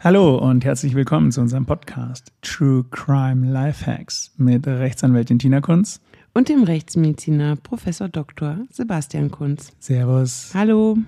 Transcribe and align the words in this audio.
Hallo 0.00 0.38
und 0.38 0.64
herzlich 0.64 0.94
willkommen 0.94 1.32
zu 1.32 1.40
unserem 1.40 1.66
Podcast 1.66 2.32
True 2.42 2.84
Crime 2.88 3.50
Lifehacks 3.50 4.32
mit 4.36 4.64
Rechtsanwältin 4.64 5.40
Tina 5.40 5.60
Kunz 5.60 6.00
und 6.34 6.48
dem 6.48 6.62
Rechtsmediziner 6.62 7.56
Professor 7.56 8.08
Dr. 8.08 8.58
Sebastian 8.70 9.32
Kunz. 9.32 9.72
Servus. 9.80 10.52
Hallo. 10.54 10.98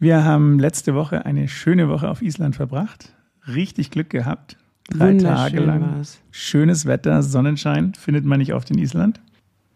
Wir 0.00 0.24
haben 0.24 0.58
letzte 0.58 0.96
Woche 0.96 1.24
eine 1.24 1.46
schöne 1.46 1.88
Woche 1.88 2.10
auf 2.10 2.20
Island 2.20 2.56
verbracht. 2.56 3.14
Richtig 3.46 3.92
Glück 3.92 4.10
gehabt. 4.10 4.56
Drei 4.90 5.16
Tage 5.18 5.60
lang. 5.60 5.82
War's. 5.82 6.18
Schönes 6.32 6.84
Wetter, 6.84 7.22
Sonnenschein 7.22 7.94
findet 7.94 8.24
man 8.24 8.40
nicht 8.40 8.54
oft 8.54 8.68
in 8.72 8.78
Island. 8.78 9.20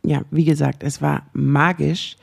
Ja, 0.05 0.23
wie 0.33 0.45
gesagt, 0.45 0.83
es 0.83 1.01
war 1.01 1.23
magisch 1.35 2.17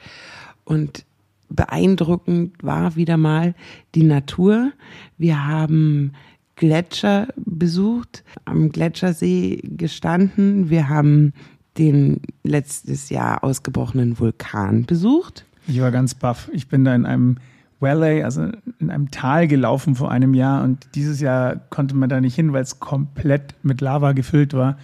und 0.66 1.06
beeindruckend 1.50 2.64
war 2.64 2.96
wieder 2.96 3.18
mal 3.18 3.56
die 3.96 4.04
Natur. 4.04 4.72
Wir 5.18 5.46
haben 5.46 6.14
Gletscher 6.56 7.28
besucht, 7.38 8.24
am 8.46 8.70
Gletschersee 8.70 9.62
gestanden. 9.64 10.70
Wir 10.70 10.90
haben 10.90 11.34
den 11.78 12.22
letztes 12.44 13.10
Jahr 13.10 13.44
ausgebrochenen 13.44 14.20
Vulkan 14.20 14.86
besucht. 14.86 15.46
Ich 15.68 15.80
war 15.80 15.92
ganz 15.92 16.16
baff. 16.16 16.50
Ich 16.54 16.68
bin 16.68 16.84
da 16.84 16.96
in 16.96 17.06
einem 17.06 17.38
Valley, 17.80 18.24
also 18.24 18.50
in 18.80 18.90
einem 18.90 19.12
Tal 19.12 19.48
gelaufen 19.48 19.96
vor 19.96 20.10
einem 20.10 20.34
Jahr 20.34 20.64
und 20.64 20.88
dieses 20.96 21.20
Jahr 21.20 21.58
konnte 21.70 21.96
man 21.96 22.10
da 22.10 22.20
nicht 22.20 22.36
hin, 22.36 22.54
weil 22.54 22.64
es 22.64 22.80
komplett 22.80 23.54
mit 23.62 23.82
Lava 23.82 24.14
gefüllt 24.14 24.54
war. 24.54 24.78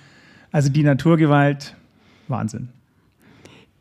Also 0.52 0.70
die 0.70 0.84
Naturgewalt, 0.84 1.76
Wahnsinn. 2.28 2.70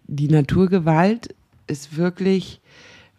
Die 0.06 0.28
Naturgewalt 0.28 1.34
ist 1.66 1.96
wirklich 1.96 2.60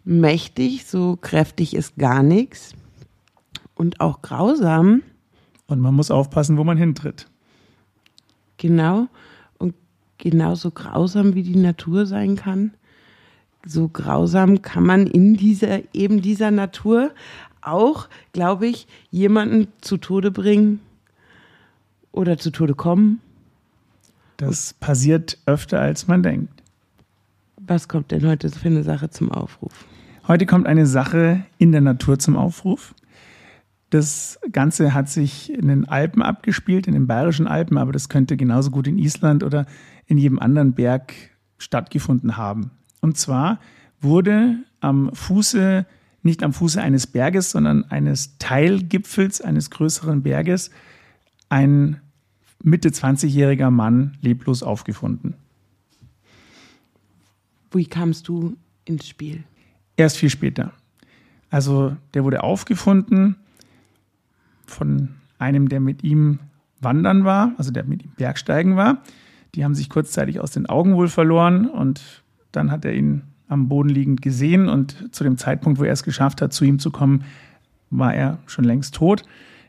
mächtig, 0.04 0.86
so 0.86 1.16
kräftig 1.20 1.74
ist 1.74 1.96
gar 1.96 2.22
nichts 2.22 2.74
und 3.74 4.00
auch 4.00 4.22
grausam. 4.22 5.02
Und 5.66 5.80
man 5.80 5.94
muss 5.94 6.10
aufpassen, 6.10 6.58
wo 6.58 6.64
man 6.64 6.76
hintritt. 6.76 7.26
Genau. 8.58 9.08
Und 9.58 9.74
genauso 10.18 10.70
grausam 10.70 11.34
wie 11.34 11.42
die 11.42 11.56
Natur 11.56 12.06
sein 12.06 12.36
kann, 12.36 12.74
so 13.66 13.88
grausam 13.88 14.60
kann 14.62 14.84
man 14.84 15.06
in 15.06 15.34
dieser, 15.34 15.80
eben 15.94 16.20
dieser 16.20 16.50
Natur 16.50 17.12
auch, 17.62 18.08
glaube 18.32 18.66
ich, 18.66 18.86
jemanden 19.10 19.68
zu 19.80 19.96
Tode 19.96 20.30
bringen 20.30 20.80
oder 22.12 22.36
zu 22.36 22.50
Tode 22.50 22.74
kommen. 22.74 23.20
Das 24.36 24.74
passiert 24.74 25.38
öfter, 25.46 25.80
als 25.80 26.06
man 26.06 26.22
denkt. 26.22 26.63
Was 27.66 27.88
kommt 27.88 28.10
denn 28.10 28.26
heute 28.26 28.50
für 28.50 28.68
eine 28.68 28.82
Sache 28.82 29.08
zum 29.08 29.32
Aufruf? 29.32 29.86
Heute 30.28 30.44
kommt 30.44 30.66
eine 30.66 30.86
Sache 30.86 31.44
in 31.56 31.72
der 31.72 31.80
Natur 31.80 32.18
zum 32.18 32.36
Aufruf. 32.36 32.94
Das 33.88 34.38
Ganze 34.52 34.92
hat 34.92 35.08
sich 35.08 35.50
in 35.50 35.68
den 35.68 35.88
Alpen 35.88 36.20
abgespielt, 36.20 36.86
in 36.86 36.92
den 36.92 37.06
bayerischen 37.06 37.46
Alpen, 37.46 37.78
aber 37.78 37.92
das 37.92 38.10
könnte 38.10 38.36
genauso 38.36 38.70
gut 38.70 38.86
in 38.86 38.98
Island 38.98 39.42
oder 39.42 39.64
in 40.06 40.18
jedem 40.18 40.38
anderen 40.38 40.74
Berg 40.74 41.14
stattgefunden 41.56 42.36
haben. 42.36 42.70
Und 43.00 43.16
zwar 43.16 43.60
wurde 44.00 44.56
am 44.80 45.10
Fuße, 45.14 45.86
nicht 46.22 46.42
am 46.42 46.52
Fuße 46.52 46.82
eines 46.82 47.06
Berges, 47.06 47.50
sondern 47.50 47.84
eines 47.84 48.36
Teilgipfels 48.36 49.40
eines 49.40 49.70
größeren 49.70 50.22
Berges 50.22 50.70
ein 51.48 52.00
Mitte 52.62 52.90
20-jähriger 52.90 53.70
Mann 53.70 54.18
leblos 54.20 54.62
aufgefunden. 54.62 55.34
Wie 57.74 57.86
kamst 57.86 58.28
du 58.28 58.56
ins 58.84 59.06
Spiel? 59.08 59.44
Erst 59.96 60.16
viel 60.16 60.30
später. 60.30 60.72
Also 61.50 61.96
der 62.14 62.24
wurde 62.24 62.42
aufgefunden 62.42 63.36
von 64.66 65.10
einem, 65.38 65.68
der 65.68 65.80
mit 65.80 66.02
ihm 66.02 66.38
wandern 66.80 67.24
war, 67.24 67.52
also 67.58 67.70
der 67.70 67.84
mit 67.84 68.04
ihm 68.04 68.12
Bergsteigen 68.16 68.76
war. 68.76 69.02
Die 69.54 69.64
haben 69.64 69.74
sich 69.74 69.88
kurzzeitig 69.88 70.40
aus 70.40 70.50
den 70.50 70.66
Augen 70.66 70.96
wohl 70.96 71.08
verloren 71.08 71.68
und 71.68 72.22
dann 72.52 72.70
hat 72.70 72.84
er 72.84 72.94
ihn 72.94 73.22
am 73.48 73.68
Boden 73.68 73.88
liegend 73.88 74.22
gesehen 74.22 74.68
und 74.68 75.14
zu 75.14 75.22
dem 75.22 75.36
Zeitpunkt, 75.36 75.78
wo 75.78 75.84
er 75.84 75.92
es 75.92 76.02
geschafft 76.02 76.42
hat, 76.42 76.52
zu 76.52 76.64
ihm 76.64 76.78
zu 76.78 76.90
kommen, 76.90 77.24
war 77.90 78.14
er 78.14 78.38
schon 78.46 78.64
längst 78.64 78.94
tot. 78.94 79.22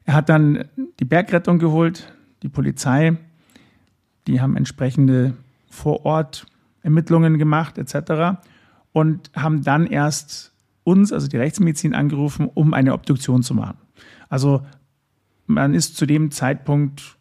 Er 0.05 0.13
hat 0.13 0.29
dann 0.29 0.65
die 0.99 1.05
Bergrettung 1.05 1.59
geholt, 1.59 2.13
die 2.41 2.49
Polizei, 2.49 3.17
die 4.27 4.41
haben 4.41 4.55
entsprechende 4.55 5.33
vor 5.69 6.05
Ort 6.05 6.45
Ermittlungen 6.85 7.37
gemacht 7.37 7.77
etc. 7.77 8.39
und 8.93 9.31
haben 9.35 9.63
dann 9.63 9.87
erst 9.87 10.53
uns, 10.83 11.11
also 11.11 11.27
die 11.27 11.37
Rechtsmedizin, 11.37 11.95
angerufen, 11.95 12.49
um 12.53 12.73
eine 12.73 12.93
Obduktion 12.93 13.43
zu 13.43 13.55
machen. 13.55 13.77
Also 14.29 14.61
man 15.47 15.73
ist 15.73 15.97
zu 15.97 16.05
dem 16.05 16.31
Zeitpunkt 16.31 17.17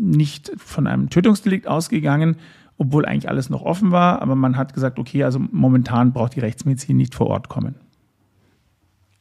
nicht 0.00 0.52
von 0.56 0.86
einem 0.86 1.10
Tötungsdelikt 1.10 1.66
ausgegangen, 1.66 2.36
obwohl 2.78 3.04
eigentlich 3.04 3.28
alles 3.28 3.50
noch 3.50 3.62
offen 3.62 3.90
war. 3.90 4.22
Aber 4.22 4.36
man 4.36 4.56
hat 4.56 4.72
gesagt, 4.72 4.98
okay, 4.98 5.24
also 5.24 5.38
momentan 5.38 6.12
braucht 6.12 6.36
die 6.36 6.40
Rechtsmedizin 6.40 6.96
nicht 6.96 7.14
vor 7.14 7.26
Ort 7.26 7.48
kommen. 7.48 7.74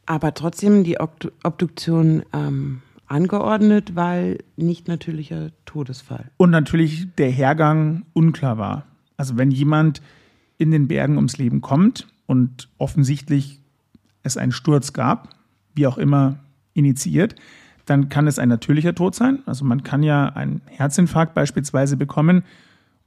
Aber 0.06 0.36
trotzdem 0.36 0.84
die 0.84 1.00
Obduktion 1.00 2.24
ähm, 2.32 2.82
angeordnet, 3.08 3.96
weil 3.96 4.38
nicht 4.56 4.88
natürlicher 4.88 5.50
Todesfall. 5.66 6.30
Und 6.38 6.52
natürlich 6.52 7.08
der 7.16 7.32
Hergang 7.32 8.04
unklar 8.14 8.60
war. 8.60 8.86
Also 9.18 9.38
wenn 9.38 9.52
jemand 9.52 10.02
in 10.58 10.72
den 10.72 10.88
Bergen 10.88 11.18
ums 11.18 11.38
Leben 11.38 11.62
kommt 11.62 12.08
und 12.26 12.70
offensichtlich 12.78 13.60
es 14.24 14.38
einen 14.38 14.52
Sturz 14.52 14.94
gab, 14.94 15.30
wie 15.74 15.88
auch 15.88 15.98
immer 15.98 16.40
initiiert, 16.74 17.36
dann 17.86 18.10
kann 18.10 18.28
es 18.28 18.40
ein 18.40 18.50
natürlicher 18.50 18.96
Tod 18.96 19.16
sein. 19.16 19.40
Also 19.46 19.64
man 19.66 19.84
kann 19.84 20.04
ja 20.04 20.28
einen 20.30 20.62
Herzinfarkt 20.66 21.34
beispielsweise 21.34 21.98
bekommen 21.98 22.44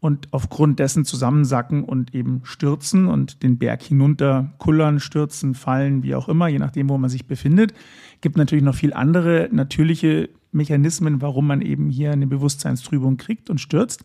und 0.01 0.29
aufgrund 0.31 0.79
dessen 0.79 1.05
zusammensacken 1.05 1.83
und 1.83 2.15
eben 2.15 2.43
stürzen 2.45 3.07
und 3.07 3.43
den 3.43 3.59
Berg 3.59 3.83
hinunter 3.83 4.53
kullern, 4.59 5.01
stürzen, 5.01 5.55
fallen, 5.55 6.05
wie 6.05 6.15
auch 6.15 6.29
immer, 6.29 6.47
je 6.47 6.61
nachdem, 6.61 6.89
wo 6.89 6.99
man 6.99 7.11
sich 7.11 7.27
befindet. 7.27 7.75
Gibt 8.21 8.37
natürlich 8.37 8.65
noch 8.65 8.77
viel 8.77 8.93
andere 8.93 9.49
natürliche 9.51 10.29
Mechanismen, 10.53 11.21
warum 11.21 11.49
man 11.49 11.61
eben 11.61 11.91
hier 11.91 12.13
eine 12.13 12.29
Bewusstseinstrübung 12.29 13.17
kriegt 13.17 13.51
und 13.51 13.61
stürzt. 13.61 14.05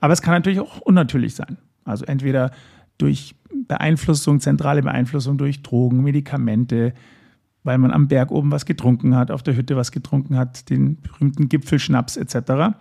Aber 0.00 0.12
es 0.12 0.22
kann 0.22 0.34
natürlich 0.34 0.60
auch 0.60 0.80
unnatürlich 0.80 1.34
sein. 1.34 1.58
Also 1.84 2.04
entweder 2.04 2.50
durch 2.98 3.34
Beeinflussung, 3.66 4.40
zentrale 4.40 4.82
Beeinflussung 4.82 5.38
durch 5.38 5.62
Drogen, 5.62 6.02
Medikamente, 6.02 6.92
weil 7.62 7.78
man 7.78 7.90
am 7.90 8.08
Berg 8.08 8.30
oben 8.30 8.50
was 8.50 8.66
getrunken 8.66 9.16
hat, 9.16 9.30
auf 9.30 9.42
der 9.42 9.56
Hütte 9.56 9.76
was 9.76 9.92
getrunken 9.92 10.36
hat, 10.36 10.68
den 10.70 11.00
berühmten 11.00 11.48
Gipfelschnaps 11.48 12.16
etc 12.16 12.74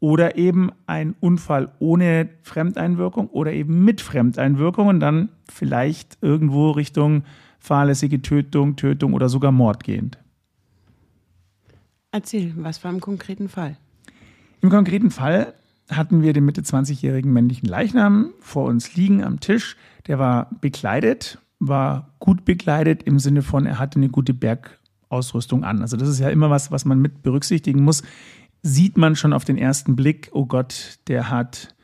oder 0.00 0.36
eben 0.36 0.70
ein 0.86 1.14
Unfall 1.20 1.72
ohne 1.78 2.28
Fremdeinwirkung 2.42 3.28
oder 3.28 3.52
eben 3.52 3.84
mit 3.84 4.00
Fremdeinwirkung 4.00 4.88
und 4.88 5.00
dann 5.00 5.30
vielleicht 5.50 6.18
irgendwo 6.20 6.70
Richtung 6.70 7.24
fahrlässige 7.58 8.20
Tötung, 8.22 8.76
Tötung 8.76 9.14
oder 9.14 9.28
sogar 9.28 9.52
Mord 9.52 9.84
gehend. 9.84 10.18
Erzähl, 12.12 12.52
was 12.56 12.82
war 12.84 12.92
im 12.92 13.00
konkreten 13.00 13.48
Fall? 13.48 13.76
Im 14.60 14.70
konkreten 14.70 15.10
Fall 15.10 15.54
hatten 15.90 16.22
wir 16.22 16.32
den 16.32 16.44
Mitte 16.44 16.62
20-jährigen 16.62 17.32
männlichen 17.32 17.68
Leichnam 17.68 18.30
vor 18.40 18.66
uns 18.66 18.96
liegen 18.96 19.22
am 19.22 19.40
Tisch. 19.40 19.76
Der 20.06 20.18
war 20.18 20.50
bekleidet, 20.60 21.38
war 21.58 22.14
gut 22.18 22.44
bekleidet 22.44 23.02
im 23.04 23.18
Sinne 23.18 23.42
von, 23.42 23.66
er 23.66 23.78
hatte 23.78 23.96
eine 23.96 24.08
gute 24.08 24.34
Bergausrüstung 24.34 25.64
an. 25.64 25.82
Also 25.82 25.96
das 25.96 26.08
ist 26.08 26.18
ja 26.18 26.28
immer 26.28 26.50
was, 26.50 26.70
was 26.70 26.84
man 26.84 27.00
mit 27.00 27.22
berücksichtigen 27.22 27.82
muss 27.82 28.02
sieht 28.66 28.96
man 28.96 29.16
schon 29.16 29.32
auf 29.32 29.44
den 29.44 29.58
ersten 29.58 29.96
Blick, 29.96 30.30
oh 30.32 30.46
Gott, 30.46 30.98
der 31.08 31.30
hat 31.30 31.74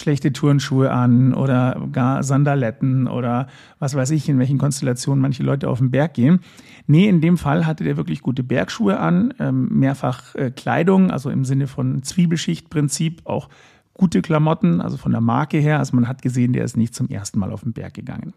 schlechte 0.00 0.32
Turnschuhe 0.32 0.90
an 0.90 1.34
oder 1.34 1.88
gar 1.92 2.22
Sandaletten 2.22 3.06
oder 3.06 3.46
was 3.78 3.94
weiß 3.94 4.10
ich, 4.10 4.28
in 4.28 4.38
welchen 4.38 4.58
Konstellationen 4.58 5.20
manche 5.20 5.42
Leute 5.42 5.68
auf 5.68 5.78
den 5.78 5.90
Berg 5.90 6.14
gehen. 6.14 6.40
Nee, 6.86 7.08
in 7.08 7.20
dem 7.20 7.38
Fall 7.38 7.66
hatte 7.66 7.84
der 7.84 7.96
wirklich 7.96 8.22
gute 8.22 8.42
Bergschuhe 8.42 8.98
an, 8.98 9.34
ähm, 9.38 9.68
mehrfach 9.68 10.34
äh, 10.34 10.50
Kleidung, 10.50 11.10
also 11.10 11.30
im 11.30 11.44
Sinne 11.44 11.66
von 11.66 12.02
Zwiebelschichtprinzip, 12.02 13.22
auch 13.24 13.48
gute 13.94 14.22
Klamotten, 14.22 14.80
also 14.80 14.96
von 14.96 15.12
der 15.12 15.20
Marke 15.20 15.58
her. 15.58 15.78
Also 15.78 15.94
man 15.94 16.08
hat 16.08 16.22
gesehen, 16.22 16.52
der 16.52 16.64
ist 16.64 16.76
nicht 16.76 16.94
zum 16.94 17.08
ersten 17.08 17.38
Mal 17.38 17.52
auf 17.52 17.62
den 17.62 17.72
Berg 17.72 17.94
gegangen. 17.94 18.32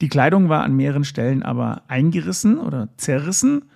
Die 0.00 0.08
Kleidung 0.08 0.48
war 0.48 0.64
an 0.64 0.74
mehreren 0.74 1.04
Stellen 1.04 1.44
aber 1.44 1.82
eingerissen 1.86 2.58
oder 2.58 2.88
zerrissen 2.96 3.66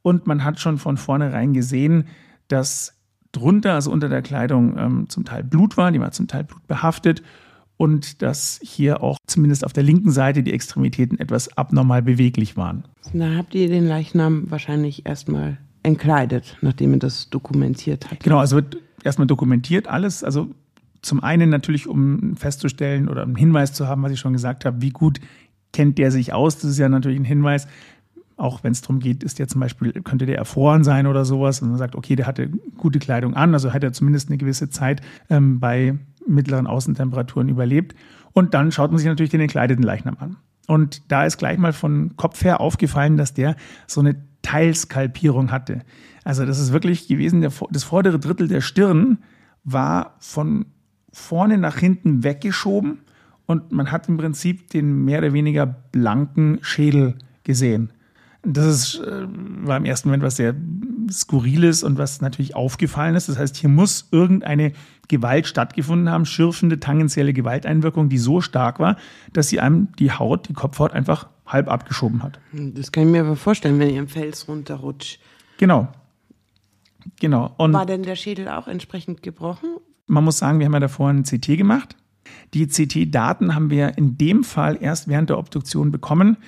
und 0.00 0.26
man 0.26 0.42
hat 0.42 0.58
schon 0.58 0.78
von 0.78 0.96
vornherein 0.96 1.52
gesehen, 1.52 2.04
dass 2.48 2.94
drunter, 3.34 3.74
also 3.74 3.90
unter 3.90 4.08
der 4.08 4.22
Kleidung, 4.22 4.76
ähm, 4.78 5.08
zum 5.08 5.24
Teil 5.24 5.44
Blut 5.44 5.76
war, 5.76 5.92
die 5.92 6.00
war 6.00 6.12
zum 6.12 6.28
Teil 6.28 6.44
blutbehaftet 6.44 7.22
und 7.76 8.22
dass 8.22 8.60
hier 8.62 9.02
auch 9.02 9.18
zumindest 9.26 9.64
auf 9.64 9.72
der 9.72 9.82
linken 9.82 10.10
Seite 10.10 10.42
die 10.42 10.52
Extremitäten 10.52 11.18
etwas 11.18 11.56
abnormal 11.56 12.02
beweglich 12.02 12.56
waren. 12.56 12.84
Na, 13.12 13.36
habt 13.36 13.54
ihr 13.54 13.68
den 13.68 13.86
Leichnam 13.86 14.50
wahrscheinlich 14.50 15.06
erstmal 15.06 15.58
entkleidet, 15.82 16.56
nachdem 16.62 16.94
ihr 16.94 16.98
das 17.00 17.30
dokumentiert 17.30 18.10
habt? 18.10 18.22
Genau, 18.22 18.38
also 18.38 18.56
wird 18.56 18.78
erstmal 19.02 19.26
dokumentiert 19.26 19.88
alles. 19.88 20.24
Also 20.24 20.48
zum 21.02 21.22
einen 21.22 21.50
natürlich, 21.50 21.86
um 21.86 22.36
festzustellen 22.36 23.08
oder 23.08 23.22
einen 23.22 23.36
Hinweis 23.36 23.72
zu 23.72 23.86
haben, 23.86 24.02
was 24.02 24.12
ich 24.12 24.20
schon 24.20 24.32
gesagt 24.32 24.64
habe, 24.64 24.80
wie 24.80 24.90
gut 24.90 25.20
kennt 25.72 25.98
der 25.98 26.10
sich 26.10 26.32
aus. 26.32 26.56
Das 26.56 26.70
ist 26.70 26.78
ja 26.78 26.88
natürlich 26.88 27.18
ein 27.18 27.24
Hinweis. 27.24 27.66
Auch 28.36 28.64
wenn 28.64 28.72
es 28.72 28.80
darum 28.80 29.00
geht, 29.00 29.22
ist 29.22 29.38
der 29.38 29.48
zum 29.48 29.60
Beispiel, 29.60 29.92
könnte 30.02 30.26
der 30.26 30.38
erfroren 30.38 30.84
sein 30.84 31.06
oder 31.06 31.24
sowas. 31.24 31.62
Und 31.62 31.70
man 31.70 31.78
sagt, 31.78 31.94
okay, 31.94 32.16
der 32.16 32.26
hatte 32.26 32.48
gute 32.76 32.98
Kleidung 32.98 33.34
an, 33.34 33.54
also 33.54 33.72
hat 33.72 33.84
er 33.84 33.92
zumindest 33.92 34.28
eine 34.28 34.38
gewisse 34.38 34.70
Zeit 34.70 35.00
ähm, 35.30 35.60
bei 35.60 35.96
mittleren 36.26 36.66
Außentemperaturen 36.66 37.48
überlebt. 37.48 37.94
Und 38.32 38.54
dann 38.54 38.72
schaut 38.72 38.90
man 38.90 38.98
sich 38.98 39.06
natürlich 39.06 39.30
den 39.30 39.40
entkleideten 39.40 39.84
Leichnam 39.84 40.16
an. 40.18 40.36
Und 40.66 41.02
da 41.12 41.24
ist 41.24 41.36
gleich 41.36 41.58
mal 41.58 41.72
von 41.72 42.16
Kopf 42.16 42.42
her 42.42 42.60
aufgefallen, 42.60 43.16
dass 43.16 43.34
der 43.34 43.56
so 43.86 44.00
eine 44.00 44.16
Teilskalpierung 44.42 45.50
hatte. 45.50 45.80
Also 46.24 46.46
das 46.46 46.58
ist 46.58 46.72
wirklich 46.72 47.06
gewesen, 47.06 47.42
der, 47.42 47.52
das 47.70 47.84
vordere 47.84 48.18
Drittel 48.18 48.48
der 48.48 48.62
Stirn 48.62 49.18
war 49.62 50.16
von 50.18 50.66
vorne 51.12 51.58
nach 51.58 51.78
hinten 51.78 52.24
weggeschoben 52.24 52.98
und 53.46 53.72
man 53.72 53.92
hat 53.92 54.08
im 54.08 54.16
Prinzip 54.16 54.70
den 54.70 55.04
mehr 55.04 55.18
oder 55.18 55.32
weniger 55.32 55.66
blanken 55.66 56.58
Schädel 56.62 57.16
gesehen. 57.44 57.92
Das 58.44 58.66
ist, 58.66 59.00
äh, 59.00 59.26
war 59.66 59.76
im 59.76 59.84
ersten 59.84 60.08
Moment 60.08 60.22
was 60.22 60.36
sehr 60.36 60.54
Skurriles 61.10 61.82
und 61.82 61.98
was 61.98 62.20
natürlich 62.20 62.54
aufgefallen 62.54 63.14
ist. 63.14 63.28
Das 63.28 63.38
heißt, 63.38 63.56
hier 63.56 63.68
muss 63.68 64.08
irgendeine 64.10 64.72
Gewalt 65.08 65.46
stattgefunden 65.46 66.10
haben, 66.10 66.26
schürfende, 66.26 66.80
tangentielle 66.80 67.32
Gewalteinwirkung, 67.32 68.08
die 68.08 68.18
so 68.18 68.40
stark 68.40 68.80
war, 68.80 68.96
dass 69.32 69.48
sie 69.48 69.60
einem 69.60 69.88
die 69.98 70.12
Haut, 70.12 70.48
die 70.48 70.54
Kopfhaut 70.54 70.92
einfach 70.92 71.28
halb 71.46 71.68
abgeschoben 71.68 72.22
hat. 72.22 72.40
Das 72.52 72.90
kann 72.90 73.04
ich 73.04 73.10
mir 73.10 73.20
aber 73.20 73.36
vorstellen, 73.36 73.78
wenn 73.78 73.90
ihr 73.90 73.98
im 73.98 74.08
Fels 74.08 74.48
runterrutscht. 74.48 75.20
Genau. 75.58 75.88
Genau. 77.20 77.54
Und 77.58 77.74
war 77.74 77.86
denn 77.86 78.02
der 78.02 78.16
Schädel 78.16 78.48
auch 78.48 78.66
entsprechend 78.66 79.22
gebrochen? 79.22 79.76
Man 80.06 80.24
muss 80.24 80.38
sagen, 80.38 80.58
wir 80.58 80.66
haben 80.66 80.72
ja 80.72 80.80
davor 80.80 81.10
ein 81.10 81.24
CT 81.24 81.58
gemacht. 81.58 81.96
Die 82.54 82.66
CT-Daten 82.66 83.54
haben 83.54 83.70
wir 83.70 83.98
in 83.98 84.16
dem 84.16 84.44
Fall 84.44 84.78
erst 84.80 85.08
während 85.08 85.30
der 85.30 85.38
Obduktion 85.38 85.90
bekommen. 85.90 86.38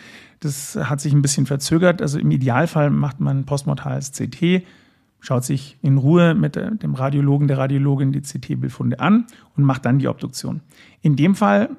Das 0.41 0.77
hat 0.77 1.01
sich 1.01 1.13
ein 1.13 1.23
bisschen 1.23 1.47
verzögert. 1.47 2.03
Also 2.03 2.19
im 2.19 2.31
Idealfall 2.31 2.91
macht 2.91 3.21
man 3.21 3.45
postmortales 3.45 4.13
CT, 4.13 4.63
schaut 5.21 5.45
sich 5.45 5.79
in 5.83 5.99
Ruhe 5.99 6.35
mit 6.35 6.57
dem 6.57 6.95
Radiologen, 6.95 7.49
der 7.49 7.59
Radiologin 7.59 8.13
die 8.13 8.21
CT-Bildfunde 8.21 9.01
an 9.01 9.27
und 9.57 9.65
macht 9.65 9.85
dann 9.85 9.99
die 9.99 10.09
Obduktion. 10.09 10.61
In 11.03 11.17
dem 11.17 11.35
Fall 11.35 11.71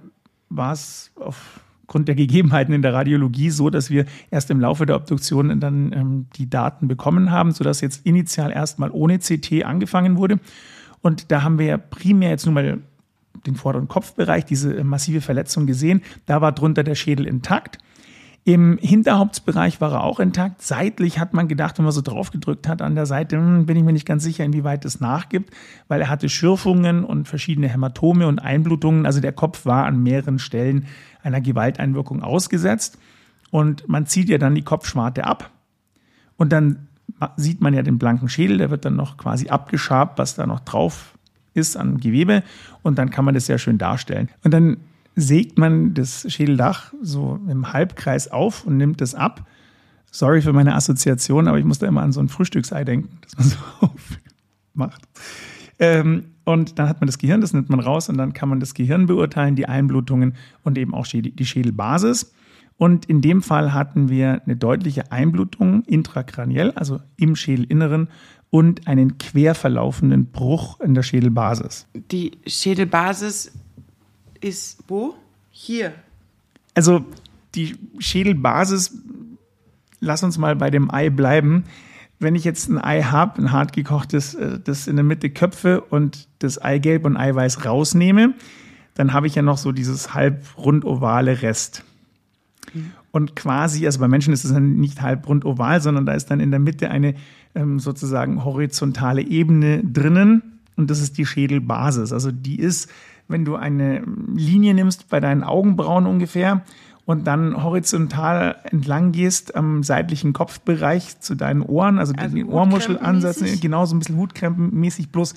war 0.49 0.73
es 0.73 1.11
aufgrund 1.15 2.07
der 2.07 2.15
Gegebenheiten 2.15 2.73
in 2.73 2.81
der 2.81 2.93
Radiologie 2.93 3.49
so, 3.49 3.69
dass 3.69 3.89
wir 3.89 4.05
erst 4.31 4.49
im 4.49 4.59
Laufe 4.59 4.85
der 4.85 4.95
Obduktion 4.95 5.59
dann 5.59 5.93
ähm, 5.93 6.25
die 6.35 6.49
Daten 6.49 6.87
bekommen 6.87 7.31
haben, 7.31 7.51
sodass 7.51 7.81
jetzt 7.81 8.05
initial 8.05 8.51
erstmal 8.51 8.91
ohne 8.91 9.19
CT 9.19 9.63
angefangen 9.63 10.17
wurde. 10.17 10.39
Und 11.01 11.31
da 11.31 11.43
haben 11.43 11.59
wir 11.59 11.67
ja 11.67 11.77
primär 11.77 12.31
jetzt 12.31 12.45
nur 12.45 12.55
mal 12.55 12.79
den 13.45 13.55
vorderen 13.55 13.87
Kopfbereich, 13.87 14.45
diese 14.45 14.83
massive 14.83 15.21
Verletzung 15.21 15.67
gesehen. 15.67 16.01
Da 16.25 16.41
war 16.41 16.51
drunter 16.51 16.83
der 16.83 16.95
Schädel 16.95 17.25
intakt. 17.25 17.77
Im 18.47 18.77
Hinterhauptsbereich 18.77 19.81
war 19.81 19.91
er 19.91 20.03
auch 20.05 20.21
intakt. 20.21 20.61
Seitlich 20.61 21.19
hat 21.19 21.33
man 21.33 21.49
gedacht, 21.49 21.77
wenn 21.77 21.83
man 21.83 21.91
so 21.91 21.99
drauf 21.99 22.31
gedrückt 22.31 22.65
hat 22.69 22.81
an 22.81 22.95
der 22.95 23.05
Seite, 23.05 23.35
hm, 23.35 23.65
bin 23.65 23.75
ich 23.75 23.83
mir 23.83 23.91
nicht 23.91 24.05
ganz 24.05 24.23
sicher, 24.23 24.45
inwieweit 24.45 24.85
es 24.85 25.01
nachgibt, 25.01 25.53
weil 25.89 25.99
er 25.99 26.07
hatte 26.07 26.29
Schürfungen 26.29 27.03
und 27.03 27.27
verschiedene 27.27 27.67
Hämatome 27.67 28.25
und 28.25 28.39
Einblutungen. 28.39 29.05
Also 29.05 29.19
der 29.19 29.33
Kopf 29.33 29.65
war 29.65 29.85
an 29.85 30.01
mehreren 30.01 30.39
Stellen 30.39 30.85
einer 31.23 31.41
Gewalteinwirkung 31.41 32.23
ausgesetzt. 32.23 32.97
Und 33.51 33.89
man 33.89 34.05
zieht 34.05 34.29
ja 34.29 34.37
dann 34.37 34.55
die 34.55 34.63
Kopfschwarte 34.63 35.25
ab. 35.25 35.51
Und 36.37 36.53
dann 36.53 36.87
sieht 37.35 37.59
man 37.59 37.73
ja 37.73 37.81
den 37.81 37.97
blanken 37.97 38.29
Schädel, 38.29 38.59
der 38.59 38.69
wird 38.69 38.85
dann 38.85 38.95
noch 38.95 39.17
quasi 39.17 39.49
abgeschabt, 39.49 40.19
was 40.19 40.35
da 40.35 40.47
noch 40.47 40.61
drauf 40.61 41.17
ist 41.53 41.75
an 41.75 41.97
Gewebe. 41.97 42.43
Und 42.81 42.97
dann 42.97 43.09
kann 43.09 43.25
man 43.25 43.33
das 43.33 43.47
sehr 43.47 43.57
schön 43.57 43.77
darstellen. 43.77 44.29
Und 44.45 44.53
dann 44.53 44.77
sägt 45.17 45.57
man 45.57 45.95
das 45.95 46.31
Schädeldach 46.31 46.93
so 47.01 47.39
im 47.49 47.73
Halbkreis 47.73 48.31
auf 48.31 48.65
und 48.65 48.77
nimmt 48.77 49.01
es 49.01 49.15
ab. 49.15 49.47
Sorry 50.11 50.41
für 50.41 50.53
meine 50.53 50.75
Assoziation, 50.75 51.47
aber 51.47 51.57
ich 51.57 51.65
muss 51.65 51.79
da 51.79 51.87
immer 51.87 52.03
an 52.03 52.11
so 52.11 52.19
ein 52.19 52.29
Frühstücksei 52.29 52.83
denken, 52.83 53.17
das 53.21 53.35
man 53.35 53.47
so 53.81 53.91
macht. 54.73 55.01
Ähm, 55.79 56.25
und 56.45 56.77
dann 56.77 56.87
hat 56.87 57.01
man 57.01 57.07
das 57.07 57.17
Gehirn, 57.17 57.41
das 57.41 57.51
nimmt 57.51 57.69
man 57.69 57.79
raus 57.79 58.09
und 58.09 58.17
dann 58.17 58.33
kann 58.33 58.47
man 58.47 58.59
das 58.59 58.75
Gehirn 58.75 59.07
beurteilen, 59.07 59.55
die 59.55 59.65
Einblutungen 59.65 60.35
und 60.63 60.77
eben 60.77 60.93
auch 60.93 61.07
die 61.07 61.45
Schädelbasis. 61.45 62.33
Und 62.77 63.05
in 63.05 63.21
dem 63.21 63.41
Fall 63.41 63.73
hatten 63.73 64.09
wir 64.09 64.43
eine 64.45 64.55
deutliche 64.55 65.11
Einblutung 65.11 65.83
intrakraniell, 65.85 66.71
also 66.71 66.99
im 67.17 67.35
Schädelinneren 67.35 68.09
und 68.51 68.87
einen 68.87 69.17
quer 69.17 69.55
verlaufenden 69.55 70.27
Bruch 70.27 70.79
in 70.79 70.93
der 70.93 71.01
Schädelbasis. 71.01 71.87
Die 72.11 72.37
Schädelbasis 72.45 73.51
ist 74.41 74.83
wo? 74.87 75.15
Hier. 75.51 75.93
Also 76.73 77.05
die 77.55 77.75
Schädelbasis, 77.99 78.97
lass 79.99 80.23
uns 80.23 80.37
mal 80.37 80.55
bei 80.55 80.69
dem 80.69 80.93
Ei 80.93 81.09
bleiben. 81.09 81.63
Wenn 82.19 82.35
ich 82.35 82.43
jetzt 82.43 82.69
ein 82.69 82.79
Ei 82.79 83.03
habe, 83.03 83.41
ein 83.41 83.51
hart 83.51 83.73
gekochtes, 83.73 84.35
äh, 84.35 84.59
das 84.59 84.87
in 84.87 84.95
der 84.95 85.05
Mitte 85.05 85.29
Köpfe 85.29 85.81
und 85.81 86.27
das 86.39 86.59
Eigelb 86.59 87.05
und 87.05 87.17
Eiweiß 87.17 87.65
rausnehme, 87.65 88.33
dann 88.95 89.13
habe 89.13 89.27
ich 89.27 89.35
ja 89.35 89.41
noch 89.41 89.57
so 89.57 89.71
dieses 89.71 90.13
halb 90.13 90.43
rundovale 90.57 91.41
Rest. 91.41 91.83
Mhm. 92.73 92.91
Und 93.11 93.35
quasi, 93.35 93.85
also 93.85 93.99
bei 93.99 94.07
Menschen 94.07 94.33
ist 94.33 94.43
es 94.45 94.51
dann 94.51 94.75
nicht 94.77 95.01
halb 95.01 95.27
rundoval, 95.27 95.81
sondern 95.81 96.05
da 96.05 96.13
ist 96.13 96.29
dann 96.29 96.39
in 96.39 96.51
der 96.51 96.59
Mitte 96.59 96.89
eine 96.89 97.15
ähm, 97.55 97.79
sozusagen 97.79 98.43
horizontale 98.43 99.21
Ebene 99.21 99.83
drinnen 99.83 100.57
und 100.77 100.91
das 100.91 101.01
ist 101.01 101.17
die 101.17 101.25
Schädelbasis. 101.25 102.13
Also 102.13 102.31
die 102.31 102.59
ist 102.59 102.89
wenn 103.27 103.45
du 103.45 103.55
eine 103.55 104.03
Linie 104.33 104.73
nimmst 104.73 105.09
bei 105.09 105.19
deinen 105.19 105.43
Augenbrauen 105.43 106.05
ungefähr 106.05 106.61
und 107.05 107.25
dann 107.25 107.63
horizontal 107.63 108.57
entlang 108.65 109.13
gehst 109.13 109.55
am 109.55 109.81
seitlichen 109.81 110.33
Kopfbereich 110.33 111.19
zu 111.21 111.35
deinen 111.35 111.61
Ohren, 111.61 111.99
also, 111.99 112.13
also 112.17 112.35
den 112.35 112.49
Ohrmuschel 112.49 112.99
ansetzen, 112.99 113.59
genau 113.61 113.85
so 113.85 113.95
ein 113.95 113.99
bisschen 113.99 114.17
Hutkrempenmäßig 114.17 115.09
bloß 115.09 115.33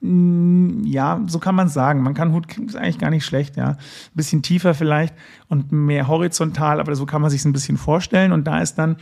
mm, 0.00 0.84
ja, 0.84 1.20
so 1.26 1.40
kann 1.40 1.56
man 1.56 1.68
sagen. 1.68 2.02
Man 2.02 2.14
kann 2.14 2.32
Hut 2.32 2.56
ist 2.58 2.76
eigentlich 2.76 2.98
gar 2.98 3.10
nicht 3.10 3.24
schlecht, 3.24 3.56
ja. 3.56 3.70
Ein 3.70 3.78
bisschen 4.14 4.42
tiefer 4.42 4.74
vielleicht 4.74 5.12
und 5.48 5.72
mehr 5.72 6.06
horizontal, 6.06 6.78
aber 6.78 6.94
so 6.94 7.04
kann 7.04 7.20
man 7.20 7.32
sich 7.32 7.44
ein 7.44 7.52
bisschen 7.52 7.78
vorstellen. 7.78 8.30
Und 8.30 8.46
da 8.46 8.60
ist 8.60 8.76
dann 8.76 8.96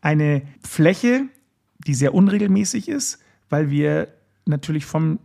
eine 0.00 0.42
Fläche, 0.62 1.24
die 1.86 1.92
sehr 1.92 2.14
unregelmäßig 2.14 2.88
ist, 2.88 3.18
weil 3.50 3.70
wir 3.70 4.08
natürlich 4.46 4.86
vom 4.86 5.18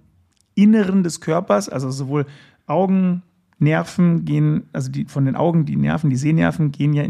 Inneren 0.55 1.03
des 1.03 1.21
Körpers, 1.21 1.69
also 1.69 1.89
sowohl 1.89 2.25
Augennerven 2.67 4.25
gehen, 4.25 4.63
also 4.73 4.91
die, 4.91 5.05
von 5.05 5.25
den 5.25 5.35
Augen, 5.35 5.65
die 5.65 5.75
Nerven, 5.75 6.09
die 6.09 6.15
Sehnerven 6.15 6.71
gehen 6.71 6.93
ja 6.93 7.05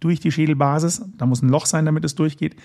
durch 0.00 0.20
die 0.20 0.32
Schädelbasis. 0.32 1.04
Da 1.18 1.26
muss 1.26 1.42
ein 1.42 1.48
Loch 1.48 1.66
sein, 1.66 1.84
damit 1.84 2.04
es 2.04 2.14
durchgeht. 2.14 2.56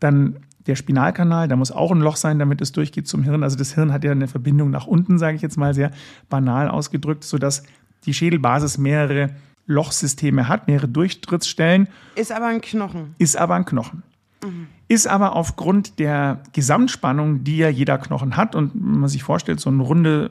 Dann 0.00 0.38
der 0.66 0.76
Spinalkanal, 0.76 1.48
da 1.48 1.56
muss 1.56 1.72
auch 1.72 1.90
ein 1.90 2.00
Loch 2.00 2.16
sein, 2.16 2.38
damit 2.38 2.60
es 2.60 2.72
durchgeht 2.72 3.06
zum 3.06 3.22
Hirn. 3.22 3.42
Also 3.42 3.56
das 3.56 3.74
Hirn 3.74 3.92
hat 3.92 4.04
ja 4.04 4.12
eine 4.12 4.28
Verbindung 4.28 4.70
nach 4.70 4.86
unten, 4.86 5.18
sage 5.18 5.36
ich 5.36 5.42
jetzt 5.42 5.58
mal 5.58 5.74
sehr 5.74 5.90
banal 6.28 6.68
ausgedrückt, 6.68 7.24
sodass 7.24 7.64
die 8.06 8.14
Schädelbasis 8.14 8.78
mehrere 8.78 9.30
Lochsysteme 9.66 10.48
hat, 10.48 10.68
mehrere 10.68 10.88
Durchtrittsstellen. 10.88 11.88
Ist 12.14 12.32
aber 12.32 12.46
ein 12.46 12.60
Knochen. 12.60 13.14
Ist 13.18 13.36
aber 13.36 13.54
ein 13.54 13.64
Knochen. 13.64 14.02
Mhm. 14.42 14.68
Ist 14.88 15.06
aber 15.06 15.34
aufgrund 15.36 15.98
der 15.98 16.42
Gesamtspannung, 16.52 17.44
die 17.44 17.56
ja 17.58 17.68
jeder 17.68 17.98
Knochen 17.98 18.36
hat, 18.36 18.54
und 18.54 18.74
wenn 18.74 19.00
man 19.00 19.08
sich 19.08 19.22
vorstellt, 19.22 19.60
so 19.60 19.70
ein 19.70 19.80
runde 19.80 20.30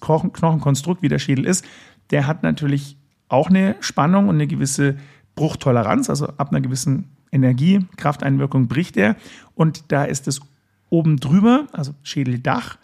Knochenkonstrukt, 0.00 1.02
wie 1.02 1.08
der 1.08 1.18
Schädel 1.18 1.44
ist, 1.44 1.64
der 2.10 2.26
hat 2.26 2.42
natürlich 2.42 2.96
auch 3.28 3.48
eine 3.48 3.76
Spannung 3.80 4.28
und 4.28 4.36
eine 4.36 4.46
gewisse 4.46 4.96
Bruchtoleranz, 5.34 6.10
also 6.10 6.28
ab 6.28 6.50
einer 6.50 6.60
gewissen 6.60 7.08
Energie, 7.30 7.86
Krafteinwirkung 7.96 8.68
bricht 8.68 8.96
er. 8.96 9.16
Und 9.54 9.90
da 9.90 10.04
ist 10.04 10.28
es 10.28 10.40
oben 10.90 11.16
drüber, 11.16 11.66
also 11.72 11.94
Schädeldach, 12.02 12.76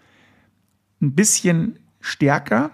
ein 1.00 1.14
bisschen 1.14 1.78
stärker, 2.00 2.70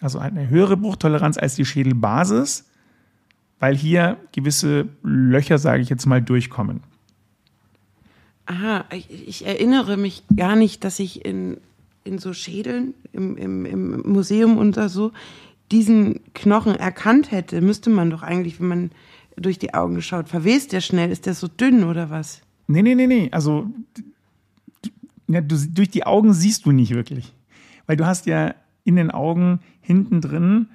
also 0.00 0.18
eine 0.18 0.48
höhere 0.48 0.76
Bruchtoleranz 0.76 1.38
als 1.38 1.54
die 1.54 1.64
Schädelbasis, 1.64 2.68
weil 3.60 3.76
hier 3.76 4.16
gewisse 4.32 4.88
Löcher, 5.02 5.58
sage 5.58 5.82
ich 5.82 5.88
jetzt 5.88 6.06
mal, 6.06 6.20
durchkommen. 6.20 6.82
Aha, 8.46 8.84
ich, 8.92 9.28
ich 9.28 9.46
erinnere 9.46 9.96
mich 9.96 10.24
gar 10.34 10.56
nicht, 10.56 10.82
dass 10.82 10.98
ich 10.98 11.24
in 11.24 11.58
in 12.10 12.18
so 12.18 12.32
Schädeln 12.32 12.94
im, 13.12 13.36
im, 13.36 13.64
im 13.64 14.12
Museum 14.12 14.58
und 14.58 14.74
so 14.90 15.12
diesen 15.70 16.20
Knochen 16.34 16.74
erkannt 16.74 17.30
hätte, 17.30 17.60
müsste 17.60 17.90
man 17.90 18.10
doch 18.10 18.22
eigentlich, 18.22 18.60
wenn 18.60 18.68
man 18.68 18.90
durch 19.36 19.58
die 19.58 19.72
Augen 19.72 20.02
schaut, 20.02 20.28
verwest 20.28 20.72
der 20.72 20.80
schnell? 20.80 21.10
Ist 21.10 21.26
der 21.26 21.34
so 21.34 21.48
dünn 21.48 21.84
oder 21.84 22.10
was? 22.10 22.42
Nee, 22.66 22.82
nee, 22.82 22.94
nee, 22.94 23.06
nee. 23.06 23.28
Also 23.32 23.70
ja, 25.28 25.40
du, 25.40 25.56
durch 25.56 25.90
die 25.90 26.04
Augen 26.04 26.34
siehst 26.34 26.66
du 26.66 26.72
nicht 26.72 26.94
wirklich. 26.94 27.32
Weil 27.86 27.96
du 27.96 28.06
hast 28.06 28.26
ja 28.26 28.54
in 28.84 28.96
den 28.96 29.10
Augen 29.10 29.60
hinten 29.80 30.20
drin 30.20 30.68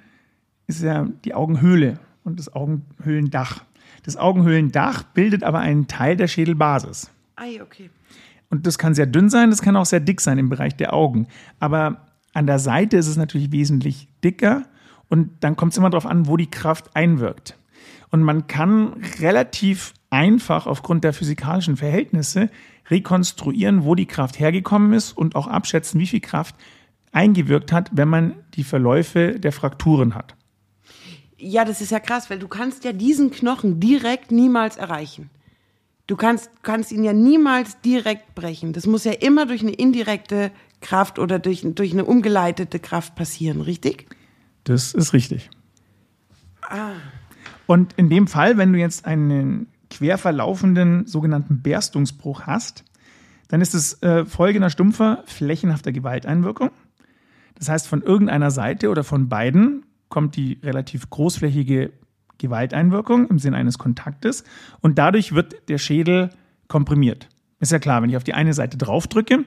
ist 0.66 0.82
ja 0.82 1.06
die 1.24 1.34
Augenhöhle 1.34 2.00
und 2.24 2.38
das 2.38 2.52
Augenhöhlendach. 2.52 3.62
Das 4.02 4.16
Augenhöhlendach 4.16 5.02
bildet 5.02 5.44
aber 5.44 5.60
einen 5.60 5.86
Teil 5.86 6.16
der 6.16 6.26
Schädelbasis. 6.26 7.10
Ah, 7.36 7.44
okay. 7.62 7.90
Und 8.48 8.66
das 8.66 8.78
kann 8.78 8.94
sehr 8.94 9.06
dünn 9.06 9.28
sein, 9.28 9.50
das 9.50 9.62
kann 9.62 9.76
auch 9.76 9.86
sehr 9.86 10.00
dick 10.00 10.20
sein 10.20 10.38
im 10.38 10.48
Bereich 10.48 10.76
der 10.76 10.92
Augen. 10.92 11.26
Aber 11.58 12.06
an 12.32 12.46
der 12.46 12.58
Seite 12.58 12.96
ist 12.96 13.08
es 13.08 13.16
natürlich 13.16 13.50
wesentlich 13.52 14.08
dicker 14.22 14.64
und 15.08 15.30
dann 15.40 15.56
kommt 15.56 15.72
es 15.72 15.78
immer 15.78 15.90
darauf 15.90 16.06
an, 16.06 16.26
wo 16.26 16.36
die 16.36 16.50
Kraft 16.50 16.94
einwirkt. 16.94 17.56
Und 18.10 18.22
man 18.22 18.46
kann 18.46 18.94
relativ 19.20 19.94
einfach 20.10 20.66
aufgrund 20.66 21.04
der 21.04 21.12
physikalischen 21.12 21.76
Verhältnisse 21.76 22.50
rekonstruieren, 22.88 23.84
wo 23.84 23.94
die 23.94 24.06
Kraft 24.06 24.38
hergekommen 24.38 24.92
ist 24.92 25.12
und 25.12 25.34
auch 25.34 25.48
abschätzen, 25.48 26.00
wie 26.00 26.06
viel 26.06 26.20
Kraft 26.20 26.54
eingewirkt 27.12 27.72
hat, 27.72 27.90
wenn 27.92 28.08
man 28.08 28.34
die 28.54 28.64
Verläufe 28.64 29.40
der 29.40 29.52
Frakturen 29.52 30.14
hat. 30.14 30.36
Ja, 31.38 31.64
das 31.64 31.80
ist 31.80 31.90
ja 31.90 32.00
krass, 32.00 32.30
weil 32.30 32.38
du 32.38 32.48
kannst 32.48 32.84
ja 32.84 32.92
diesen 32.92 33.30
Knochen 33.30 33.80
direkt 33.80 34.30
niemals 34.30 34.76
erreichen. 34.76 35.30
Du 36.06 36.14
kannst, 36.16 36.50
kannst 36.62 36.92
ihn 36.92 37.02
ja 37.02 37.12
niemals 37.12 37.80
direkt 37.80 38.34
brechen. 38.34 38.72
Das 38.72 38.86
muss 38.86 39.04
ja 39.04 39.12
immer 39.12 39.46
durch 39.46 39.62
eine 39.62 39.72
indirekte 39.72 40.52
Kraft 40.80 41.18
oder 41.18 41.38
durch, 41.38 41.62
durch 41.64 41.92
eine 41.92 42.04
umgeleitete 42.04 42.78
Kraft 42.78 43.16
passieren, 43.16 43.60
richtig? 43.60 44.06
Das 44.64 44.94
ist 44.94 45.12
richtig. 45.12 45.50
Ah. 46.62 46.92
Und 47.66 47.94
in 47.94 48.08
dem 48.08 48.28
Fall, 48.28 48.56
wenn 48.56 48.72
du 48.72 48.78
jetzt 48.78 49.04
einen 49.04 49.66
quer 49.90 50.18
verlaufenden 50.18 51.06
sogenannten 51.06 51.62
Berstungsbruch 51.62 52.42
hast, 52.42 52.84
dann 53.48 53.60
ist 53.60 53.74
es 53.74 54.02
äh, 54.02 54.24
folgender 54.24 54.70
stumpfer, 54.70 55.22
flächenhafter 55.26 55.92
Gewalteinwirkung. 55.92 56.70
Das 57.56 57.68
heißt, 57.68 57.88
von 57.88 58.02
irgendeiner 58.02 58.50
Seite 58.50 58.90
oder 58.90 59.04
von 59.04 59.28
beiden 59.28 59.84
kommt 60.08 60.36
die 60.36 60.58
relativ 60.62 61.10
großflächige 61.10 61.92
Gewalteinwirkung 62.38 63.28
im 63.28 63.38
Sinne 63.38 63.56
eines 63.56 63.78
Kontaktes 63.78 64.44
und 64.80 64.98
dadurch 64.98 65.32
wird 65.34 65.68
der 65.68 65.78
Schädel 65.78 66.30
komprimiert. 66.68 67.28
Ist 67.60 67.72
ja 67.72 67.78
klar, 67.78 68.02
wenn 68.02 68.10
ich 68.10 68.16
auf 68.16 68.24
die 68.24 68.34
eine 68.34 68.52
Seite 68.52 68.76
draufdrücke, 68.76 69.44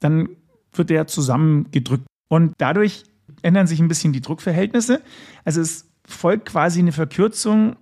dann 0.00 0.28
wird 0.72 0.90
der 0.90 1.06
zusammengedrückt 1.06 2.06
und 2.28 2.54
dadurch 2.58 3.04
ändern 3.42 3.66
sich 3.66 3.80
ein 3.80 3.88
bisschen 3.88 4.12
die 4.12 4.20
Druckverhältnisse. 4.20 5.02
Also 5.44 5.60
es 5.60 5.88
folgt 6.06 6.46
quasi 6.46 6.80
eine 6.80 6.92
Verkürzung 6.92 7.76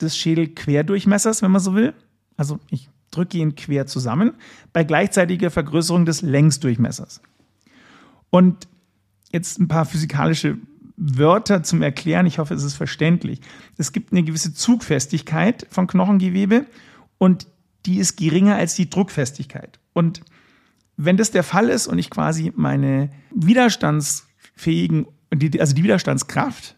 des 0.00 0.16
Schädelquerdurchmessers, 0.16 1.42
wenn 1.42 1.50
man 1.50 1.60
so 1.60 1.74
will. 1.74 1.94
Also 2.36 2.58
ich 2.70 2.88
drücke 3.10 3.38
ihn 3.38 3.54
quer 3.54 3.86
zusammen 3.86 4.34
bei 4.72 4.84
gleichzeitiger 4.84 5.50
Vergrößerung 5.50 6.04
des 6.04 6.22
Längsdurchmessers. 6.22 7.20
Und 8.30 8.68
jetzt 9.32 9.58
ein 9.58 9.68
paar 9.68 9.86
physikalische 9.86 10.58
Wörter 10.96 11.62
zum 11.62 11.82
Erklären. 11.82 12.26
Ich 12.26 12.38
hoffe, 12.38 12.54
es 12.54 12.64
ist 12.64 12.74
verständlich. 12.74 13.40
Es 13.76 13.92
gibt 13.92 14.12
eine 14.12 14.22
gewisse 14.22 14.54
Zugfestigkeit 14.54 15.66
von 15.70 15.86
Knochengewebe 15.86 16.66
und 17.18 17.46
die 17.84 17.98
ist 17.98 18.16
geringer 18.16 18.56
als 18.56 18.74
die 18.74 18.90
Druckfestigkeit. 18.90 19.78
Und 19.92 20.22
wenn 20.96 21.16
das 21.16 21.30
der 21.30 21.42
Fall 21.42 21.68
ist 21.68 21.86
und 21.86 21.98
ich 21.98 22.10
quasi 22.10 22.52
meine 22.56 23.10
widerstandsfähigen, 23.34 25.06
also 25.58 25.74
die 25.74 25.84
Widerstandskraft 25.84 26.76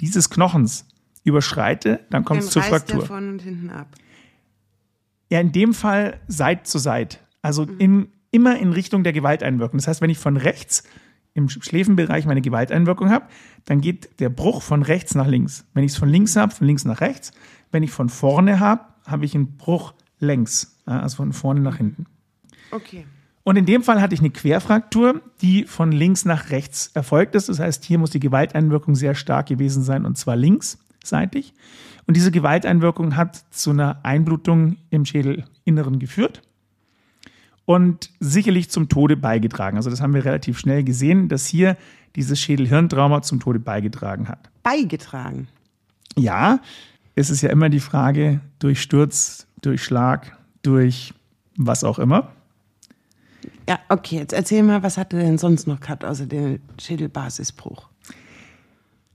dieses 0.00 0.30
Knochens 0.30 0.86
überschreite, 1.24 2.00
dann 2.10 2.24
kommt 2.24 2.42
es 2.42 2.50
zur 2.50 2.62
Fraktur. 2.62 3.00
Der 3.00 3.06
vorne 3.06 3.28
und 3.30 3.42
hinten 3.42 3.70
ab. 3.70 3.94
Ja, 5.30 5.40
in 5.40 5.52
dem 5.52 5.74
Fall 5.74 6.20
Seit 6.26 6.66
zu 6.66 6.78
Seit. 6.78 7.20
Also 7.42 7.66
mhm. 7.66 7.78
in, 7.78 8.12
immer 8.30 8.58
in 8.58 8.72
Richtung 8.72 9.04
der 9.04 9.12
Gewalteinwirkung. 9.12 9.78
Das 9.78 9.88
heißt, 9.88 10.00
wenn 10.00 10.10
ich 10.10 10.18
von 10.18 10.36
rechts 10.36 10.82
im 11.34 11.48
Schläfenbereich 11.48 12.26
meine 12.26 12.42
Gewalteinwirkung 12.42 13.10
habe, 13.10 13.26
dann 13.64 13.80
geht 13.80 14.20
der 14.20 14.28
Bruch 14.28 14.62
von 14.62 14.82
rechts 14.82 15.14
nach 15.14 15.26
links. 15.26 15.64
Wenn 15.74 15.84
ich 15.84 15.92
es 15.92 15.98
von 15.98 16.08
links 16.08 16.36
habe, 16.36 16.54
von 16.54 16.66
links 16.66 16.84
nach 16.84 17.00
rechts. 17.00 17.32
Wenn 17.70 17.82
ich 17.82 17.90
von 17.90 18.08
vorne 18.08 18.60
habe, 18.60 18.82
habe 19.06 19.24
ich 19.24 19.34
einen 19.34 19.56
Bruch 19.56 19.94
längs, 20.18 20.78
also 20.84 21.16
von 21.16 21.32
vorne 21.32 21.60
nach 21.60 21.76
hinten. 21.76 22.06
Okay. 22.70 23.06
Und 23.44 23.56
in 23.56 23.66
dem 23.66 23.82
Fall 23.82 24.00
hatte 24.00 24.14
ich 24.14 24.20
eine 24.20 24.30
Querfraktur, 24.30 25.20
die 25.40 25.64
von 25.64 25.90
links 25.90 26.24
nach 26.24 26.50
rechts 26.50 26.90
erfolgt 26.94 27.34
ist. 27.34 27.48
Das 27.48 27.58
heißt, 27.58 27.84
hier 27.84 27.98
muss 27.98 28.10
die 28.10 28.20
Gewalteinwirkung 28.20 28.94
sehr 28.94 29.14
stark 29.14 29.46
gewesen 29.46 29.82
sein 29.82 30.04
und 30.04 30.16
zwar 30.16 30.36
linksseitig. 30.36 31.54
Und 32.06 32.16
diese 32.16 32.30
Gewalteinwirkung 32.30 33.16
hat 33.16 33.42
zu 33.50 33.70
einer 33.70 34.04
Einblutung 34.04 34.76
im 34.90 35.04
Schädelinneren 35.04 35.98
geführt 35.98 36.42
und 37.64 38.10
sicherlich 38.20 38.70
zum 38.70 38.88
Tode 38.88 39.16
beigetragen. 39.16 39.76
Also 39.76 39.90
das 39.90 40.00
haben 40.00 40.14
wir 40.14 40.24
relativ 40.24 40.58
schnell 40.58 40.84
gesehen, 40.84 41.28
dass 41.28 41.46
hier 41.46 41.76
dieses 42.16 42.40
Schädelhirntrauma 42.40 43.22
zum 43.22 43.40
Tode 43.40 43.58
beigetragen 43.58 44.28
hat. 44.28 44.50
Beigetragen? 44.62 45.48
Ja, 46.16 46.60
es 47.14 47.30
ist 47.30 47.42
ja 47.42 47.50
immer 47.50 47.68
die 47.68 47.80
Frage 47.80 48.40
durch 48.58 48.82
Sturz, 48.82 49.46
durch 49.60 49.82
Schlag, 49.82 50.36
durch 50.62 51.14
was 51.56 51.84
auch 51.84 51.98
immer. 51.98 52.32
Ja, 53.68 53.78
okay, 53.88 54.16
jetzt 54.16 54.32
erzähl 54.32 54.62
mal, 54.62 54.82
was 54.82 54.98
hat 54.98 55.12
er 55.12 55.20
denn 55.20 55.38
sonst 55.38 55.66
noch 55.66 55.80
gehabt, 55.80 56.04
außer 56.04 56.26
dem 56.26 56.60
Schädelbasisbruch? 56.80 57.88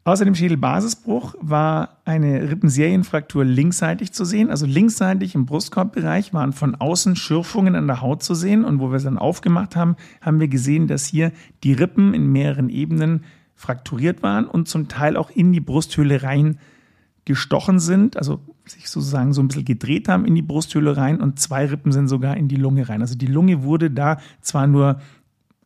Außer 0.08 0.24
dem 0.24 0.36
Schädelbasisbruch 0.36 1.36
war 1.42 1.98
eine 2.06 2.50
Rippenserienfraktur 2.50 3.44
linksseitig 3.44 4.14
zu 4.14 4.24
sehen. 4.24 4.50
Also 4.50 4.66
linksseitig 4.66 5.36
im 5.36 5.46
Brustkorbbereich 5.46 6.34
waren 6.34 6.54
von 6.54 6.76
außen 6.76 7.18
Schürfungen 7.18 7.76
an 7.76 7.88
der 7.88 8.00
Haut 8.00 8.24
zu 8.24 8.34
sehen. 8.34 8.64
Und 8.64 8.80
wo 8.80 8.90
wir 8.90 8.96
es 8.96 9.04
dann 9.04 9.18
aufgemacht 9.18 9.76
haben, 9.76 9.98
haben 10.22 10.40
wir 10.40 10.48
gesehen, 10.48 10.88
dass 10.88 11.06
hier 11.06 11.34
die 11.66 11.74
Rippen 11.74 12.14
in 12.14 12.32
mehreren 12.32 12.70
Ebenen 12.70 13.26
frakturiert 13.54 14.24
waren 14.24 14.46
und 14.46 14.70
zum 14.70 14.88
Teil 14.88 15.18
auch 15.18 15.30
in 15.30 15.52
die 15.52 15.60
Brusthöhle 15.60 16.24
rein 16.24 16.58
gestochen 17.26 17.80
sind, 17.82 18.16
also 18.16 18.40
sich 18.64 18.88
sozusagen 18.88 19.34
so 19.34 19.42
ein 19.42 19.50
bisschen 19.50 19.66
gedreht 19.66 20.08
haben 20.08 20.24
in 20.24 20.36
die 20.36 20.42
Brusthöhle 20.42 20.96
rein 20.96 21.20
und 21.20 21.38
zwei 21.38 21.66
Rippen 21.66 21.92
sind 21.92 22.08
sogar 22.08 22.38
in 22.38 22.48
die 22.48 22.56
Lunge 22.56 22.88
rein. 22.88 23.02
Also 23.02 23.16
die 23.16 23.28
Lunge 23.28 23.64
wurde 23.64 23.92
da 23.92 24.22
zwar 24.40 24.68
nur 24.68 25.02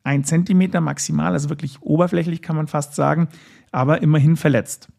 ein 0.03 0.23
Zentimeter 0.23 0.81
maximal, 0.81 1.33
also 1.33 1.49
wirklich 1.49 1.79
oberflächlich 1.83 2.41
kann 2.41 2.55
man 2.55 2.67
fast 2.67 2.95
sagen, 2.95 3.27
aber 3.71 4.01
immerhin 4.01 4.35
verletzt. 4.35 4.89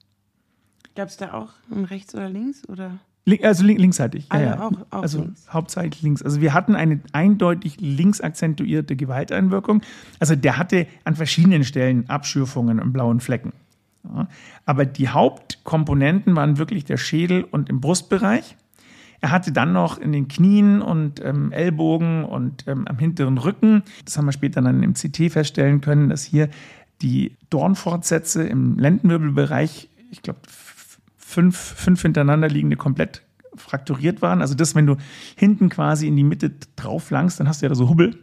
Gab 0.95 1.09
es 1.09 1.17
da 1.17 1.33
auch 1.33 1.50
ein 1.71 1.85
rechts 1.85 2.14
oder 2.14 2.29
links 2.29 2.69
oder? 2.69 2.99
Also 3.43 3.64
linksseitig. 3.64 4.29
Ja, 4.33 4.41
ja. 4.41 4.61
Auch, 4.61 4.73
auch 4.91 5.02
also 5.02 5.21
links. 5.21 5.47
hauptsächlich 5.52 6.02
links. 6.02 6.23
Also 6.23 6.41
wir 6.41 6.52
hatten 6.55 6.75
eine 6.75 7.00
eindeutig 7.12 7.81
links 7.81 8.21
akzentuierte 8.21 8.97
Gewalteinwirkung. 8.97 9.83
Also 10.19 10.35
der 10.35 10.59
hatte 10.59 10.87
an 11.05 11.14
verschiedenen 11.14 11.62
Stellen 11.64 12.09
Abschürfungen 12.11 12.81
und 12.81 12.93
blauen 12.93 13.21
Flecken. 13.21 13.52
Ja. 14.05 14.26
Aber 14.67 14.85
die 14.85 15.09
Hauptkomponenten 15.09 16.35
waren 16.35 16.59
wirklich 16.59 16.85
der 16.85 16.97
Schädel 16.97 17.45
und 17.45 17.69
im 17.71 17.81
Brustbereich. 17.81 18.57
Er 19.21 19.31
hatte 19.31 19.52
dann 19.52 19.73
noch 19.73 19.99
in 19.99 20.11
den 20.11 20.26
Knien 20.26 20.83
und 20.83 21.25
ähm, 21.25 21.52
Ellbogen 21.52 22.25
und 22.25 22.67
ähm, 22.67 22.88
am 22.88 22.99
hinteren 22.99 23.38
Rücken, 23.38 23.85
das 24.05 24.19
haben 24.19 24.25
wir 24.25 24.33
später 24.33 24.61
dann 24.61 24.83
im 24.83 24.95
CT 24.95 25.31
feststellen 25.31 25.81
können, 25.81 26.09
dass 26.09 26.25
hier 26.25 26.49
die 27.02 27.37
Dornfortsätze 27.50 28.44
im 28.44 28.78
Lendenwirbelbereich, 28.78 29.88
ich 30.11 30.23
glaube, 30.23 30.40
fünf, 31.16 31.56
fünf 31.56 32.02
hintereinander 32.02 32.49
liegende 32.49 32.76
komplett 32.76 33.23
frakturiert 33.54 34.23
waren. 34.23 34.40
Also 34.40 34.54
das, 34.54 34.75
wenn 34.75 34.87
du 34.87 34.97
hinten 35.37 35.68
quasi 35.68 36.09
in 36.09 36.16
die 36.16 36.25
Mitte 36.25 36.52
drauf 36.76 37.11
langst, 37.11 37.40
dann 37.40 37.49
hast 37.49 37.61
du 37.61 37.66
ja 37.66 37.68
da 37.68 37.75
so 37.75 37.88
Hubbel. 37.88 38.18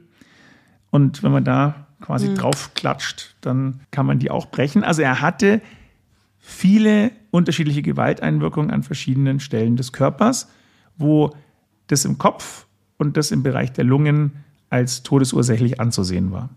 Und 0.89 1.21
wenn 1.21 1.31
man 1.31 1.43
da 1.43 1.88
quasi 2.01 2.29
mhm. 2.29 2.36
drauf 2.36 2.71
klatscht, 2.74 3.36
dann 3.41 3.81
kann 3.91 4.05
man 4.05 4.17
die 4.17 4.31
auch 4.31 4.48
brechen. 4.48 4.83
Also 4.83 5.01
er 5.01 5.21
hatte 5.21 5.62
viele 6.39 7.12
unterschiedliche 7.29 7.83
Gewalteinwirkungen 7.83 8.71
an 8.71 8.81
verschiedenen 8.81 9.39
Stellen 9.39 9.75
des 9.75 9.91
Körpers 9.91 10.48
wo 11.00 11.36
das 11.88 12.05
im 12.05 12.19
Kopf 12.19 12.67
und 12.98 13.17
das 13.17 13.31
im 13.31 13.41
Bereich 13.41 13.71
der 13.74 13.86
Lungen 13.86 14.43
als 14.69 15.01
todesursächlich 15.01 15.79
anzusehen 15.79 16.31
war. 16.31 16.50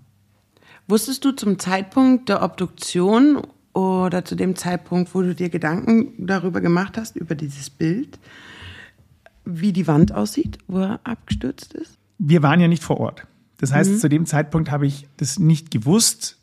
Wusstest 0.93 1.25
du 1.25 1.33
zum 1.33 1.59
Zeitpunkt 1.59 2.29
der 2.29 2.43
Obduktion 2.43 3.47
oder 3.73 4.27
zu 4.27 4.35
dem 4.35 4.57
Zeitpunkt, 4.57 5.15
wo 5.15 5.23
du 5.23 5.35
dir 5.35 5.49
Gedanken 5.49 6.13
darüber 6.19 6.61
gemacht 6.61 6.99
hast, 6.99 7.17
über 7.17 7.35
dieses 7.35 7.71
Bild, 7.71 8.19
wie 9.47 9.73
die 9.73 9.87
Wand 9.87 10.13
aussieht, 10.13 10.59
wo 10.69 10.81
er 10.81 11.01
abgestürzt 11.05 11.73
ist? 11.73 11.97
Wir 12.19 12.43
waren 12.43 12.61
ja 12.61 12.69
nicht 12.69 12.83
vor 12.83 13.01
Ort. 13.01 13.27
Das 13.57 13.73
heißt, 13.73 13.91
mhm. 13.91 13.99
zu 14.01 14.11
dem 14.11 14.27
Zeitpunkt 14.27 14.71
habe 14.71 14.87
ich 14.87 15.09
das 15.17 15.39
nicht 15.39 15.71
gewusst 15.71 16.39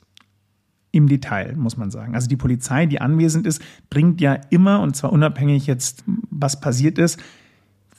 im 0.89 1.08
Detail, 1.08 1.56
muss 1.56 1.77
man 1.77 1.91
sagen. 1.91 2.15
Also 2.15 2.27
die 2.27 2.36
Polizei, 2.36 2.88
die 2.88 3.01
anwesend 3.01 3.46
ist, 3.46 3.62
bringt 3.91 4.20
ja 4.20 4.34
immer, 4.50 4.82
und 4.82 4.96
zwar 4.96 5.13
unabhängig 5.13 5.68
jetzt, 5.68 6.03
was 6.08 6.60
passiert 6.60 6.98
ist, 6.98 7.20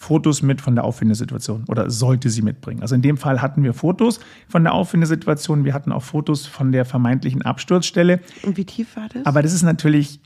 Fotos 0.02 0.40
mit 0.40 0.62
von 0.62 0.74
der 0.76 0.84
Auffindesituation 0.84 1.64
oder 1.68 1.90
sollte 1.90 2.30
sie 2.30 2.40
mitbringen. 2.40 2.80
Also 2.80 2.94
in 2.94 3.02
dem 3.02 3.18
Fall 3.18 3.42
hatten 3.42 3.62
wir 3.62 3.74
Fotos 3.74 4.18
von 4.48 4.64
der 4.64 4.72
Auffindesituation, 4.72 5.66
wir 5.66 5.74
hatten 5.74 5.92
auch 5.92 6.02
Fotos 6.02 6.46
von 6.46 6.72
der 6.72 6.86
vermeintlichen 6.86 7.42
Absturzstelle. 7.42 8.20
Und 8.42 8.56
wie 8.56 8.64
tief 8.64 8.96
war 8.96 9.10
das? 9.12 9.26
Aber 9.26 9.42
das 9.42 9.52
ist 9.52 9.62
natürlich 9.62 10.18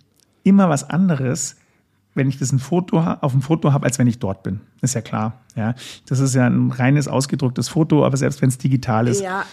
immer 0.44 0.68
was 0.68 0.88
anderes, 0.88 1.56
wenn 2.14 2.28
ich 2.28 2.38
das 2.38 2.52
ein 2.52 2.60
Foto 2.60 3.00
auf 3.00 3.32
dem 3.32 3.42
Foto 3.42 3.72
habe, 3.72 3.84
als 3.84 3.98
wenn 3.98 4.06
ich 4.06 4.20
dort 4.20 4.44
bin. 4.44 4.60
Ist 4.80 4.94
ja 4.94 5.00
klar. 5.00 5.40
Ja, 5.56 5.74
das 6.06 6.20
ist 6.20 6.36
ja 6.36 6.46
ein 6.46 6.70
reines 6.70 7.08
ausgedrucktes 7.08 7.68
Foto, 7.68 8.06
aber 8.06 8.16
selbst 8.16 8.42
wenn 8.42 8.50
es 8.50 8.58
digital 8.58 9.08
ist. 9.08 9.22
Ja, 9.22 9.44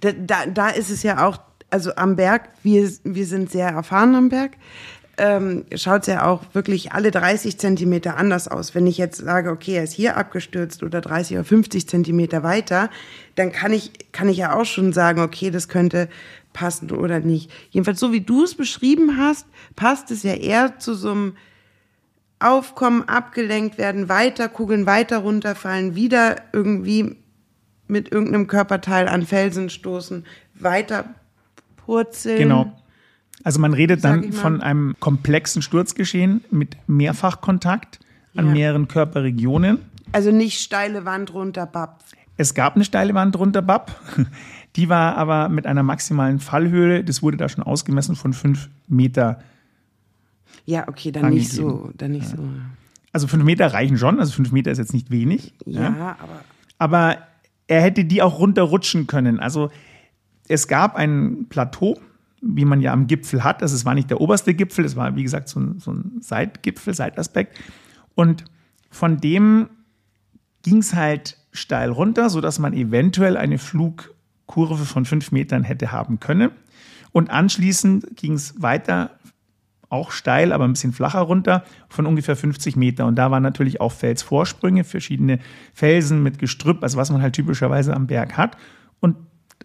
da, 0.00 0.12
da, 0.12 0.46
da 0.46 0.68
ist 0.68 0.90
es 0.90 1.02
ja 1.02 1.26
auch, 1.26 1.38
also 1.70 1.96
am 1.96 2.14
Berg, 2.14 2.48
wir, 2.62 2.88
wir 3.02 3.26
sind 3.26 3.50
sehr 3.50 3.70
erfahren 3.70 4.14
am 4.14 4.28
Berg 4.28 4.52
ähm, 5.16 5.64
schaut 5.74 6.06
ja 6.06 6.26
auch 6.26 6.42
wirklich 6.52 6.92
alle 6.92 7.10
30 7.10 7.58
Zentimeter 7.58 8.16
anders 8.16 8.48
aus. 8.48 8.74
Wenn 8.74 8.86
ich 8.86 8.98
jetzt 8.98 9.18
sage, 9.18 9.50
okay, 9.50 9.76
er 9.76 9.84
ist 9.84 9.92
hier 9.92 10.16
abgestürzt 10.16 10.82
oder 10.82 11.00
30 11.00 11.36
oder 11.36 11.44
50 11.44 11.88
Zentimeter 11.88 12.42
weiter, 12.42 12.90
dann 13.34 13.52
kann 13.52 13.72
ich, 13.72 13.92
kann 14.12 14.28
ich 14.28 14.38
ja 14.38 14.54
auch 14.54 14.64
schon 14.64 14.92
sagen, 14.92 15.20
okay, 15.20 15.50
das 15.50 15.68
könnte 15.68 16.08
passen 16.52 16.90
oder 16.90 17.20
nicht. 17.20 17.50
Jedenfalls 17.70 18.00
so 18.00 18.12
wie 18.12 18.20
du 18.20 18.44
es 18.44 18.54
beschrieben 18.54 19.18
hast, 19.18 19.46
passt 19.76 20.10
es 20.10 20.22
ja 20.22 20.34
eher 20.34 20.78
zu 20.78 20.94
so 20.94 21.10
einem 21.10 21.36
aufkommen, 22.40 23.08
abgelenkt 23.08 23.78
werden, 23.78 24.08
weiter 24.08 24.48
kugeln, 24.48 24.86
weiter 24.86 25.18
runterfallen, 25.18 25.94
wieder 25.94 26.36
irgendwie 26.52 27.16
mit 27.86 28.12
irgendeinem 28.12 28.46
Körperteil 28.46 29.08
an 29.08 29.26
Felsen 29.26 29.70
stoßen, 29.70 30.24
weiter 30.54 31.14
purzeln. 31.76 32.38
Genau. 32.38 32.72
Also 33.42 33.58
man 33.60 33.74
redet 33.74 34.04
dann 34.04 34.32
von 34.32 34.60
einem 34.62 34.94
komplexen 35.00 35.60
Sturzgeschehen 35.62 36.42
mit 36.50 36.76
Mehrfachkontakt 36.86 38.00
an 38.36 38.46
Ja. 38.46 38.52
mehreren 38.52 38.88
Körperregionen. 38.88 39.78
Also 40.12 40.30
nicht 40.30 40.60
steile 40.60 41.04
Wand 41.04 41.34
runter, 41.34 41.66
bap. 41.66 42.02
Es 42.36 42.54
gab 42.54 42.74
eine 42.74 42.84
steile 42.84 43.14
Wand 43.14 43.34
drunter, 43.36 43.62
Bab. 43.62 43.94
Die 44.76 44.88
war 44.88 45.16
aber 45.16 45.48
mit 45.48 45.66
einer 45.68 45.84
maximalen 45.84 46.40
Fallhöhe, 46.40 47.04
das 47.04 47.22
wurde 47.22 47.36
da 47.36 47.48
schon 47.48 47.62
ausgemessen, 47.62 48.16
von 48.16 48.32
fünf 48.32 48.68
Meter. 48.88 49.40
Ja, 50.66 50.88
okay, 50.88 51.12
dann 51.12 51.30
nicht 51.32 51.50
Angegeben. 51.52 51.68
so, 51.70 51.90
dann 51.96 52.10
nicht 52.10 52.26
so. 52.26 52.38
Also 53.12 53.28
fünf 53.28 53.44
Meter 53.44 53.72
reichen 53.72 53.98
schon, 53.98 54.18
also 54.18 54.32
fünf 54.32 54.50
Meter 54.50 54.72
ist 54.72 54.78
jetzt 54.78 54.92
nicht 54.94 55.12
wenig. 55.12 55.54
Ja, 55.64 56.16
aber 56.20 56.40
aber 56.78 57.18
er 57.68 57.82
hätte 57.82 58.04
die 58.04 58.20
auch 58.20 58.40
runterrutschen 58.40 59.06
können. 59.06 59.38
Also 59.38 59.70
es 60.48 60.66
gab 60.66 60.96
ein 60.96 61.46
Plateau, 61.48 62.00
wie 62.46 62.64
man 62.64 62.80
ja 62.80 62.92
am 62.92 63.06
Gipfel 63.06 63.42
hat. 63.42 63.62
Also 63.62 63.74
es 63.74 63.84
war 63.84 63.94
nicht 63.94 64.10
der 64.10 64.20
oberste 64.20 64.54
Gipfel, 64.54 64.84
es 64.84 64.96
war 64.96 65.16
wie 65.16 65.22
gesagt 65.22 65.48
so 65.48 65.60
ein, 65.60 65.78
so 65.78 65.92
ein 65.92 66.18
Seitgipfel, 66.20 66.94
Seitaspekt. 66.94 67.58
Und 68.14 68.44
von 68.90 69.20
dem 69.20 69.68
ging 70.62 70.78
es 70.78 70.94
halt 70.94 71.38
steil 71.52 71.90
runter, 71.90 72.30
sodass 72.30 72.58
man 72.58 72.74
eventuell 72.74 73.36
eine 73.36 73.58
Flugkurve 73.58 74.84
von 74.84 75.04
fünf 75.04 75.32
Metern 75.32 75.62
hätte 75.62 75.92
haben 75.92 76.20
können. 76.20 76.50
Und 77.12 77.30
anschließend 77.30 78.16
ging 78.16 78.32
es 78.32 78.60
weiter, 78.60 79.18
auch 79.88 80.10
steil, 80.10 80.52
aber 80.52 80.64
ein 80.64 80.72
bisschen 80.72 80.92
flacher 80.92 81.20
runter, 81.20 81.64
von 81.88 82.06
ungefähr 82.06 82.34
50 82.34 82.76
Meter. 82.76 83.06
Und 83.06 83.16
da 83.16 83.30
waren 83.30 83.42
natürlich 83.42 83.80
auch 83.80 83.92
Felsvorsprünge, 83.92 84.84
verschiedene 84.84 85.38
Felsen 85.72 86.22
mit 86.22 86.38
Gestrüpp, 86.38 86.82
also 86.82 86.98
was 86.98 87.10
man 87.10 87.22
halt 87.22 87.34
typischerweise 87.34 87.94
am 87.94 88.08
Berg 88.08 88.36
hat. 88.36 88.56
Und 89.00 89.16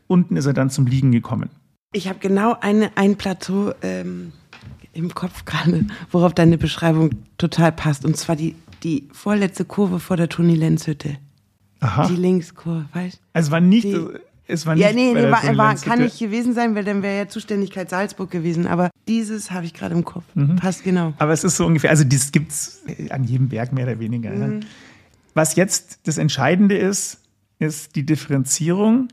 unten 0.08 0.36
ist 0.36 0.46
er 0.46 0.54
dann 0.54 0.70
zum 0.70 0.86
Liegen 0.86 1.12
gekommen. 1.12 1.50
Ich 1.92 2.08
habe 2.08 2.20
genau 2.20 2.56
eine, 2.60 2.96
ein 2.98 3.16
Plateau 3.18 3.74
ähm, 3.82 4.32
im 4.94 5.14
Kopf 5.14 5.46
gerade, 5.46 5.86
worauf 6.12 6.34
deine 6.34 6.58
Beschreibung 6.58 7.12
total 7.38 7.72
passt. 7.72 8.06
Und 8.06 8.16
zwar 8.18 8.36
die, 8.36 8.56
die 8.84 9.08
vorletzte 9.12 9.66
Kurve 9.66 10.00
vor 10.00 10.18
der 10.18 10.30
Toni 10.30 10.56
Lenz 10.56 10.88
Hütte. 10.88 11.18
Aha. 11.80 12.08
Die 12.08 12.16
Linkskurve, 12.16 12.86
weißt 12.94 13.16
du? 13.18 13.22
Also 13.34 13.48
es 13.48 13.52
war 13.52 13.62
nicht, 13.62 13.86
Die- 13.86 14.06
es 14.48 14.66
war 14.66 14.76
nicht 14.76 14.84
Ja, 14.84 14.92
nee, 14.94 15.14
nee 15.14 15.32
war, 15.32 15.58
war, 15.58 15.76
kann 15.76 16.00
nicht 16.02 16.20
gewesen 16.20 16.54
sein, 16.54 16.76
weil 16.76 16.84
dann 16.84 17.02
wäre 17.02 17.18
ja 17.18 17.28
Zuständigkeit 17.30 17.90
Salzburg 17.90 18.30
gewesen. 18.30 18.68
Aber 18.68 18.90
dieses 19.08 19.52
habe 19.52 19.66
ich 19.66 19.74
gerade 19.74 19.96
im 19.96 20.04
Kopf. 20.04 20.26
Mhm. 20.36 20.58
Passt 20.58 20.84
genau. 20.84 21.14
Aber 21.20 21.32
es 21.32 21.44
ist 21.44 21.56
so 21.56 21.66
ungefähr, 21.66 21.90
also 21.92 22.04
das 22.04 22.32
gibt 22.32 22.52
es 22.52 22.84
an 23.10 23.24
jedem 23.24 23.50
Berg 23.50 23.72
mehr 23.72 23.86
oder 23.86 24.00
weniger. 24.00 24.34
Ja. 24.34 24.60
Was 25.36 25.56
jetzt 25.56 26.00
das 26.04 26.18
Entscheidende 26.18 26.78
ist, 26.78 27.20
ist 27.60 27.96
die 27.96 28.06
Differenzierung. 28.06 29.08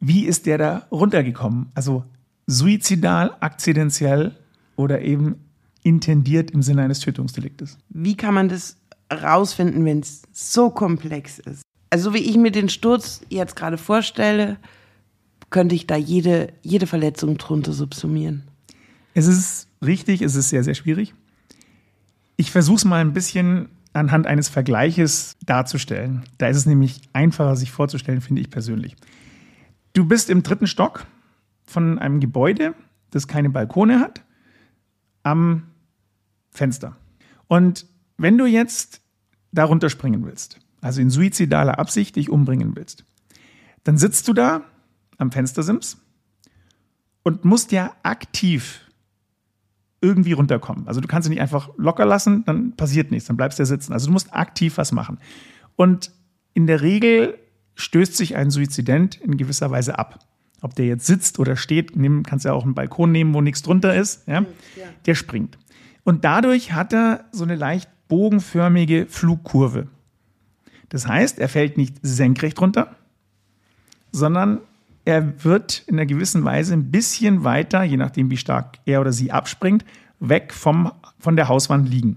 Wie 0.00 0.26
ist 0.26 0.46
der 0.46 0.58
da 0.58 0.86
runtergekommen? 0.90 1.70
Also 1.74 2.04
suizidal, 2.46 3.36
akzidentiell 3.40 4.36
oder 4.76 5.02
eben 5.02 5.36
intendiert 5.82 6.50
im 6.50 6.62
Sinne 6.62 6.82
eines 6.82 7.00
Tötungsdeliktes? 7.00 7.78
Wie 7.88 8.16
kann 8.16 8.34
man 8.34 8.48
das 8.48 8.76
rausfinden, 9.12 9.84
wenn 9.84 10.00
es 10.00 10.22
so 10.32 10.70
komplex 10.70 11.38
ist? 11.38 11.62
Also, 11.90 12.10
so 12.10 12.14
wie 12.14 12.18
ich 12.18 12.36
mir 12.36 12.50
den 12.50 12.68
Sturz 12.68 13.22
jetzt 13.28 13.56
gerade 13.56 13.78
vorstelle, 13.78 14.58
könnte 15.50 15.74
ich 15.74 15.86
da 15.86 15.96
jede, 15.96 16.52
jede 16.62 16.86
Verletzung 16.86 17.38
drunter 17.38 17.72
subsumieren. 17.72 18.42
Es 19.14 19.26
ist 19.26 19.68
richtig, 19.84 20.22
es 20.22 20.34
ist 20.34 20.50
sehr, 20.50 20.62
sehr 20.62 20.74
schwierig. 20.74 21.14
Ich 22.36 22.50
versuche 22.50 22.76
es 22.76 22.84
mal 22.84 23.00
ein 23.00 23.14
bisschen 23.14 23.68
anhand 23.94 24.26
eines 24.26 24.48
Vergleiches 24.48 25.36
darzustellen. 25.44 26.24
Da 26.36 26.48
ist 26.48 26.56
es 26.58 26.66
nämlich 26.66 27.00
einfacher, 27.12 27.56
sich 27.56 27.70
vorzustellen, 27.70 28.20
finde 28.20 28.42
ich 28.42 28.50
persönlich. 28.50 28.96
Du 29.98 30.04
bist 30.04 30.30
im 30.30 30.44
dritten 30.44 30.68
Stock 30.68 31.06
von 31.64 31.98
einem 31.98 32.20
Gebäude, 32.20 32.76
das 33.10 33.26
keine 33.26 33.50
Balkone 33.50 33.98
hat, 33.98 34.24
am 35.24 35.72
Fenster. 36.52 36.96
Und 37.48 37.84
wenn 38.16 38.38
du 38.38 38.46
jetzt 38.46 39.00
da 39.50 39.64
runterspringen 39.64 40.24
willst, 40.24 40.60
also 40.80 41.00
in 41.00 41.10
suizidaler 41.10 41.80
Absicht 41.80 42.14
dich 42.14 42.30
umbringen 42.30 42.76
willst, 42.76 43.06
dann 43.82 43.98
sitzt 43.98 44.28
du 44.28 44.34
da 44.34 44.62
am 45.16 45.32
Fenstersims 45.32 46.00
und 47.24 47.44
musst 47.44 47.72
ja 47.72 47.96
aktiv 48.04 48.82
irgendwie 50.00 50.30
runterkommen. 50.30 50.86
Also 50.86 51.00
du 51.00 51.08
kannst 51.08 51.26
ihn 51.26 51.32
nicht 51.32 51.42
einfach 51.42 51.70
locker 51.76 52.06
lassen, 52.06 52.44
dann 52.44 52.76
passiert 52.76 53.10
nichts, 53.10 53.26
dann 53.26 53.36
bleibst 53.36 53.58
du 53.58 53.66
sitzen. 53.66 53.92
Also 53.92 54.06
du 54.06 54.12
musst 54.12 54.32
aktiv 54.32 54.78
was 54.78 54.92
machen. 54.92 55.18
Und 55.74 56.12
in 56.54 56.68
der 56.68 56.82
Regel 56.82 57.36
stößt 57.78 58.16
sich 58.16 58.36
ein 58.36 58.50
Suizident 58.50 59.16
in 59.16 59.36
gewisser 59.36 59.70
Weise 59.70 59.98
ab. 59.98 60.18
Ob 60.60 60.74
der 60.74 60.86
jetzt 60.86 61.06
sitzt 61.06 61.38
oder 61.38 61.56
steht, 61.56 61.96
nimm, 61.96 62.24
kannst 62.24 62.44
ja 62.44 62.52
auch 62.52 62.64
einen 62.64 62.74
Balkon 62.74 63.12
nehmen, 63.12 63.32
wo 63.32 63.40
nichts 63.40 63.62
drunter 63.62 63.94
ist, 63.94 64.26
ja, 64.26 64.44
der 65.06 65.14
springt. 65.14 65.56
Und 66.02 66.24
dadurch 66.24 66.72
hat 66.72 66.92
er 66.92 67.24
so 67.30 67.44
eine 67.44 67.54
leicht 67.54 67.88
bogenförmige 68.08 69.06
Flugkurve. 69.06 69.86
Das 70.88 71.06
heißt, 71.06 71.38
er 71.38 71.48
fällt 71.48 71.76
nicht 71.76 71.96
senkrecht 72.02 72.60
runter, 72.60 72.96
sondern 74.10 74.60
er 75.04 75.44
wird 75.44 75.84
in 75.86 75.94
einer 75.94 76.06
gewissen 76.06 76.44
Weise 76.44 76.74
ein 76.74 76.90
bisschen 76.90 77.44
weiter, 77.44 77.82
je 77.84 77.96
nachdem 77.96 78.30
wie 78.30 78.36
stark 78.36 78.78
er 78.86 79.00
oder 79.00 79.12
sie 79.12 79.30
abspringt, 79.30 79.84
weg 80.18 80.52
vom, 80.52 80.90
von 81.18 81.36
der 81.36 81.48
Hauswand 81.48 81.88
liegen. 81.88 82.16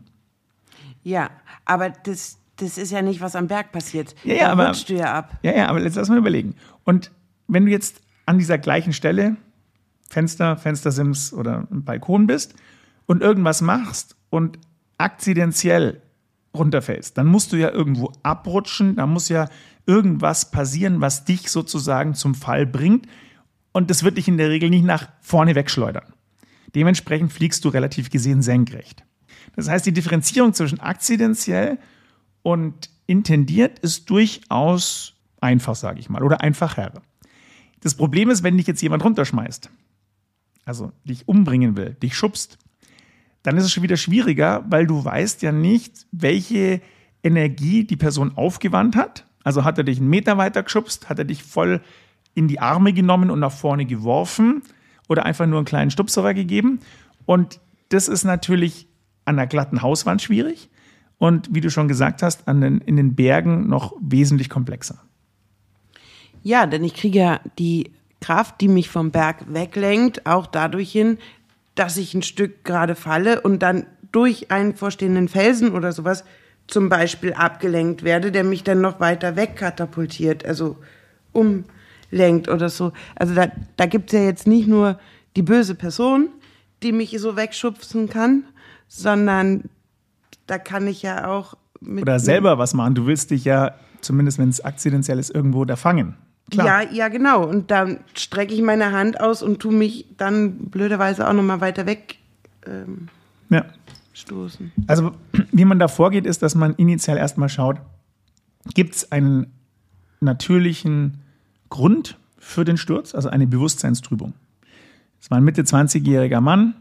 Ja, 1.03 1.29
aber 1.65 1.89
das, 1.89 2.37
das 2.61 2.77
ist 2.77 2.91
ja 2.91 3.01
nicht, 3.01 3.21
was 3.21 3.35
am 3.35 3.47
Berg 3.47 3.71
passiert. 3.71 4.15
Ja, 4.23 4.33
ja, 4.35 4.45
da 4.45 4.51
aber- 4.51 4.71
du 4.71 4.93
ja 4.93 5.13
ab. 5.13 5.37
Ja, 5.43 5.55
ja, 5.55 5.67
aber 5.67 5.81
jetzt 5.81 5.95
lass 5.95 6.09
mal 6.09 6.17
überlegen. 6.17 6.55
Und 6.83 7.11
wenn 7.47 7.65
du 7.65 7.71
jetzt 7.71 8.01
an 8.25 8.37
dieser 8.37 8.57
gleichen 8.57 8.93
Stelle, 8.93 9.35
Fenster, 10.09 10.57
Fenstersims 10.57 11.33
oder 11.33 11.67
Balkon 11.69 12.27
bist 12.27 12.53
und 13.05 13.21
irgendwas 13.21 13.61
machst 13.61 14.15
und 14.29 14.59
akzidentiell 14.97 16.01
runterfällst, 16.55 17.17
dann 17.17 17.27
musst 17.27 17.51
du 17.53 17.57
ja 17.57 17.69
irgendwo 17.69 18.11
abrutschen, 18.23 18.95
da 18.97 19.07
muss 19.07 19.29
ja 19.29 19.47
irgendwas 19.85 20.51
passieren, 20.51 21.01
was 21.01 21.25
dich 21.25 21.49
sozusagen 21.49 22.13
zum 22.13 22.35
Fall 22.35 22.65
bringt. 22.65 23.07
Und 23.71 23.89
das 23.89 24.03
wird 24.03 24.17
dich 24.17 24.27
in 24.27 24.37
der 24.37 24.49
Regel 24.49 24.69
nicht 24.69 24.83
nach 24.85 25.07
vorne 25.21 25.55
wegschleudern. 25.55 26.03
Dementsprechend 26.75 27.31
fliegst 27.33 27.63
du 27.65 27.69
relativ 27.69 28.09
gesehen 28.09 28.41
senkrecht. 28.41 29.03
Das 29.55 29.69
heißt, 29.69 29.85
die 29.85 29.93
Differenzierung 29.93 30.53
zwischen 30.53 30.79
akzidentiell 30.79 31.77
und 32.43 32.89
intendiert 33.07 33.79
ist 33.79 34.09
durchaus 34.09 35.13
einfach, 35.39 35.75
sage 35.75 35.99
ich 35.99 36.09
mal, 36.09 36.23
oder 36.23 36.41
einfacher. 36.41 36.93
Das 37.81 37.95
Problem 37.95 38.29
ist, 38.29 38.43
wenn 38.43 38.57
dich 38.57 38.67
jetzt 38.67 38.81
jemand 38.81 39.03
runterschmeißt, 39.03 39.69
also 40.65 40.91
dich 41.03 41.27
umbringen 41.27 41.75
will, 41.75 41.95
dich 42.01 42.15
schubst, 42.15 42.57
dann 43.43 43.57
ist 43.57 43.65
es 43.65 43.71
schon 43.71 43.83
wieder 43.83 43.97
schwieriger, 43.97 44.63
weil 44.69 44.85
du 44.85 45.03
weißt 45.03 45.41
ja 45.41 45.51
nicht, 45.51 46.05
welche 46.11 46.81
Energie 47.23 47.83
die 47.83 47.97
Person 47.97 48.37
aufgewandt 48.37 48.95
hat. 48.95 49.25
Also 49.43 49.63
hat 49.63 49.77
er 49.79 49.83
dich 49.83 49.99
einen 49.99 50.09
Meter 50.09 50.37
weiter 50.37 50.61
geschubst, 50.61 51.09
hat 51.09 51.17
er 51.17 51.25
dich 51.25 51.43
voll 51.43 51.81
in 52.35 52.47
die 52.47 52.59
Arme 52.59 52.93
genommen 52.93 53.31
und 53.31 53.39
nach 53.39 53.51
vorne 53.51 53.85
geworfen 53.85 54.61
oder 55.09 55.25
einfach 55.25 55.47
nur 55.47 55.57
einen 55.57 55.65
kleinen 55.65 55.91
Stupserer 55.91 56.35
gegeben. 56.35 56.79
Und 57.25 57.59
das 57.89 58.07
ist 58.07 58.23
natürlich 58.23 58.87
an 59.25 59.39
einer 59.39 59.47
glatten 59.47 59.81
Hauswand 59.81 60.21
schwierig 60.21 60.69
und 61.21 61.53
wie 61.53 61.61
du 61.61 61.69
schon 61.69 61.87
gesagt 61.87 62.23
hast, 62.23 62.47
an 62.47 62.61
den, 62.61 62.79
in 62.79 62.95
den 62.95 63.13
Bergen 63.13 63.67
noch 63.69 63.93
wesentlich 64.01 64.49
komplexer. 64.49 65.03
Ja, 66.41 66.65
denn 66.65 66.83
ich 66.83 66.95
kriege 66.95 67.19
ja 67.19 67.39
die 67.59 67.91
Kraft, 68.21 68.59
die 68.59 68.67
mich 68.67 68.89
vom 68.89 69.11
Berg 69.11 69.53
weglenkt, 69.53 70.25
auch 70.25 70.47
dadurch 70.47 70.91
hin, 70.91 71.19
dass 71.75 71.97
ich 71.97 72.15
ein 72.15 72.23
Stück 72.23 72.63
gerade 72.63 72.95
falle 72.95 73.39
und 73.41 73.59
dann 73.59 73.85
durch 74.11 74.49
einen 74.49 74.75
vorstehenden 74.75 75.27
Felsen 75.27 75.73
oder 75.73 75.91
sowas 75.91 76.23
zum 76.65 76.89
Beispiel 76.89 77.33
abgelenkt 77.33 78.01
werde, 78.01 78.31
der 78.31 78.43
mich 78.43 78.63
dann 78.63 78.81
noch 78.81 78.99
weiter 78.99 79.35
wegkatapultiert, 79.35 80.43
also 80.43 80.77
umlenkt 81.33 82.47
oder 82.47 82.69
so. 82.69 82.93
Also 83.15 83.35
da, 83.35 83.51
da 83.77 83.85
gibt 83.85 84.11
es 84.11 84.19
ja 84.19 84.25
jetzt 84.25 84.47
nicht 84.47 84.67
nur 84.67 84.99
die 85.35 85.43
böse 85.43 85.75
Person, 85.75 86.29
die 86.81 86.91
mich 86.91 87.15
so 87.19 87.35
wegschubsen 87.35 88.09
kann, 88.09 88.43
sondern 88.87 89.69
da 90.47 90.57
kann 90.57 90.87
ich 90.87 91.01
ja 91.01 91.27
auch 91.27 91.55
mit 91.81 92.03
Oder 92.03 92.19
selber 92.19 92.57
was 92.57 92.73
machen. 92.73 92.95
Du 92.95 93.05
willst 93.05 93.31
dich 93.31 93.45
ja, 93.45 93.75
zumindest 94.01 94.37
wenn 94.37 94.49
es 94.49 94.63
akzidentiell 94.63 95.19
ist, 95.19 95.29
irgendwo 95.29 95.65
da 95.65 95.75
fangen. 95.75 96.15
Klar. 96.51 96.83
Ja, 96.83 96.91
ja, 96.91 97.07
genau. 97.07 97.43
Und 97.43 97.71
dann 97.71 97.99
strecke 98.13 98.53
ich 98.53 98.61
meine 98.61 98.91
Hand 98.91 99.19
aus 99.19 99.41
und 99.41 99.59
tu 99.59 99.71
mich 99.71 100.07
dann 100.17 100.57
blöderweise 100.69 101.27
auch 101.27 101.33
nochmal 101.33 101.61
weiter 101.61 101.85
ja. 103.49 103.65
wegstoßen. 104.11 104.71
Also, 104.87 105.13
wie 105.51 105.65
man 105.65 105.79
da 105.79 105.87
vorgeht, 105.87 106.25
ist, 106.25 106.41
dass 106.41 106.55
man 106.55 106.75
initial 106.75 107.17
erstmal 107.17 107.49
schaut, 107.49 107.77
gibt 108.73 108.95
es 108.95 109.11
einen 109.11 109.47
natürlichen 110.19 111.21
Grund 111.69 112.17
für 112.37 112.65
den 112.65 112.77
Sturz, 112.77 113.15
also 113.15 113.29
eine 113.29 113.47
Bewusstseinstrübung. 113.47 114.33
Es 115.21 115.31
war 115.31 115.37
ein 115.37 115.43
Mitte 115.43 115.61
20-jähriger 115.61 116.41
Mann, 116.41 116.75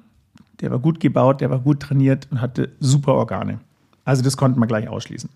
der 0.61 0.71
war 0.71 0.79
gut 0.79 1.01
gebaut, 1.01 1.41
der 1.41 1.51
war 1.51 1.59
gut 1.59 1.81
trainiert 1.81 2.29
und 2.31 2.41
hatte 2.41 2.73
super 2.81 3.15
Organe. 3.15 3.61
Also 4.05 4.23
das 4.23 4.37
konnten 4.37 4.61
wir 4.61 4.67
gleich 4.67 4.89
ausschließen. 4.89 5.31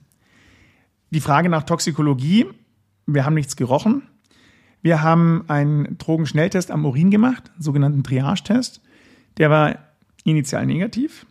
Die 1.11 1.21
Frage 1.21 1.49
nach 1.49 1.63
Toxikologie, 1.63 2.47
wir 3.07 3.25
haben 3.25 3.35
nichts 3.35 3.57
gerochen. 3.57 4.03
Wir 4.83 5.03
haben 5.03 5.45
einen 5.49 5.97
Drogenschnelltest 5.97 6.71
am 6.71 6.85
Urin 6.85 7.11
gemacht, 7.11 7.51
einen 7.55 7.63
sogenannten 7.63 8.03
Triage-Test. 8.03 8.83
Der 9.39 9.49
war 9.49 9.79
initial 10.25 10.67
negativ. 10.67 11.27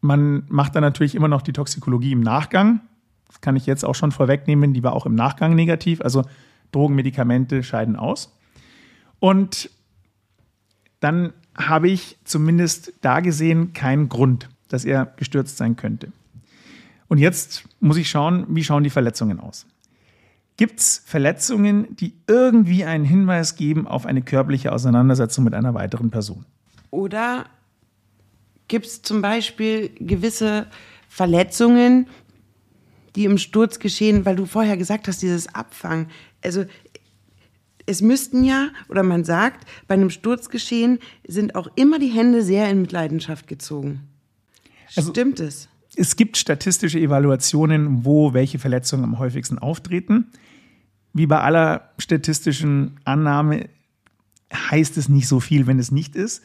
Man 0.00 0.44
macht 0.48 0.74
dann 0.74 0.82
natürlich 0.82 1.14
immer 1.14 1.28
noch 1.28 1.42
die 1.42 1.52
Toxikologie 1.52 2.12
im 2.12 2.20
Nachgang. 2.20 2.80
Das 3.28 3.40
kann 3.40 3.56
ich 3.56 3.66
jetzt 3.66 3.84
auch 3.84 3.94
schon 3.94 4.12
vorwegnehmen, 4.12 4.74
die 4.74 4.82
war 4.82 4.92
auch 4.92 5.06
im 5.06 5.14
Nachgang 5.14 5.54
negativ. 5.54 6.00
Also 6.00 6.24
Drogenmedikamente 6.72 7.62
scheiden 7.62 7.96
aus. 7.96 8.34
Und 9.20 9.70
dann 11.00 11.32
habe 11.58 11.90
ich 11.90 12.16
zumindest 12.24 12.92
da 13.00 13.20
gesehen 13.20 13.72
keinen 13.72 14.08
Grund, 14.08 14.48
dass 14.68 14.84
er 14.84 15.12
gestürzt 15.16 15.56
sein 15.56 15.76
könnte. 15.76 16.12
Und 17.08 17.18
jetzt 17.18 17.64
muss 17.80 17.96
ich 17.96 18.08
schauen, 18.08 18.46
wie 18.48 18.64
schauen 18.64 18.84
die 18.84 18.90
Verletzungen 18.90 19.40
aus. 19.40 19.66
Gibt 20.56 20.80
es 20.80 21.02
Verletzungen, 21.04 21.96
die 21.96 22.14
irgendwie 22.26 22.84
einen 22.84 23.04
Hinweis 23.04 23.56
geben 23.56 23.86
auf 23.86 24.06
eine 24.06 24.22
körperliche 24.22 24.72
Auseinandersetzung 24.72 25.44
mit 25.44 25.54
einer 25.54 25.74
weiteren 25.74 26.10
Person? 26.10 26.44
Oder 26.90 27.46
gibt 28.66 28.86
es 28.86 29.02
zum 29.02 29.22
Beispiel 29.22 29.90
gewisse 29.98 30.66
Verletzungen, 31.08 32.06
die 33.16 33.24
im 33.24 33.38
Sturz 33.38 33.78
geschehen, 33.78 34.24
weil 34.24 34.36
du 34.36 34.46
vorher 34.46 34.76
gesagt 34.76 35.08
hast, 35.08 35.22
dieses 35.22 35.52
Abfangen. 35.54 36.08
Also 36.44 36.66
es 37.88 38.02
müssten 38.02 38.44
ja, 38.44 38.68
oder 38.88 39.02
man 39.02 39.24
sagt, 39.24 39.66
bei 39.86 39.94
einem 39.94 40.10
Sturzgeschehen 40.10 40.98
sind 41.26 41.54
auch 41.54 41.68
immer 41.74 41.98
die 41.98 42.08
Hände 42.08 42.42
sehr 42.42 42.70
in 42.70 42.82
Mitleidenschaft 42.82 43.48
gezogen. 43.48 44.00
Also, 44.94 45.10
Stimmt 45.10 45.40
es? 45.40 45.68
Es 45.96 46.16
gibt 46.16 46.36
statistische 46.36 47.00
Evaluationen, 47.00 48.04
wo 48.04 48.34
welche 48.34 48.58
Verletzungen 48.58 49.04
am 49.04 49.18
häufigsten 49.18 49.58
auftreten. 49.58 50.26
Wie 51.12 51.26
bei 51.26 51.40
aller 51.40 51.90
statistischen 51.98 53.00
Annahme 53.04 53.68
heißt 54.52 54.96
es 54.96 55.08
nicht 55.08 55.26
so 55.26 55.40
viel, 55.40 55.66
wenn 55.66 55.78
es 55.78 55.90
nicht 55.90 56.14
ist. 56.14 56.42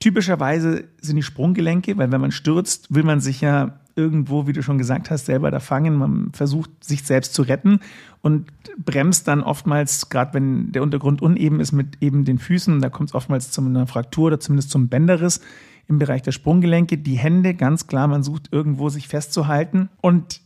Typischerweise 0.00 0.88
sind 1.00 1.16
die 1.16 1.22
Sprunggelenke, 1.22 1.96
weil 1.96 2.10
wenn 2.10 2.20
man 2.20 2.32
stürzt, 2.32 2.92
will 2.92 3.04
man 3.04 3.20
sich 3.20 3.40
ja 3.40 3.80
irgendwo, 3.96 4.46
wie 4.46 4.52
du 4.52 4.62
schon 4.62 4.78
gesagt 4.78 5.10
hast, 5.10 5.26
selber 5.26 5.50
da 5.50 5.60
fangen. 5.60 5.94
Man 5.94 6.30
versucht, 6.32 6.70
sich 6.82 7.04
selbst 7.04 7.34
zu 7.34 7.42
retten 7.42 7.80
und 8.22 8.50
bremst 8.76 9.28
dann 9.28 9.42
oftmals, 9.42 10.08
gerade 10.08 10.34
wenn 10.34 10.72
der 10.72 10.82
Untergrund 10.82 11.22
uneben 11.22 11.60
ist, 11.60 11.72
mit 11.72 12.02
eben 12.02 12.24
den 12.24 12.38
Füßen. 12.38 12.80
Da 12.80 12.88
kommt 12.88 13.10
es 13.10 13.14
oftmals 13.14 13.50
zu 13.50 13.60
einer 13.60 13.86
Fraktur 13.86 14.26
oder 14.26 14.40
zumindest 14.40 14.70
zum 14.70 14.88
Bänderriss 14.88 15.40
im 15.86 15.98
Bereich 15.98 16.22
der 16.22 16.32
Sprunggelenke. 16.32 16.98
Die 16.98 17.16
Hände, 17.16 17.54
ganz 17.54 17.86
klar, 17.86 18.08
man 18.08 18.22
sucht 18.22 18.48
irgendwo 18.52 18.88
sich 18.88 19.08
festzuhalten. 19.08 19.90
Und 20.00 20.40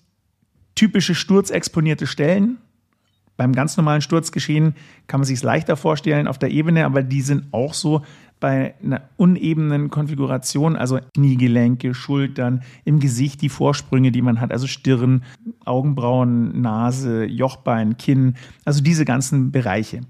typische 0.75 1.15
sturzexponierte 1.15 2.07
Stellen, 2.07 2.59
beim 3.39 3.53
ganz 3.53 3.77
normalen 3.77 4.01
Sturzgeschehen 4.03 4.75
kann 5.07 5.21
man 5.21 5.25
sich 5.25 5.37
es 5.37 5.43
leichter 5.45 5.77
vorstellen 5.77 6.27
auf 6.27 6.39
der 6.39 6.51
Ebene, 6.51 6.85
aber 6.85 7.05
die 7.05 7.21
sind 7.21 7.45
auch 7.53 7.73
so 7.73 8.03
bei 8.41 8.75
einer 8.83 9.03
unebenen 9.17 9.91
Konfiguration, 9.91 10.77
also 10.77 10.99
Kniegelenke, 11.15 11.95
Schultern, 11.95 12.63
im 12.85 13.01
Gesicht 13.01 13.43
die 13.43 13.49
Vorsprünge, 13.49 14.13
die 14.13 14.23
man 14.23 14.41
hat, 14.41 14.53
also 14.53 14.67
Stirn, 14.67 15.25
Augenbrauen, 15.65 16.61
Nase, 16.61 17.25
Jochbein, 17.25 17.97
Kinn, 17.97 18.35
also 18.65 18.83
diese 18.83 19.05
ganzen 19.05 19.51
Bereiche. 19.51 20.01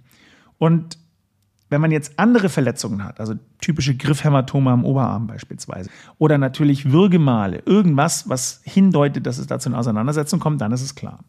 Und 0.58 0.98
wenn 1.70 1.80
man 1.80 1.90
jetzt 1.90 2.18
andere 2.18 2.48
Verletzungen 2.48 3.04
hat, 3.04 3.20
also 3.20 3.34
typische 3.60 3.94
Griffhämatome 3.94 4.70
am 4.70 4.84
Oberarm 4.84 5.26
beispielsweise, 5.26 5.90
oder 6.18 6.38
natürlich 6.38 6.90
Würgemale, 6.90 7.62
irgendwas, 7.66 8.28
was 8.28 8.60
hindeutet, 8.64 9.26
dass 9.26 9.38
es 9.38 9.46
da 9.46 9.58
zu 9.58 9.68
einer 9.68 9.78
Auseinandersetzung 9.78 10.40
kommt, 10.40 10.60
dann 10.60 10.72
ist 10.72 10.82
es 10.82 10.94
klar. 10.94 11.20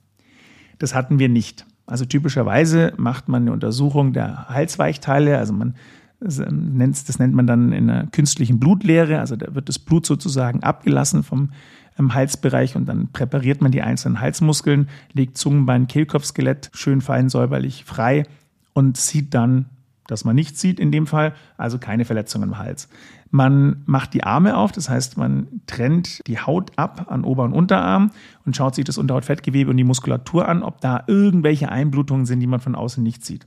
Das 0.78 0.96
hatten 0.96 1.20
wir 1.20 1.28
nicht. 1.28 1.66
Also 1.86 2.06
typischerweise 2.06 2.94
macht 2.98 3.28
man 3.28 3.44
eine 3.44 3.52
Untersuchung 3.52 4.14
der 4.14 4.48
Halsweichteile, 4.48 5.38
also 5.38 5.54
man 5.54 5.76
das 6.20 7.20
nennt 7.20 7.34
man 7.34 7.48
dann 7.48 7.72
in 7.72 7.90
einer 7.90 8.08
künstlichen 8.08 8.60
Blutlehre, 8.60 9.20
also 9.20 9.36
da 9.36 9.56
wird 9.56 9.70
das 9.70 9.80
Blut 9.80 10.06
sozusagen 10.06 10.64
abgelassen 10.64 11.24
vom 11.24 11.52
ähm, 11.98 12.14
Halsbereich 12.14 12.76
und 12.76 12.88
dann 12.88 13.12
präpariert 13.12 13.62
man 13.62 13.72
die 13.72 13.82
einzelnen 13.82 14.20
Halsmuskeln, 14.20 14.90
legt 15.14 15.38
Zungenbein, 15.38 15.88
Kehlkopfskelett 15.88 16.70
schön 16.74 17.02
fein 17.02 17.30
säuberlich 17.30 17.86
frei 17.86 18.26
und 18.74 18.98
sieht 18.98 19.34
dann 19.34 19.68
das 20.10 20.26
man 20.26 20.36
nicht 20.36 20.58
sieht 20.58 20.80
in 20.80 20.92
dem 20.92 21.06
Fall, 21.06 21.34
also 21.56 21.78
keine 21.78 22.04
Verletzung 22.04 22.42
im 22.42 22.58
Hals. 22.58 22.90
Man 23.30 23.84
macht 23.86 24.16
die 24.16 24.24
Arme 24.24 24.58
auf, 24.58 24.72
das 24.72 24.90
heißt, 24.90 25.18
man 25.18 25.48
trennt 25.68 26.26
die 26.26 26.40
Haut 26.40 26.72
ab 26.78 27.06
an 27.12 27.24
Ober- 27.24 27.44
und 27.44 27.54
Unterarm 27.54 28.12
und 28.44 28.56
schaut 28.56 28.74
sich 28.74 28.86
das 28.86 28.98
Unterhautfettgewebe 28.98 29.70
und 29.70 29.78
die 29.78 29.84
Muskulatur 29.84 30.48
an, 30.48 30.64
ob 30.64 30.82
da 30.82 31.04
irgendwelche 31.06 31.70
Einblutungen 31.70 32.26
sind, 32.26 32.40
die 32.40 32.48
man 32.48 32.60
von 32.60 32.74
außen 32.74 33.04
nicht 33.04 33.24
sieht. 33.24 33.46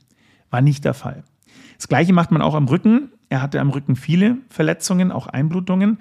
War 0.50 0.61
nicht 0.61 0.85
der 0.85 0.94
Fall. 0.94 1.24
Das 1.82 1.88
gleiche 1.88 2.12
macht 2.12 2.30
man 2.30 2.42
auch 2.42 2.54
am 2.54 2.68
Rücken. 2.68 3.10
Er 3.28 3.42
hatte 3.42 3.60
am 3.60 3.70
Rücken 3.70 3.96
viele 3.96 4.36
Verletzungen, 4.48 5.10
auch 5.10 5.26
Einblutungen, 5.26 5.98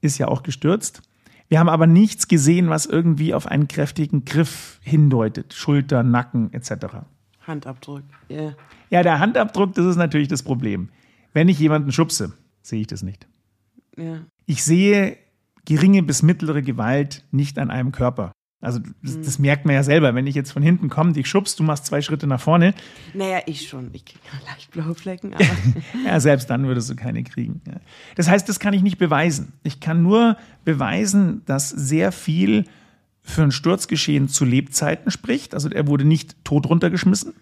ist 0.00 0.18
ja 0.18 0.28
auch 0.28 0.44
gestürzt. 0.44 1.02
Wir 1.48 1.58
haben 1.58 1.68
aber 1.68 1.88
nichts 1.88 2.28
gesehen, 2.28 2.68
was 2.68 2.86
irgendwie 2.86 3.34
auf 3.34 3.48
einen 3.48 3.66
kräftigen 3.66 4.24
Griff 4.24 4.78
hindeutet. 4.84 5.52
Schulter, 5.52 6.04
Nacken 6.04 6.52
etc. 6.52 6.98
Handabdruck. 7.44 8.04
Yeah. 8.30 8.54
Ja, 8.88 9.02
der 9.02 9.18
Handabdruck, 9.18 9.74
das 9.74 9.84
ist 9.84 9.96
natürlich 9.96 10.28
das 10.28 10.44
Problem. 10.44 10.90
Wenn 11.32 11.48
ich 11.48 11.58
jemanden 11.58 11.90
schubse, 11.90 12.32
sehe 12.62 12.82
ich 12.82 12.86
das 12.86 13.02
nicht. 13.02 13.26
Ja. 13.96 14.20
Ich 14.46 14.62
sehe 14.62 15.16
geringe 15.64 16.04
bis 16.04 16.22
mittlere 16.22 16.62
Gewalt 16.62 17.24
nicht 17.32 17.58
an 17.58 17.72
einem 17.72 17.90
Körper. 17.90 18.30
Also 18.64 18.80
das, 19.02 19.20
das, 19.20 19.38
merkt 19.38 19.66
man 19.66 19.74
ja 19.74 19.82
selber. 19.82 20.14
Wenn 20.14 20.26
ich 20.26 20.34
jetzt 20.34 20.52
von 20.52 20.62
hinten 20.62 20.88
komme, 20.88 21.12
dich 21.12 21.28
schubst, 21.28 21.60
du 21.60 21.62
machst 21.62 21.86
zwei 21.86 22.00
Schritte 22.00 22.26
nach 22.26 22.40
vorne. 22.40 22.74
Naja, 23.12 23.40
ich 23.46 23.68
schon. 23.68 23.90
Ich 23.92 24.04
kriege 24.04 24.20
leicht 24.46 24.70
blaue 24.70 24.94
Flecken. 24.94 25.34
Ja, 26.06 26.20
selbst 26.20 26.50
dann 26.50 26.66
würdest 26.66 26.90
du 26.90 26.96
keine 26.96 27.22
kriegen. 27.24 27.60
Das 28.16 28.28
heißt, 28.28 28.48
das 28.48 28.58
kann 28.58 28.74
ich 28.74 28.82
nicht 28.82 28.98
beweisen. 28.98 29.52
Ich 29.62 29.80
kann 29.80 30.02
nur 30.02 30.36
beweisen, 30.64 31.42
dass 31.46 31.68
sehr 31.68 32.12
viel 32.12 32.64
für 33.22 33.42
ein 33.42 33.52
Sturzgeschehen 33.52 34.28
zu 34.28 34.44
Lebzeiten 34.44 35.10
spricht. 35.10 35.54
Also 35.54 35.68
er 35.70 35.86
wurde 35.86 36.04
nicht 36.04 36.36
tot 36.44 36.68
runtergeschmissen. 36.68 37.34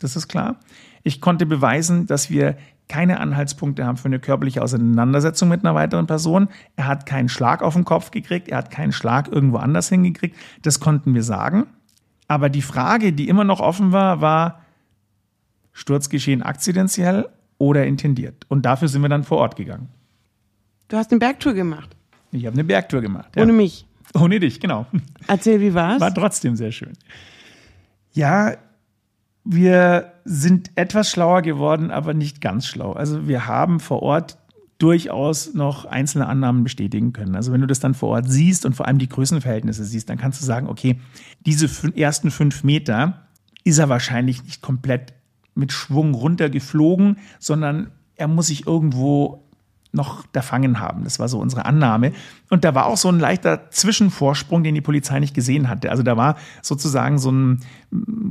Das 0.00 0.16
ist 0.16 0.28
klar. 0.28 0.60
Ich 1.02 1.20
konnte 1.20 1.46
beweisen, 1.46 2.06
dass 2.06 2.30
wir 2.30 2.56
keine 2.88 3.20
Anhaltspunkte 3.20 3.86
haben 3.86 3.96
für 3.96 4.06
eine 4.06 4.18
körperliche 4.18 4.62
Auseinandersetzung 4.62 5.48
mit 5.48 5.64
einer 5.64 5.74
weiteren 5.74 6.06
Person. 6.06 6.48
Er 6.76 6.86
hat 6.86 7.06
keinen 7.06 7.28
Schlag 7.28 7.62
auf 7.62 7.74
den 7.74 7.84
Kopf 7.84 8.10
gekriegt, 8.10 8.48
er 8.48 8.58
hat 8.58 8.70
keinen 8.70 8.92
Schlag 8.92 9.28
irgendwo 9.28 9.58
anders 9.58 9.88
hingekriegt. 9.88 10.36
Das 10.62 10.80
konnten 10.80 11.14
wir 11.14 11.22
sagen. 11.22 11.66
Aber 12.26 12.48
die 12.48 12.62
Frage, 12.62 13.12
die 13.12 13.28
immer 13.28 13.44
noch 13.44 13.60
offen 13.60 13.92
war, 13.92 14.20
war 14.20 14.60
Sturzgeschehen 15.72 16.42
akzidentiell 16.42 17.28
oder 17.58 17.86
intendiert. 17.86 18.44
Und 18.48 18.66
dafür 18.66 18.88
sind 18.88 19.02
wir 19.02 19.08
dann 19.08 19.24
vor 19.24 19.38
Ort 19.38 19.56
gegangen. 19.56 19.88
Du 20.88 20.96
hast 20.96 21.12
eine 21.12 21.20
Bergtour 21.20 21.54
gemacht. 21.54 21.96
Ich 22.32 22.46
habe 22.46 22.54
eine 22.54 22.64
Bergtour 22.64 23.00
gemacht. 23.00 23.34
Ja. 23.36 23.42
Ohne 23.42 23.52
mich. 23.52 23.86
Ohne 24.14 24.40
dich, 24.40 24.58
genau. 24.58 24.86
Erzähl, 25.28 25.60
wie 25.60 25.72
war's? 25.72 26.00
War 26.00 26.12
trotzdem 26.12 26.56
sehr 26.56 26.72
schön. 26.72 26.92
Ja, 28.12 28.56
wir 29.44 30.12
sind 30.24 30.70
etwas 30.74 31.10
schlauer 31.10 31.42
geworden, 31.42 31.90
aber 31.90 32.14
nicht 32.14 32.40
ganz 32.40 32.66
schlau. 32.66 32.92
Also 32.92 33.26
wir 33.26 33.46
haben 33.46 33.80
vor 33.80 34.02
Ort 34.02 34.36
durchaus 34.78 35.52
noch 35.52 35.84
einzelne 35.84 36.26
Annahmen 36.26 36.64
bestätigen 36.64 37.12
können. 37.12 37.36
Also 37.36 37.52
wenn 37.52 37.60
du 37.60 37.66
das 37.66 37.80
dann 37.80 37.94
vor 37.94 38.10
Ort 38.10 38.30
siehst 38.30 38.64
und 38.64 38.74
vor 38.74 38.86
allem 38.88 38.98
die 38.98 39.08
Größenverhältnisse 39.08 39.84
siehst, 39.84 40.08
dann 40.08 40.18
kannst 40.18 40.40
du 40.40 40.46
sagen, 40.46 40.68
okay, 40.68 40.98
diese 41.44 41.68
ersten 41.96 42.30
fünf 42.30 42.64
Meter 42.64 43.26
ist 43.64 43.78
er 43.78 43.90
wahrscheinlich 43.90 44.42
nicht 44.44 44.62
komplett 44.62 45.12
mit 45.54 45.72
Schwung 45.72 46.14
runtergeflogen, 46.14 47.18
sondern 47.38 47.90
er 48.16 48.28
muss 48.28 48.46
sich 48.46 48.66
irgendwo 48.66 49.44
noch 49.92 50.24
erfangen 50.32 50.80
haben. 50.80 51.04
Das 51.04 51.18
war 51.18 51.28
so 51.28 51.38
unsere 51.38 51.64
Annahme. 51.64 52.12
Und 52.48 52.64
da 52.64 52.74
war 52.74 52.86
auch 52.86 52.96
so 52.96 53.08
ein 53.08 53.18
leichter 53.18 53.70
Zwischenvorsprung, 53.70 54.62
den 54.62 54.74
die 54.74 54.80
Polizei 54.80 55.18
nicht 55.20 55.34
gesehen 55.34 55.68
hatte. 55.68 55.90
Also 55.90 56.02
da 56.02 56.16
war 56.16 56.36
sozusagen 56.62 57.18
so 57.18 57.30
ein 57.30 57.60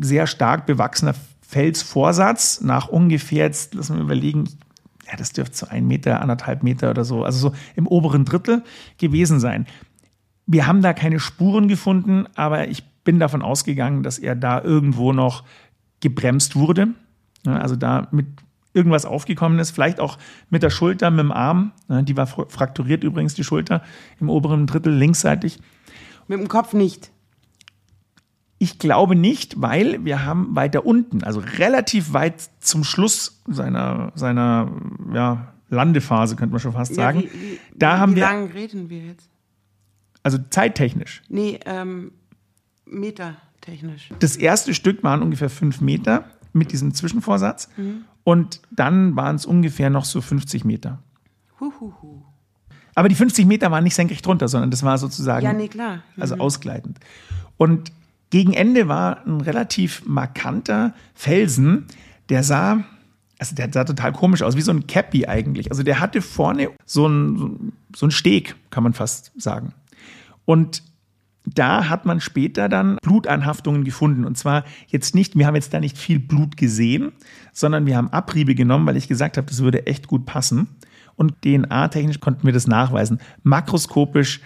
sehr 0.02 0.28
stark 0.28 0.66
bewachsener 0.66 1.16
Felsvorsatz 1.42 2.62
nach 2.62 2.88
ungefähr, 2.88 3.46
jetzt 3.46 3.74
lassen 3.74 3.96
wir 3.96 4.04
überlegen, 4.04 4.46
ja, 5.08 5.18
das 5.18 5.34
dürfte 5.34 5.58
so 5.58 5.68
ein 5.68 5.88
Meter, 5.88 6.22
anderthalb 6.22 6.62
Meter 6.62 6.92
oder 6.92 7.04
so, 7.04 7.24
also 7.24 7.50
so 7.50 7.56
im 7.76 7.88
oberen 7.88 8.24
Drittel 8.24 8.64
gewesen 8.98 9.40
sein. 9.40 9.66
Wir 10.46 10.68
haben 10.68 10.82
da 10.82 10.94
keine 10.94 11.20
Spuren 11.20 11.68
gefunden, 11.68 12.26
aber 12.36 12.68
ich 12.68 12.84
bin 13.04 13.20
davon 13.20 13.42
ausgegangen, 13.42 14.04
dass 14.04 14.20
er 14.20 14.36
da 14.36 14.62
irgendwo 14.62 15.14
noch 15.14 15.44
gebremst 16.00 16.56
wurde. 16.56 16.90
Also 17.46 17.76
da 17.76 18.08
mit 18.12 18.28
irgendwas 18.80 19.06
aufgekommen 19.06 19.60
ist, 19.60 19.72
vielleicht 19.72 20.00
auch 20.00 20.18
mit 20.50 20.64
der 20.64 20.70
Schulter, 20.70 21.12
mit 21.12 21.20
dem 21.20 21.34
Arm. 21.34 21.74
Die 21.90 22.16
war 22.16 22.26
frakturiert 22.26 23.04
übrigens, 23.04 23.34
die 23.34 23.44
Schulter 23.44 23.84
im 24.22 24.30
oberen 24.30 24.68
Drittel 24.68 24.94
linksseitig. 24.94 25.60
Mit 26.28 26.40
dem 26.40 26.48
Kopf 26.48 26.74
nicht. 26.74 27.12
Ich 28.58 28.80
glaube 28.80 29.16
nicht, 29.16 29.62
weil 29.62 30.04
wir 30.06 30.24
haben 30.26 30.56
weiter 30.56 30.86
unten, 30.86 31.24
also 31.24 31.42
relativ 31.58 32.14
weit 32.14 32.50
zum 32.60 32.84
Schluss 32.84 33.42
seiner, 33.48 34.14
seiner 34.16 34.72
ja, 35.14 35.54
Landephase, 35.70 36.36
könnte 36.38 36.54
man 36.54 36.60
schon 36.62 36.74
fast 36.74 36.96
sagen. 36.96 37.22
Ja, 37.22 37.26
wie, 37.26 37.42
wie, 37.42 37.60
da 37.76 37.96
wie 37.96 38.00
haben 38.00 38.16
wir, 38.16 38.22
lange 38.22 38.54
reden 38.54 38.90
wir 38.90 39.00
jetzt? 39.00 39.30
also 40.24 40.38
zeittechnisch. 40.50 41.22
Nee, 41.30 41.60
ähm, 41.66 42.12
metertechnisch. 42.86 44.12
Das 44.20 44.36
erste 44.36 44.74
Stück 44.74 45.04
waren 45.04 45.22
ungefähr 45.22 45.50
fünf 45.50 45.82
Meter 45.82 46.26
mit 46.54 46.72
diesem 46.72 46.94
Zwischenvorsatz. 46.94 47.70
Und 48.30 48.62
dann 48.70 49.16
waren 49.16 49.38
es 49.38 49.48
ungefähr 49.48 49.90
noch 49.90 50.06
so 50.06 50.22
50 50.22 50.64
Meter. 50.64 51.00
Huhuhu. 51.60 52.22
Aber 52.94 53.10
die 53.10 53.16
50 53.16 53.48
Meter 53.48 53.72
waren 53.72 53.84
nicht 53.84 53.96
senkrecht 53.96 54.24
drunter, 54.24 54.48
sondern 54.48 54.70
das 54.70 54.84
war 54.84 55.00
sozusagen 55.00 55.44
Ja, 55.44 55.52
nee, 55.52 55.68
klar. 55.68 56.04
also 56.16 56.36
ausgleitend. 56.36 57.00
Und 57.58 57.92
gegen 58.30 58.54
Ende 58.54 58.88
war 58.88 59.26
ein 59.26 59.42
relativ 59.42 60.04
markanter 60.06 60.94
Felsen, 61.16 61.86
der 62.30 62.44
sah, 62.44 62.84
also 63.40 63.56
der 63.56 63.74
sah 63.74 63.84
total 63.84 64.14
komisch 64.14 64.44
aus, 64.44 64.56
wie 64.56 64.62
so 64.62 64.74
ein 64.74 64.86
Cappy 64.86 65.26
eigentlich. 65.26 65.72
Also 65.72 65.82
der 65.82 66.00
hatte 66.00 66.22
vorne 66.22 66.70
so 66.86 67.08
ein, 67.08 67.74
so 67.96 68.12
Steg, 68.12 68.56
kann 68.70 68.84
man 68.84 68.94
fast 68.94 69.32
sagen. 69.42 69.74
Und 70.46 70.84
da 71.56 71.90
hat 71.90 72.06
man 72.06 72.20
später 72.20 72.70
dann 72.70 72.98
Blutanhaftungen 73.02 73.84
gefunden. 73.84 74.26
Und 74.26 74.38
zwar 74.38 74.66
jetzt 74.88 75.16
nicht, 75.16 75.38
wir 75.38 75.48
haben 75.48 75.56
jetzt 75.56 75.74
da 75.74 75.80
nicht 75.80 75.98
viel 75.98 76.20
Blut 76.20 76.58
gesehen, 76.58 77.12
sondern 77.54 77.86
wir 77.86 77.98
haben 77.98 78.10
Abriebe 78.10 78.56
genommen, 78.56 78.86
weil 78.86 78.98
ich 78.98 79.08
gesagt 79.08 79.38
habe, 79.38 79.48
das 79.48 79.62
würde 79.62 79.88
echt 79.88 80.08
gut 80.08 80.26
passen. 80.26 80.68
Und 81.16 81.42
DNA-technisch 81.42 82.20
konnten 82.20 82.46
wir 82.46 82.54
das 82.54 82.68
nachweisen. 82.68 83.20
Makroskopisch 83.44 84.42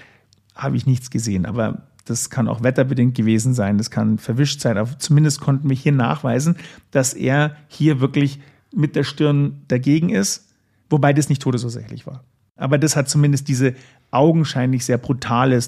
habe 0.55 0.77
ich 0.77 0.85
nichts 0.85 1.09
gesehen, 1.09 1.45
aber 1.45 1.83
das 2.05 2.29
kann 2.29 2.47
auch 2.47 2.63
wetterbedingt 2.63 3.15
gewesen 3.15 3.53
sein, 3.53 3.77
das 3.77 3.89
kann 3.89 4.17
verwischt 4.17 4.59
sein, 4.59 4.77
aber 4.77 4.99
zumindest 4.99 5.39
konnten 5.39 5.69
wir 5.69 5.75
hier 5.75 5.93
nachweisen, 5.93 6.57
dass 6.91 7.13
er 7.13 7.55
hier 7.67 8.01
wirklich 8.01 8.39
mit 8.75 8.95
der 8.95 9.03
Stirn 9.03 9.61
dagegen 9.67 10.09
ist, 10.09 10.49
wobei 10.89 11.13
das 11.13 11.29
nicht 11.29 11.41
todesursächlich 11.41 12.05
war. 12.05 12.23
Aber 12.55 12.77
das 12.77 12.95
hat 12.95 13.09
zumindest 13.09 13.47
diese 13.47 13.73
augenscheinlich 14.11 14.85
sehr 14.85 14.97
brutale 14.97 15.59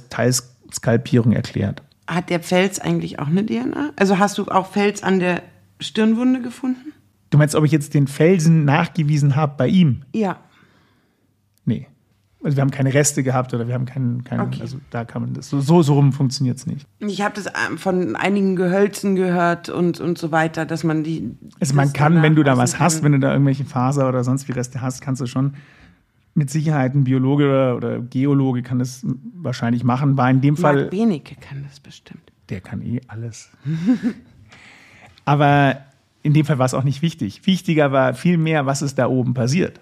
Teilskalpierung 0.70 1.32
erklärt. 1.32 1.84
Hat 2.08 2.30
der 2.30 2.40
Fels 2.40 2.80
eigentlich 2.80 3.20
auch 3.20 3.28
eine 3.28 3.46
DNA? 3.46 3.92
Also 3.96 4.20
hast 4.20 4.38
du 4.38 4.46
auch 4.46 4.68
Fels 4.68 5.04
an 5.04 5.20
der 5.20 5.42
Stirnwunde 5.80 6.42
gefunden? 6.42 6.94
Du 7.32 7.38
meinst, 7.38 7.56
ob 7.56 7.66
ich 7.66 7.72
jetzt 7.72 7.94
den 7.94 8.08
Felsen 8.08 8.66
nachgewiesen 8.66 9.36
habe 9.36 9.56
bei 9.58 9.68
ihm? 9.68 10.04
Ja. 10.14 10.38
Nee. 11.66 11.88
Also 12.44 12.58
wir 12.58 12.62
haben 12.62 12.70
keine 12.70 12.94
Reste 12.94 13.24
gehabt 13.24 13.56
oder 13.56 13.68
wir 13.68 13.74
haben 13.74 13.86
keinen, 13.86 14.24
keinen 14.24 14.42
Okay. 14.42 14.62
also 14.62 14.78
da 14.92 15.04
kann 15.04 15.24
man 15.24 15.34
das, 15.34 15.50
so, 15.50 15.62
so, 15.62 15.82
so 15.82 15.96
rum 15.96 16.14
funktioniert 16.14 16.58
es 16.58 16.68
nicht. 16.68 16.86
Ich 17.00 17.22
habe 17.24 17.34
das 17.34 17.48
ähm, 17.48 17.80
von 17.80 18.16
einigen 18.16 18.56
Gehölzen 18.56 19.16
gehört 19.16 19.70
und, 19.70 20.00
und 20.00 20.20
so 20.20 20.32
weiter, 20.32 20.68
dass 20.68 20.84
man 20.84 21.04
die. 21.04 21.36
Also 21.60 21.74
man 21.74 21.92
kann, 21.92 22.22
wenn 22.22 22.36
du 22.36 22.44
da 22.44 22.56
was 22.56 22.80
hast, 22.80 23.02
wenn 23.02 23.14
du 23.14 23.20
da 23.20 23.34
irgendwelche 23.34 23.66
Faser 23.66 24.08
oder 24.08 24.24
sonst 24.24 24.48
wie 24.48 24.52
Reste 24.52 24.82
hast, 24.82 25.02
kannst 25.02 25.22
du 25.22 25.26
schon 25.26 25.56
mit 26.36 26.50
Sicherheit 26.50 26.94
ein 26.94 27.06
Biologe 27.06 27.74
oder, 27.76 28.02
Geologe 28.02 28.62
kann 28.62 28.78
das 28.78 29.06
wahrscheinlich 29.34 29.84
machen. 29.84 30.18
War 30.18 30.30
in 30.30 30.42
dem 30.42 30.58
Fall, 30.58 30.76
Marc 30.76 30.92
Benecke 30.92 31.36
kann 31.36 31.66
das 31.68 31.80
bestimmt. 31.80 32.32
der 32.50 32.62
kann 32.62 32.82
eh 32.82 33.02
alles. 33.08 33.50
Aber 35.26 35.78
in 36.22 36.34
dem 36.34 36.46
Fall 36.46 36.60
war 36.60 36.66
es 36.66 36.74
auch 36.74 36.84
nicht 36.84 37.02
wichtig. 37.02 37.48
Wichtiger 37.48 37.92
war 37.92 38.14
viel 38.14 38.38
mehr, 38.38 38.66
was 38.66 38.82
ist 38.82 38.96
da 39.00 39.08
oben 39.08 39.34
passiert. 39.34 39.80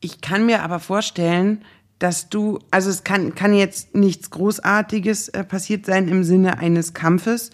Ich 0.00 0.20
kann 0.20 0.46
mir 0.46 0.62
aber 0.64 0.80
vorstellen, 0.80 1.62
dass 2.00 2.28
du, 2.28 2.58
also 2.72 2.90
es 2.90 3.04
kann, 3.04 3.36
kann 3.36 3.54
jetzt 3.54 3.94
nichts 3.94 4.30
Großartiges 4.30 5.28
äh, 5.28 5.44
passiert 5.44 5.86
sein 5.86 6.08
im 6.08 6.24
Sinne 6.24 6.58
eines 6.58 6.94
Kampfes. 6.94 7.50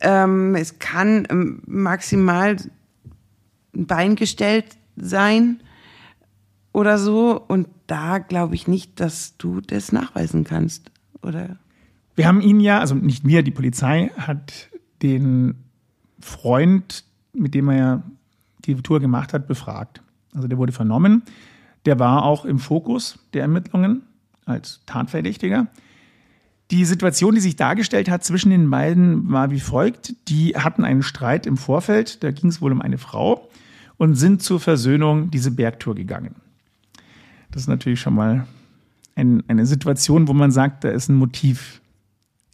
Ähm, 0.00 0.54
es 0.54 0.78
kann 0.78 1.26
ähm, 1.28 1.62
maximal 1.66 2.56
ein 3.74 3.86
Bein 3.86 4.16
gestellt 4.16 4.78
sein 4.96 5.60
oder 6.76 6.98
so. 6.98 7.42
Und 7.48 7.68
da 7.86 8.18
glaube 8.18 8.54
ich 8.54 8.68
nicht, 8.68 9.00
dass 9.00 9.38
du 9.38 9.62
das 9.62 9.92
nachweisen 9.92 10.44
kannst. 10.44 10.90
Oder? 11.22 11.56
Wir 12.16 12.28
haben 12.28 12.42
ihn 12.42 12.60
ja, 12.60 12.80
also 12.80 12.94
nicht 12.94 13.26
wir, 13.26 13.42
die 13.42 13.50
Polizei 13.50 14.10
hat 14.18 14.68
den 15.02 15.54
Freund, 16.20 17.04
mit 17.32 17.54
dem 17.54 17.70
er 17.70 17.76
ja 17.76 18.02
die 18.66 18.74
Tour 18.74 19.00
gemacht 19.00 19.32
hat, 19.32 19.48
befragt. 19.48 20.02
Also 20.34 20.48
der 20.48 20.58
wurde 20.58 20.72
vernommen. 20.72 21.22
Der 21.86 21.98
war 21.98 22.24
auch 22.24 22.44
im 22.44 22.58
Fokus 22.58 23.18
der 23.32 23.42
Ermittlungen 23.42 24.02
als 24.44 24.82
Tatverdächtiger. 24.84 25.68
Die 26.70 26.84
Situation, 26.84 27.34
die 27.34 27.40
sich 27.40 27.56
dargestellt 27.56 28.10
hat 28.10 28.22
zwischen 28.22 28.50
den 28.50 28.68
beiden, 28.68 29.30
war 29.30 29.50
wie 29.50 29.60
folgt. 29.60 30.14
Die 30.28 30.56
hatten 30.56 30.84
einen 30.84 31.02
Streit 31.02 31.46
im 31.46 31.56
Vorfeld, 31.56 32.22
da 32.22 32.32
ging 32.32 32.50
es 32.50 32.60
wohl 32.60 32.72
um 32.72 32.82
eine 32.82 32.98
Frau 32.98 33.48
und 33.96 34.14
sind 34.14 34.42
zur 34.42 34.60
Versöhnung 34.60 35.30
diese 35.30 35.52
Bergtour 35.52 35.94
gegangen. 35.94 36.34
Das 37.56 37.62
ist 37.62 37.68
natürlich 37.68 38.00
schon 38.00 38.14
mal 38.14 38.46
ein, 39.14 39.42
eine 39.48 39.64
Situation, 39.64 40.28
wo 40.28 40.34
man 40.34 40.50
sagt, 40.50 40.84
da 40.84 40.90
ist 40.90 41.08
ein 41.08 41.14
Motiv 41.14 41.80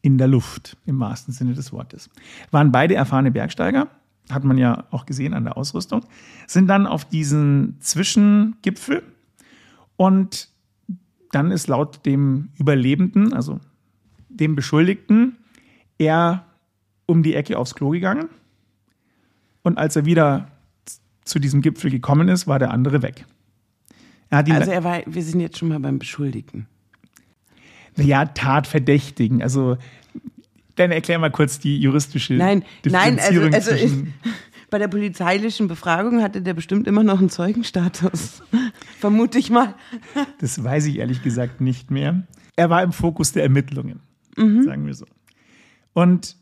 in 0.01 0.17
der 0.17 0.29
Luft, 0.29 0.77
im 0.87 1.01
wahrsten 1.01 1.35
Sinne 1.35 1.55
des 1.55 1.73
Wortes. 1.73 2.09
Waren 2.53 2.71
beide 2.71 2.95
erfahrene 2.95 3.33
Bergsteiger, 3.33 3.89
hat 4.31 4.45
man 4.45 4.59
ja 4.59 4.85
auch 4.93 5.05
gesehen 5.05 5.35
an 5.35 5.43
der 5.43 5.57
Ausrüstung, 5.57 6.03
sind 6.47 6.69
dann 6.69 6.87
auf 6.87 7.05
diesen 7.05 7.79
Zwischengipfel 7.81 9.03
und 9.97 10.51
dann 11.33 11.51
ist 11.51 11.67
laut 11.67 12.07
dem 12.07 12.51
Überlebenden, 12.57 13.33
also 13.33 13.59
dem 14.29 14.55
Beschuldigten, 14.55 15.37
er 15.99 16.45
um 17.07 17.25
die 17.25 17.35
Ecke 17.35 17.59
aufs 17.59 17.75
Klo 17.75 17.91
gegangen 17.91 18.29
und 19.65 19.79
als 19.79 19.97
er 19.97 20.05
wieder 20.05 20.47
zu 21.25 21.41
diesem 21.41 21.61
Gipfel 21.61 21.91
gekommen 21.91 22.29
ist, 22.29 22.47
war 22.47 22.61
der 22.61 22.71
andere 22.71 23.03
weg. 23.03 23.27
Er 24.33 24.39
hat 24.39 24.49
ihn 24.49 24.55
Also 24.55 24.71
er 24.71 24.83
war, 24.83 25.03
wir 25.05 25.23
sind 25.23 25.41
jetzt 25.41 25.59
schon 25.59 25.69
mal 25.69 25.79
beim 25.79 25.99
Beschuldigten. 25.99 26.67
Ja, 27.99 28.25
Tatverdächtigen. 28.25 29.43
Also, 29.43 29.77
dann 30.77 30.91
erklär 30.91 31.19
mal 31.19 31.31
kurz 31.31 31.59
die 31.59 31.79
juristische 31.79 32.33
Nein, 32.33 32.65
nein, 32.87 33.19
also, 33.19 33.41
Differenzierung 33.43 33.55
also 33.55 33.71
ich, 33.73 33.93
bei 34.71 34.79
der 34.79 34.89
polizeilichen 34.89 35.69
Befragung 35.69 36.23
hatte 36.23 36.41
der 36.41 36.55
bestimmt 36.55 36.87
immer 36.87 37.03
noch 37.05 37.19
einen 37.19 37.29
Zeugenstatus. 37.29 38.43
Vermute 38.99 39.39
ich 39.39 39.51
mal. 39.51 39.75
Das 40.39 40.65
weiß 40.65 40.87
ich 40.87 40.97
ehrlich 40.99 41.23
gesagt 41.23 41.61
nicht 41.61 41.91
mehr. 41.91 42.23
Er 42.57 42.71
war 42.71 42.83
im 42.83 42.93
Fokus 42.93 43.33
der 43.33 43.43
Ermittlungen, 43.43 44.01
Mhm. 44.39 44.63
sagen 44.63 44.87
wir 44.87 44.95
so. 44.95 45.05
Und 45.93 46.37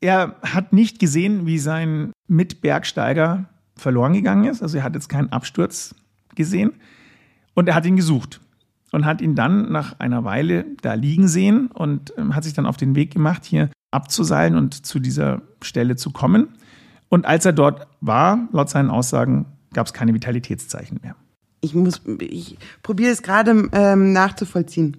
er 0.00 0.36
hat 0.42 0.72
nicht 0.72 1.00
gesehen, 1.00 1.46
wie 1.46 1.58
sein 1.58 2.12
Mitbergsteiger 2.28 3.48
verloren 3.76 4.12
gegangen 4.12 4.44
ist. 4.44 4.62
Also 4.62 4.78
er 4.78 4.84
hat 4.84 4.94
jetzt 4.94 5.08
keinen 5.08 5.32
Absturz 5.32 5.96
gesehen. 6.36 6.74
Und 7.54 7.68
er 7.68 7.74
hat 7.74 7.86
ihn 7.86 7.96
gesucht 7.96 8.40
und 8.92 9.04
hat 9.04 9.20
ihn 9.20 9.34
dann 9.34 9.72
nach 9.72 9.98
einer 9.98 10.24
Weile 10.24 10.66
da 10.82 10.94
liegen 10.94 11.28
sehen 11.28 11.68
und 11.68 12.12
ähm, 12.16 12.34
hat 12.34 12.44
sich 12.44 12.52
dann 12.52 12.66
auf 12.66 12.76
den 12.76 12.94
Weg 12.94 13.12
gemacht, 13.12 13.44
hier 13.44 13.70
abzuseilen 13.90 14.56
und 14.56 14.86
zu 14.86 14.98
dieser 14.98 15.42
Stelle 15.62 15.96
zu 15.96 16.10
kommen. 16.10 16.48
Und 17.08 17.26
als 17.26 17.44
er 17.44 17.52
dort 17.52 17.86
war, 18.00 18.48
laut 18.52 18.70
seinen 18.70 18.90
Aussagen, 18.90 19.46
gab 19.72 19.86
es 19.86 19.92
keine 19.92 20.14
Vitalitätszeichen 20.14 21.00
mehr. 21.02 21.16
Ich 21.60 21.74
muss, 21.74 22.02
ich 22.20 22.58
probiere 22.82 23.12
es 23.12 23.22
gerade 23.22 23.68
ähm, 23.72 24.12
nachzuvollziehen. 24.12 24.96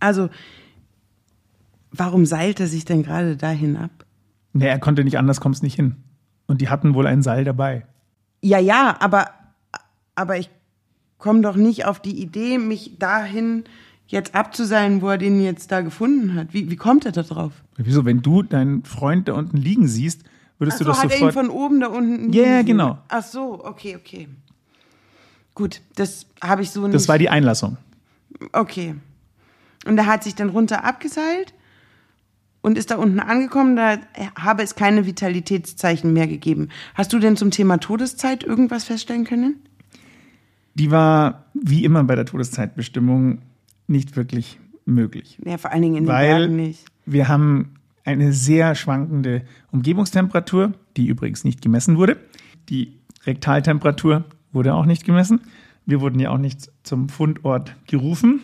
Also, 0.00 0.30
warum 1.90 2.24
seilt 2.24 2.60
er 2.60 2.68
sich 2.68 2.84
denn 2.84 3.02
gerade 3.02 3.36
dahin 3.36 3.76
ab? 3.76 3.90
Nee, 4.52 4.66
er 4.66 4.78
konnte 4.78 5.04
nicht 5.04 5.18
anders, 5.18 5.40
kommst 5.40 5.62
nicht 5.62 5.74
hin. 5.74 5.96
Und 6.46 6.60
die 6.60 6.68
hatten 6.68 6.94
wohl 6.94 7.06
ein 7.06 7.22
Seil 7.22 7.44
dabei. 7.44 7.86
Ja, 8.40 8.58
ja, 8.58 8.96
aber, 9.00 9.30
aber 10.14 10.38
ich 10.38 10.50
komme 11.18 11.40
doch 11.42 11.56
nicht 11.56 11.84
auf 11.84 12.00
die 12.00 12.20
Idee, 12.20 12.58
mich 12.58 12.98
dahin 12.98 13.64
jetzt 14.06 14.34
abzuseilen, 14.34 15.02
wo 15.02 15.08
er 15.10 15.18
den 15.18 15.42
jetzt 15.42 15.70
da 15.70 15.82
gefunden 15.82 16.34
hat. 16.34 16.54
Wie, 16.54 16.70
wie 16.70 16.76
kommt 16.76 17.04
er 17.04 17.12
da 17.12 17.22
drauf? 17.22 17.52
Wieso, 17.76 18.04
wenn 18.04 18.22
du 18.22 18.42
deinen 18.42 18.84
Freund 18.84 19.28
da 19.28 19.34
unten 19.34 19.56
liegen 19.58 19.86
siehst, 19.86 20.22
würdest 20.58 20.76
Ach 20.76 20.78
so, 20.78 20.84
du 20.84 20.90
doch 20.90 21.02
hat 21.02 21.10
er 21.10 21.16
ihn 21.16 21.26
sofort. 21.26 21.34
von 21.34 21.50
oben 21.50 21.80
da 21.80 21.88
unten 21.88 22.32
Ja, 22.32 22.42
ja, 22.44 22.56
liegen 22.58 22.66
genau. 22.68 22.98
Ach 23.08 23.22
so, 23.22 23.62
okay, 23.64 23.96
okay. 23.96 24.28
Gut, 25.54 25.82
das 25.96 26.26
habe 26.42 26.62
ich 26.62 26.70
so 26.70 26.82
nicht. 26.82 26.94
das 26.94 27.08
war 27.08 27.18
die 27.18 27.28
Einlassung. 27.28 27.76
Okay. 28.52 28.94
Und 29.86 29.98
er 29.98 30.06
hat 30.06 30.24
sich 30.24 30.34
dann 30.34 30.48
runter 30.50 30.84
abgeseilt 30.84 31.52
und 32.62 32.78
ist 32.78 32.90
da 32.90 32.96
unten 32.96 33.20
angekommen. 33.20 33.76
Da 33.76 33.98
habe 34.38 34.62
es 34.62 34.74
keine 34.76 35.04
Vitalitätszeichen 35.06 36.12
mehr 36.12 36.26
gegeben. 36.28 36.68
Hast 36.94 37.12
du 37.12 37.18
denn 37.18 37.36
zum 37.36 37.50
Thema 37.50 37.78
Todeszeit 37.78 38.44
irgendwas 38.44 38.84
feststellen 38.84 39.24
können? 39.24 39.56
Die 40.78 40.90
war, 40.90 41.46
wie 41.54 41.84
immer 41.84 42.04
bei 42.04 42.14
der 42.14 42.24
Todeszeitbestimmung, 42.24 43.40
nicht 43.86 44.16
wirklich 44.16 44.58
möglich. 44.84 45.38
Ja, 45.44 45.58
vor 45.58 45.72
allen 45.72 45.82
Dingen 45.82 45.96
in 45.96 46.04
den 46.04 46.08
Weil 46.08 46.38
Bergen 46.38 46.56
nicht. 46.56 46.84
wir 47.04 47.28
haben 47.28 47.74
eine 48.04 48.32
sehr 48.32 48.74
schwankende 48.74 49.42
Umgebungstemperatur, 49.70 50.72
die 50.96 51.06
übrigens 51.06 51.44
nicht 51.44 51.60
gemessen 51.60 51.96
wurde. 51.98 52.16
Die 52.68 52.94
Rektaltemperatur 53.24 54.24
wurde 54.52 54.74
auch 54.74 54.86
nicht 54.86 55.04
gemessen. 55.04 55.40
Wir 55.84 56.00
wurden 56.00 56.20
ja 56.20 56.30
auch 56.30 56.38
nicht 56.38 56.70
zum 56.82 57.08
Fundort 57.08 57.74
gerufen. 57.86 58.42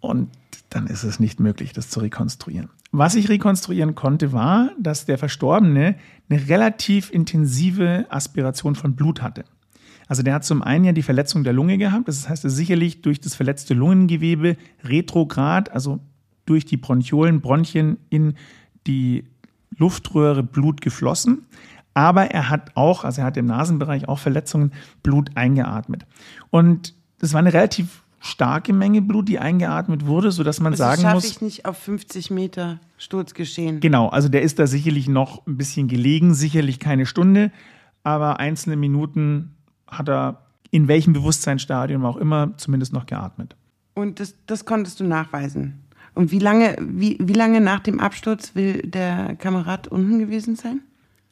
Und 0.00 0.30
dann 0.70 0.86
ist 0.86 1.02
es 1.02 1.18
nicht 1.18 1.40
möglich, 1.40 1.72
das 1.72 1.88
zu 1.88 2.00
rekonstruieren. 2.00 2.68
Was 2.92 3.14
ich 3.14 3.28
rekonstruieren 3.28 3.94
konnte, 3.94 4.32
war, 4.32 4.70
dass 4.78 5.06
der 5.06 5.18
Verstorbene 5.18 5.96
eine 6.28 6.48
relativ 6.48 7.10
intensive 7.10 8.06
Aspiration 8.10 8.74
von 8.74 8.94
Blut 8.94 9.22
hatte. 9.22 9.44
Also 10.06 10.22
der 10.22 10.34
hat 10.34 10.44
zum 10.44 10.62
einen 10.62 10.84
ja 10.84 10.92
die 10.92 11.02
Verletzung 11.02 11.44
der 11.44 11.52
Lunge 11.52 11.78
gehabt, 11.78 12.08
das 12.08 12.28
heißt, 12.28 12.44
er 12.44 12.48
ist 12.48 12.56
sicherlich 12.56 13.02
durch 13.02 13.20
das 13.20 13.34
verletzte 13.34 13.74
Lungengewebe 13.74 14.56
retrograd, 14.84 15.70
also 15.70 16.00
durch 16.46 16.64
die 16.64 16.76
Bronchiolen, 16.76 17.40
Bronchien 17.40 17.96
in 18.10 18.34
die 18.86 19.24
Luftröhre 19.76 20.42
Blut 20.42 20.80
geflossen. 20.80 21.46
Aber 21.94 22.26
er 22.26 22.50
hat 22.50 22.72
auch, 22.74 23.04
also 23.04 23.20
er 23.20 23.26
hat 23.26 23.36
im 23.36 23.46
Nasenbereich 23.46 24.08
auch 24.08 24.18
Verletzungen, 24.18 24.72
Blut 25.02 25.30
eingeatmet. 25.36 26.04
Und 26.50 26.94
das 27.18 27.32
war 27.32 27.38
eine 27.38 27.52
relativ 27.52 28.02
starke 28.20 28.72
Menge 28.72 29.02
Blut, 29.02 29.28
die 29.28 29.38
eingeatmet 29.38 30.06
wurde, 30.06 30.32
sodass 30.32 30.58
man 30.58 30.72
Das 30.72 30.78
sagen 30.78 31.02
schaffe 31.02 31.14
muss. 31.16 31.24
ich 31.26 31.40
nicht 31.40 31.66
auf 31.66 31.78
50 31.78 32.30
Meter 32.30 32.80
Sturzgeschehen. 32.96 33.80
Genau, 33.80 34.08
also 34.08 34.28
der 34.28 34.42
ist 34.42 34.58
da 34.58 34.66
sicherlich 34.66 35.08
noch 35.08 35.46
ein 35.46 35.56
bisschen 35.56 35.88
gelegen, 35.88 36.34
sicherlich 36.34 36.80
keine 36.80 37.06
Stunde, 37.06 37.52
aber 38.02 38.40
einzelne 38.40 38.76
Minuten 38.76 39.53
hat 39.98 40.08
er 40.08 40.38
in 40.70 40.88
welchem 40.88 41.12
Bewusstseinsstadium 41.12 42.04
auch 42.04 42.16
immer 42.16 42.56
zumindest 42.56 42.92
noch 42.92 43.06
geatmet. 43.06 43.56
Und 43.94 44.18
das, 44.20 44.34
das 44.46 44.64
konntest 44.64 45.00
du 45.00 45.04
nachweisen. 45.04 45.84
Und 46.14 46.30
wie 46.30 46.38
lange, 46.38 46.76
wie, 46.80 47.18
wie 47.20 47.32
lange 47.32 47.60
nach 47.60 47.80
dem 47.80 48.00
Absturz 48.00 48.54
will 48.54 48.82
der 48.82 49.36
Kamerad 49.36 49.88
unten 49.88 50.18
gewesen 50.18 50.56
sein? 50.56 50.80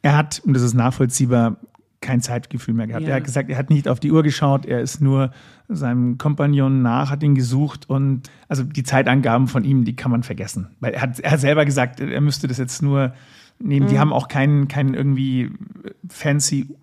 Er 0.01 0.17
hat, 0.17 0.41
und 0.45 0.53
das 0.53 0.61
ist 0.61 0.73
nachvollziehbar, 0.73 1.57
kein 2.01 2.21
Zeitgefühl 2.21 2.73
mehr 2.73 2.87
gehabt. 2.87 3.03
Ja. 3.03 3.11
Er 3.11 3.15
hat 3.15 3.23
gesagt, 3.23 3.49
er 3.49 3.57
hat 3.57 3.69
nicht 3.69 3.87
auf 3.87 3.99
die 3.99 4.11
Uhr 4.11 4.23
geschaut, 4.23 4.65
er 4.65 4.81
ist 4.81 5.01
nur 5.01 5.31
seinem 5.69 6.17
Kompagnon 6.17 6.81
nach, 6.81 7.09
hat 7.09 7.23
ihn 7.23 7.33
gesucht 7.33 7.89
und 7.89 8.29
also 8.49 8.63
die 8.63 8.83
Zeitangaben 8.83 9.47
von 9.47 9.63
ihm, 9.63 9.85
die 9.85 9.95
kann 9.95 10.11
man 10.11 10.23
vergessen. 10.23 10.67
Weil 10.81 10.93
er 10.93 11.01
hat, 11.01 11.19
er 11.19 11.31
hat 11.31 11.39
selber 11.39 11.65
gesagt, 11.65 12.01
er 12.01 12.21
müsste 12.21 12.47
das 12.47 12.57
jetzt 12.57 12.81
nur 12.81 13.13
nehmen. 13.59 13.87
Die 13.87 13.99
haben 13.99 14.11
auch 14.11 14.27
keinen, 14.27 14.67
keinen 14.67 14.93
irgendwie 14.93 15.51
fancy 16.09 16.75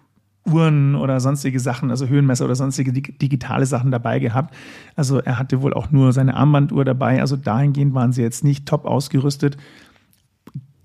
Uhren 0.47 0.95
oder 0.95 1.21
sonstige 1.21 1.61
Sachen, 1.61 1.91
also 1.91 2.07
Höhenmesser 2.09 2.45
oder 2.47 2.55
sonstige 2.55 2.93
dig- 2.93 3.19
digitale 3.19 3.67
Sachen 3.67 3.91
dabei 3.91 4.19
gehabt. 4.19 4.55
Also 4.97 5.19
er 5.19 5.39
hatte 5.39 5.61
wohl 5.63 5.75
auch 5.75 5.91
nur 5.91 6.13
seine 6.13 6.35
Armbanduhr 6.35 6.85
dabei. 6.85 7.21
Also 7.21 7.37
dahingehend 7.37 7.95
waren 7.95 8.13
sie 8.13 8.23
jetzt 8.23 8.43
nicht 8.45 8.67
top 8.67 8.85
ausgerüstet 8.87 9.57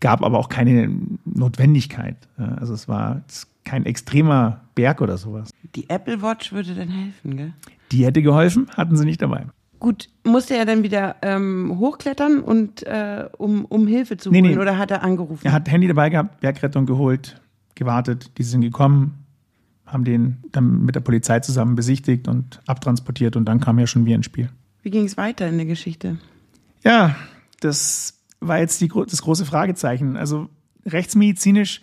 gab 0.02 0.24
aber 0.24 0.38
auch 0.38 0.50
keine 0.50 0.92
Notwendigkeit. 1.26 2.16
Also 2.38 2.74
es 2.74 2.88
war 2.88 3.24
kein 3.64 3.86
extremer 3.88 4.62
Berg 4.76 5.02
oder 5.02 5.18
sowas. 5.18 5.50
Die 5.76 5.90
Apple 5.90 6.22
Watch 6.22 6.52
würde 6.52 6.76
dann 6.76 6.90
helfen, 6.90 7.38
gell? 7.38 7.54
Die 7.92 8.06
hätte 8.06 8.22
geholfen, 8.22 8.68
hatten 8.76 8.96
sie 8.98 9.06
nicht 9.06 9.22
dabei. 9.22 9.46
Gut, 9.80 10.10
musste 10.24 10.56
er 10.58 10.66
dann 10.66 10.84
wieder 10.84 11.16
ähm, 11.24 11.78
hochklettern 11.80 12.42
und 12.42 12.84
äh, 12.84 13.26
um, 13.38 13.66
um 13.66 13.88
Hilfe 13.88 14.18
zu 14.18 14.30
Nee, 14.30 14.42
holen 14.42 14.52
nee. 14.52 14.58
oder 14.60 14.78
hat 14.78 14.92
er 14.92 15.02
angerufen? 15.02 15.42
Er 15.46 15.54
hat 15.54 15.70
Handy 15.72 15.88
dabei 15.88 16.10
gehabt, 16.10 16.40
Bergrettung 16.40 16.86
geholt, 16.86 17.42
gewartet, 17.74 18.32
die 18.38 18.44
sind 18.44 18.62
gekommen, 18.62 19.25
haben 19.86 20.04
den 20.04 20.38
dann 20.52 20.84
mit 20.84 20.96
der 20.96 21.02
Polizei 21.02 21.40
zusammen 21.40 21.76
besichtigt 21.76 22.28
und 22.28 22.62
abtransportiert 22.66 23.36
und 23.36 23.46
dann 23.46 23.60
kam 23.60 23.80
ja 23.80 23.88
schon 23.88 24.06
wir 24.06 24.16
ins 24.16 24.26
Spiel. 24.26 24.50
Wie 24.82 24.90
ging 24.90 25.06
es 25.06 25.18
weiter 25.18 25.48
in 25.48 25.58
der 25.58 25.66
Geschichte? 25.66 26.18
Ja, 26.84 27.16
das 27.60 28.20
war 28.40 28.60
jetzt 28.60 28.82
die, 28.82 28.88
das 28.88 29.22
große 29.22 29.46
Fragezeichen. 29.46 30.18
Also 30.18 30.50
rechtsmedizinisch 30.86 31.82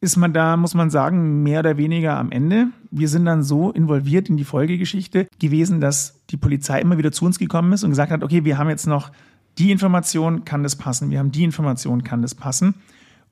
ist 0.00 0.16
man 0.16 0.32
da, 0.32 0.56
muss 0.56 0.74
man 0.74 0.90
sagen, 0.90 1.42
mehr 1.42 1.60
oder 1.60 1.76
weniger 1.78 2.16
am 2.16 2.30
Ende. 2.30 2.68
Wir 2.90 3.08
sind 3.08 3.24
dann 3.24 3.42
so 3.42 3.72
involviert 3.72 4.28
in 4.28 4.36
die 4.36 4.44
Folgegeschichte 4.44 5.26
gewesen, 5.38 5.80
dass 5.80 6.20
die 6.30 6.36
Polizei 6.36 6.80
immer 6.80 6.98
wieder 6.98 7.12
zu 7.12 7.24
uns 7.24 7.38
gekommen 7.38 7.72
ist 7.72 7.82
und 7.82 7.90
gesagt 7.90 8.12
hat, 8.12 8.22
okay, 8.22 8.44
wir 8.44 8.58
haben 8.58 8.68
jetzt 8.68 8.86
noch 8.86 9.10
die 9.58 9.70
Information, 9.70 10.44
kann 10.44 10.62
das 10.62 10.76
passen? 10.76 11.10
Wir 11.10 11.18
haben 11.18 11.32
die 11.32 11.44
Information, 11.44 12.04
kann 12.04 12.22
das 12.22 12.34
passen? 12.34 12.74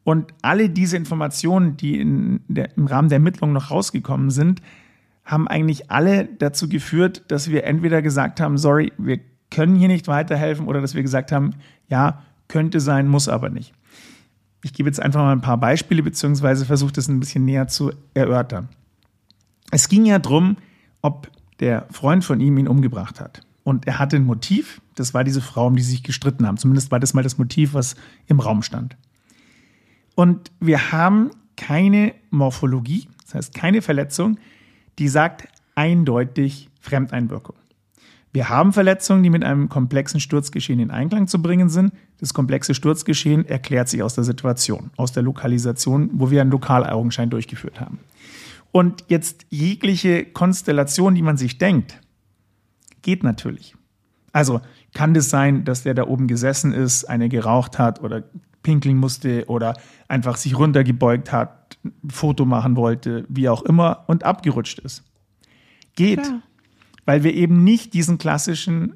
Und 0.04 0.32
alle 0.42 0.68
diese 0.68 0.96
Informationen, 0.96 1.76
die 1.76 2.38
der, 2.48 2.76
im 2.76 2.86
Rahmen 2.86 3.08
der 3.08 3.16
Ermittlungen 3.16 3.54
noch 3.54 3.70
rausgekommen 3.70 4.30
sind, 4.30 4.60
haben 5.24 5.48
eigentlich 5.48 5.90
alle 5.90 6.26
dazu 6.26 6.68
geführt, 6.68 7.24
dass 7.28 7.50
wir 7.50 7.64
entweder 7.64 8.02
gesagt 8.02 8.40
haben, 8.40 8.58
sorry, 8.58 8.92
wir 8.98 9.20
können 9.50 9.76
hier 9.76 9.88
nicht 9.88 10.06
weiterhelfen 10.06 10.66
oder 10.66 10.82
dass 10.82 10.94
wir 10.94 11.02
gesagt 11.02 11.32
haben, 11.32 11.54
ja, 11.88 12.22
könnte 12.48 12.80
sein, 12.80 13.08
muss 13.08 13.28
aber 13.28 13.48
nicht. 13.48 13.72
Ich 14.62 14.74
gebe 14.74 14.88
jetzt 14.88 15.00
einfach 15.00 15.20
mal 15.20 15.32
ein 15.32 15.40
paar 15.40 15.58
Beispiele 15.58 16.02
beziehungsweise 16.02 16.66
versuche 16.66 16.92
das 16.92 17.08
ein 17.08 17.20
bisschen 17.20 17.44
näher 17.44 17.68
zu 17.68 17.92
erörtern. 18.12 18.68
Es 19.70 19.88
ging 19.88 20.04
ja 20.04 20.18
darum, 20.18 20.56
ob 21.00 21.30
der 21.60 21.86
Freund 21.90 22.24
von 22.24 22.40
ihm 22.40 22.58
ihn 22.58 22.68
umgebracht 22.68 23.20
hat. 23.20 23.40
Und 23.62 23.86
er 23.86 23.98
hatte 23.98 24.16
ein 24.16 24.24
Motiv, 24.24 24.82
das 24.94 25.14
war 25.14 25.24
diese 25.24 25.40
Frau, 25.40 25.66
um 25.66 25.76
die 25.76 25.82
sie 25.82 25.92
sich 25.92 26.02
gestritten 26.02 26.46
haben. 26.46 26.58
Zumindest 26.58 26.90
war 26.90 27.00
das 27.00 27.14
mal 27.14 27.22
das 27.22 27.38
Motiv, 27.38 27.72
was 27.72 27.96
im 28.26 28.40
Raum 28.40 28.62
stand. 28.62 28.96
Und 30.14 30.52
wir 30.60 30.92
haben 30.92 31.30
keine 31.56 32.14
Morphologie, 32.30 33.08
das 33.24 33.34
heißt 33.34 33.54
keine 33.54 33.82
Verletzung, 33.82 34.38
die 34.98 35.08
sagt 35.08 35.48
eindeutig 35.74 36.70
Fremdeinwirkung. 36.80 37.56
Wir 38.32 38.48
haben 38.48 38.72
Verletzungen, 38.72 39.22
die 39.22 39.30
mit 39.30 39.44
einem 39.44 39.68
komplexen 39.68 40.18
Sturzgeschehen 40.18 40.80
in 40.80 40.90
Einklang 40.90 41.28
zu 41.28 41.40
bringen 41.40 41.68
sind. 41.68 41.92
Das 42.18 42.34
komplexe 42.34 42.74
Sturzgeschehen 42.74 43.46
erklärt 43.46 43.88
sich 43.88 44.02
aus 44.02 44.14
der 44.14 44.24
Situation, 44.24 44.90
aus 44.96 45.12
der 45.12 45.22
Lokalisation, 45.22 46.10
wo 46.14 46.32
wir 46.32 46.40
einen 46.40 46.50
Lokalaugenschein 46.50 47.30
durchgeführt 47.30 47.80
haben. 47.80 48.00
Und 48.72 49.04
jetzt 49.06 49.46
jegliche 49.50 50.24
Konstellation, 50.24 51.14
die 51.14 51.22
man 51.22 51.36
sich 51.36 51.58
denkt, 51.58 52.00
geht 53.02 53.22
natürlich. 53.22 53.76
Also 54.32 54.60
kann 54.94 55.14
das 55.14 55.30
sein, 55.30 55.64
dass 55.64 55.84
der 55.84 55.94
da 55.94 56.08
oben 56.08 56.26
gesessen 56.26 56.72
ist, 56.72 57.04
eine 57.04 57.28
geraucht 57.28 57.78
hat 57.78 58.00
oder 58.02 58.24
pinkeln 58.64 58.96
musste 58.96 59.44
oder 59.46 59.78
einfach 60.08 60.36
sich 60.36 60.58
runtergebeugt 60.58 61.30
hat, 61.30 61.78
ein 61.84 62.10
Foto 62.10 62.44
machen 62.44 62.74
wollte, 62.74 63.24
wie 63.28 63.48
auch 63.48 63.62
immer 63.62 64.02
und 64.08 64.24
abgerutscht 64.24 64.80
ist. 64.80 65.04
Geht. 65.94 66.22
Klar. 66.22 66.42
Weil 67.04 67.22
wir 67.22 67.34
eben 67.34 67.62
nicht 67.62 67.94
diesen 67.94 68.18
klassischen 68.18 68.94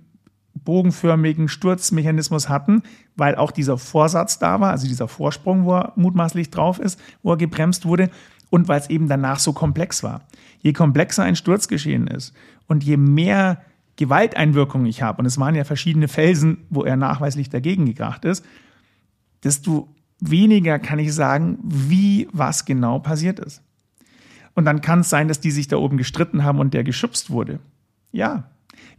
bogenförmigen 0.54 1.48
Sturzmechanismus 1.48 2.48
hatten, 2.48 2.82
weil 3.16 3.36
auch 3.36 3.52
dieser 3.52 3.78
Vorsatz 3.78 4.38
da 4.38 4.60
war, 4.60 4.70
also 4.70 4.88
dieser 4.88 5.06
Vorsprung, 5.06 5.64
wo 5.64 5.74
er 5.74 5.92
mutmaßlich 5.94 6.50
drauf 6.50 6.80
ist, 6.80 7.00
wo 7.22 7.32
er 7.32 7.36
gebremst 7.36 7.84
wurde 7.84 8.10
und 8.50 8.66
weil 8.66 8.80
es 8.80 8.90
eben 8.90 9.08
danach 9.08 9.38
so 9.38 9.52
komplex 9.52 10.02
war. 10.02 10.22
Je 10.60 10.72
komplexer 10.72 11.22
ein 11.22 11.36
Sturzgeschehen 11.36 12.06
ist 12.06 12.34
und 12.66 12.82
je 12.82 12.96
mehr 12.96 13.62
Gewalteinwirkung 13.96 14.86
ich 14.86 15.02
habe, 15.02 15.18
und 15.18 15.26
es 15.26 15.38
waren 15.38 15.54
ja 15.54 15.64
verschiedene 15.64 16.08
Felsen, 16.08 16.58
wo 16.70 16.84
er 16.84 16.96
nachweislich 16.96 17.50
dagegen 17.50 17.84
gekracht 17.86 18.24
ist, 18.24 18.44
desto 19.44 19.88
weniger 20.20 20.78
kann 20.78 20.98
ich 20.98 21.14
sagen, 21.14 21.58
wie 21.62 22.28
was 22.32 22.64
genau 22.64 22.98
passiert 22.98 23.38
ist. 23.38 23.62
Und 24.54 24.64
dann 24.64 24.80
kann 24.80 25.00
es 25.00 25.10
sein, 25.10 25.28
dass 25.28 25.40
die 25.40 25.52
sich 25.52 25.68
da 25.68 25.76
oben 25.76 25.98
gestritten 25.98 26.42
haben 26.42 26.58
und 26.58 26.74
der 26.74 26.82
geschubst 26.82 27.30
wurde. 27.30 27.60
Ja. 28.10 28.50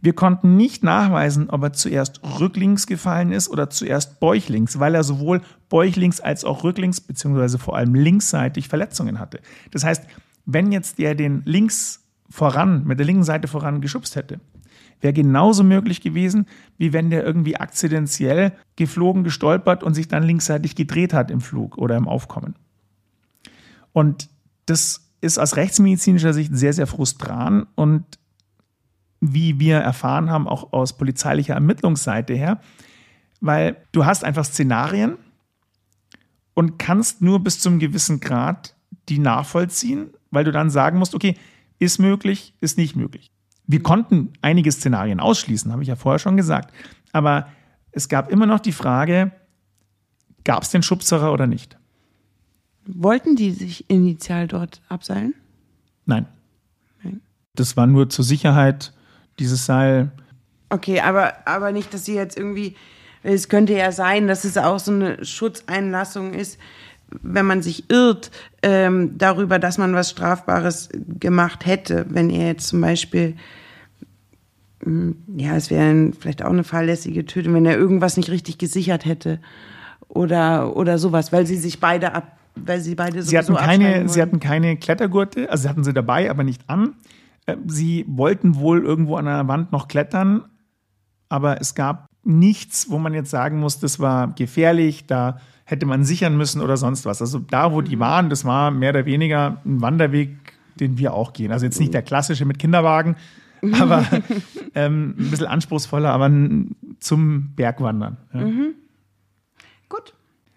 Wir 0.02 0.14
konnten 0.14 0.56
nicht 0.56 0.82
nachweisen, 0.82 1.50
ob 1.50 1.62
er 1.62 1.72
zuerst 1.74 2.20
rücklings 2.40 2.86
gefallen 2.86 3.32
ist 3.32 3.48
oder 3.48 3.68
zuerst 3.68 4.20
bäuchlings, 4.20 4.78
weil 4.78 4.94
er 4.94 5.04
sowohl 5.04 5.42
bäuchlings 5.68 6.20
als 6.20 6.44
auch 6.44 6.64
rücklings, 6.64 7.00
beziehungsweise 7.02 7.58
vor 7.58 7.76
allem 7.76 7.94
linksseitig 7.94 8.68
Verletzungen 8.68 9.18
hatte. 9.18 9.40
Das 9.70 9.84
heißt, 9.84 10.04
wenn 10.46 10.72
jetzt 10.72 10.98
der 10.98 11.14
den 11.14 11.42
links 11.44 12.00
voran, 12.30 12.86
mit 12.86 12.98
der 12.98 13.06
linken 13.06 13.24
Seite 13.24 13.48
voran 13.48 13.80
geschubst 13.80 14.16
hätte, 14.16 14.40
wäre 15.00 15.12
genauso 15.12 15.64
möglich 15.64 16.00
gewesen, 16.00 16.46
wie 16.78 16.92
wenn 16.92 17.10
der 17.10 17.24
irgendwie 17.24 17.56
akzidentiell 17.56 18.52
geflogen, 18.76 19.24
gestolpert 19.24 19.82
und 19.82 19.94
sich 19.94 20.08
dann 20.08 20.22
linksseitig 20.22 20.74
gedreht 20.74 21.12
hat 21.12 21.30
im 21.30 21.40
Flug 21.40 21.78
oder 21.78 21.96
im 21.96 22.08
Aufkommen. 22.08 22.54
Und 23.92 24.28
das 24.66 25.10
ist 25.20 25.38
aus 25.38 25.56
rechtsmedizinischer 25.56 26.32
Sicht 26.32 26.56
sehr, 26.56 26.72
sehr 26.72 26.86
frustran 26.86 27.66
und 27.74 28.04
wie 29.20 29.60
wir 29.60 29.78
erfahren 29.78 30.30
haben, 30.30 30.48
auch 30.48 30.72
aus 30.72 30.96
polizeilicher 30.96 31.54
Ermittlungsseite 31.54 32.34
her, 32.34 32.60
weil 33.40 33.76
du 33.92 34.06
hast 34.06 34.24
einfach 34.24 34.44
Szenarien 34.44 35.16
und 36.54 36.78
kannst 36.78 37.20
nur 37.20 37.40
bis 37.40 37.60
zum 37.60 37.78
gewissen 37.78 38.20
Grad 38.20 38.74
die 39.08 39.18
nachvollziehen, 39.18 40.10
weil 40.30 40.44
du 40.44 40.52
dann 40.52 40.70
sagen 40.70 40.98
musst, 40.98 41.14
okay, 41.14 41.36
ist 41.78 41.98
möglich, 41.98 42.54
ist 42.60 42.78
nicht 42.78 42.96
möglich. 42.96 43.30
Wir 43.72 43.84
konnten 43.84 44.32
einige 44.42 44.72
Szenarien 44.72 45.20
ausschließen, 45.20 45.70
habe 45.70 45.82
ich 45.82 45.88
ja 45.88 45.94
vorher 45.94 46.18
schon 46.18 46.36
gesagt, 46.36 46.74
aber 47.12 47.46
es 47.92 48.08
gab 48.08 48.28
immer 48.28 48.44
noch 48.46 48.58
die 48.58 48.72
Frage, 48.72 49.30
gab 50.42 50.64
es 50.64 50.70
den 50.70 50.82
Schubserer 50.82 51.32
oder 51.32 51.46
nicht? 51.46 51.78
Wollten 52.84 53.36
die 53.36 53.52
sich 53.52 53.88
initial 53.88 54.48
dort 54.48 54.82
abseilen? 54.88 55.34
Nein. 56.04 56.26
Nein. 57.04 57.20
Das 57.54 57.76
war 57.76 57.86
nur 57.86 58.10
zur 58.10 58.24
Sicherheit 58.24 58.92
dieses 59.38 59.66
Seil. 59.66 60.10
Okay, 60.70 60.98
aber, 61.00 61.46
aber 61.46 61.70
nicht, 61.70 61.94
dass 61.94 62.04
sie 62.04 62.16
jetzt 62.16 62.36
irgendwie. 62.36 62.74
Es 63.22 63.48
könnte 63.48 63.74
ja 63.74 63.92
sein, 63.92 64.26
dass 64.26 64.42
es 64.42 64.56
auch 64.56 64.80
so 64.80 64.90
eine 64.90 65.24
Schutzeinlassung 65.24 66.34
ist, 66.34 66.58
wenn 67.22 67.46
man 67.46 67.62
sich 67.62 67.88
irrt 67.88 68.32
ähm, 68.62 69.16
darüber, 69.16 69.60
dass 69.60 69.78
man 69.78 69.94
was 69.94 70.10
Strafbares 70.10 70.88
gemacht 71.20 71.66
hätte. 71.66 72.06
Wenn 72.08 72.30
er 72.30 72.48
jetzt 72.48 72.66
zum 72.66 72.80
Beispiel, 72.80 73.36
ja, 75.36 75.56
es 75.56 75.70
wäre 75.70 76.12
vielleicht 76.18 76.42
auch 76.42 76.50
eine 76.50 76.64
fahrlässige 76.64 77.26
Tötung, 77.26 77.54
wenn 77.54 77.66
er 77.66 77.76
irgendwas 77.76 78.16
nicht 78.16 78.30
richtig 78.30 78.58
gesichert 78.58 79.04
hätte 79.04 79.40
oder, 80.08 80.76
oder 80.76 80.98
sowas, 80.98 81.32
weil 81.32 81.46
sie 81.46 81.56
sich 81.56 81.80
beide 81.80 82.14
ab, 82.14 82.38
weil 82.56 82.80
sie 82.80 82.94
beide 82.94 83.22
Sie 83.22 83.36
hatten, 83.36 83.54
keine, 83.54 84.08
sie 84.08 84.22
hatten 84.22 84.40
keine 84.40 84.76
Klettergurte, 84.76 85.50
also 85.50 85.62
sie 85.62 85.68
hatten 85.68 85.84
sie 85.84 85.92
dabei, 85.92 86.30
aber 86.30 86.44
nicht 86.44 86.62
an. 86.68 86.94
Äh, 87.46 87.56
Sie 87.66 88.04
wollten 88.08 88.56
wohl 88.56 88.82
irgendwo 88.82 89.16
an 89.16 89.26
der 89.26 89.46
Wand 89.48 89.72
noch 89.72 89.86
klettern, 89.88 90.44
aber 91.28 91.60
es 91.60 91.74
gab 91.74 92.06
nichts, 92.22 92.90
wo 92.90 92.98
man 92.98 93.14
jetzt 93.14 93.30
sagen 93.30 93.60
muss, 93.60 93.80
das 93.80 94.00
war 94.00 94.34
gefährlich, 94.34 95.06
da 95.06 95.38
hätte 95.64 95.86
man 95.86 96.04
sichern 96.04 96.36
müssen 96.36 96.60
oder 96.60 96.76
sonst 96.76 97.04
was. 97.04 97.20
Also 97.20 97.38
da, 97.38 97.72
wo 97.72 97.80
die 97.80 97.98
waren, 97.98 98.28
das 98.28 98.44
war 98.44 98.70
mehr 98.70 98.90
oder 98.90 99.06
weniger 99.06 99.60
ein 99.64 99.80
Wanderweg, 99.80 100.36
den 100.78 100.98
wir 100.98 101.14
auch 101.14 101.32
gehen. 101.32 101.52
Also 101.52 101.66
jetzt 101.66 101.78
nicht 101.78 101.94
der 101.94 102.02
klassische 102.02 102.44
mit 102.44 102.58
Kinderwagen, 102.58 103.16
aber 103.72 104.06
ähm, 104.74 105.14
ein 105.18 105.30
bisschen 105.30 105.46
anspruchsvoller, 105.46 106.10
aber 106.10 106.30
zum 106.98 107.54
Bergwandern. 107.54 108.16
Ja. 108.32 108.46
Gut. 109.88 110.14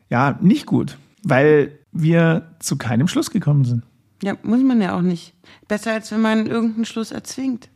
ja, 0.10 0.38
nicht 0.42 0.66
gut, 0.66 0.98
weil 1.24 1.80
wir 1.92 2.56
zu 2.60 2.78
keinem 2.78 3.08
Schluss 3.08 3.32
gekommen 3.32 3.66
sind. 3.66 3.84
Ja, 4.22 4.38
muss 4.44 4.64
man 4.64 4.82
ja 4.82 4.96
auch 4.96 5.02
nicht. 5.02 5.34
Besser, 5.68 5.94
als 5.94 6.12
wenn 6.12 6.22
man 6.22 6.48
irgendeinen 6.48 6.86
Schluss 6.86 7.12
erzwingt. 7.12 7.70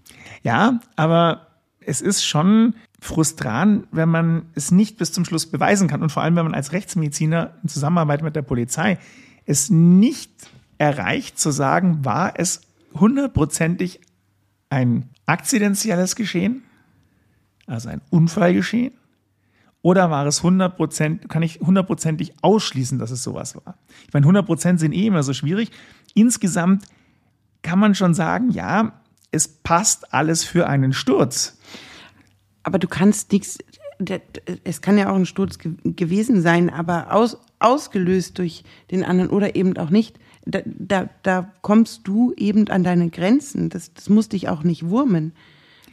Ja, 0.43 0.79
aber 0.95 1.47
es 1.79 2.01
ist 2.01 2.25
schon 2.25 2.75
frustrant, 2.99 3.87
wenn 3.91 4.09
man 4.09 4.47
es 4.55 4.71
nicht 4.71 4.97
bis 4.97 5.11
zum 5.11 5.25
Schluss 5.25 5.45
beweisen 5.45 5.87
kann 5.87 6.01
und 6.01 6.11
vor 6.11 6.23
allem, 6.23 6.35
wenn 6.35 6.45
man 6.45 6.55
als 6.55 6.71
Rechtsmediziner 6.71 7.53
in 7.63 7.69
Zusammenarbeit 7.69 8.23
mit 8.23 8.35
der 8.35 8.41
Polizei 8.41 8.97
es 9.45 9.69
nicht 9.69 10.31
erreicht 10.77 11.39
zu 11.39 11.51
sagen, 11.51 12.03
war 12.03 12.33
es 12.37 12.61
hundertprozentig 12.93 14.01
ein 14.69 15.09
akzidentielles 15.27 16.15
Geschehen, 16.15 16.63
also 17.67 17.89
ein 17.89 18.01
Unfallgeschehen, 18.09 18.93
oder 19.83 20.09
war 20.09 20.25
es 20.25 20.41
100%, 20.41 21.27
kann 21.27 21.43
ich 21.43 21.59
hundertprozentig 21.59 22.33
ausschließen, 22.41 22.97
dass 22.99 23.11
es 23.11 23.23
sowas 23.23 23.55
war? 23.55 23.77
Ich 24.07 24.13
meine, 24.13 24.27
100% 24.27 24.79
sind 24.79 24.91
eh 24.91 25.05
immer 25.05 25.23
so 25.23 25.33
schwierig. 25.33 25.71
Insgesamt 26.13 26.85
kann 27.61 27.79
man 27.79 27.95
schon 27.95 28.13
sagen, 28.13 28.49
ja, 28.49 29.01
es 29.31 29.47
passt 29.47 30.13
alles 30.13 30.43
für 30.43 30.67
einen 30.67 30.93
Sturz. 30.93 31.57
Aber 32.63 32.79
du 32.79 32.87
kannst 32.87 33.31
nichts, 33.31 33.59
es 34.63 34.81
kann 34.81 34.97
ja 34.97 35.09
auch 35.09 35.15
ein 35.15 35.25
Sturz 35.25 35.57
ge 35.57 35.73
gewesen 35.83 36.41
sein, 36.41 36.69
aber 36.69 37.13
aus, 37.13 37.37
ausgelöst 37.59 38.39
durch 38.39 38.63
den 38.91 39.05
anderen 39.05 39.29
oder 39.29 39.55
eben 39.55 39.77
auch 39.77 39.89
nicht. 39.89 40.19
Da, 40.49 40.61
da, 40.65 41.09
da 41.23 41.51
kommst 41.61 42.07
du 42.07 42.33
eben 42.37 42.69
an 42.69 42.83
deine 42.83 43.09
Grenzen. 43.09 43.69
Das, 43.69 43.93
das 43.93 44.09
muss 44.09 44.29
dich 44.29 44.49
auch 44.49 44.63
nicht 44.63 44.89
wurmen. 44.89 45.33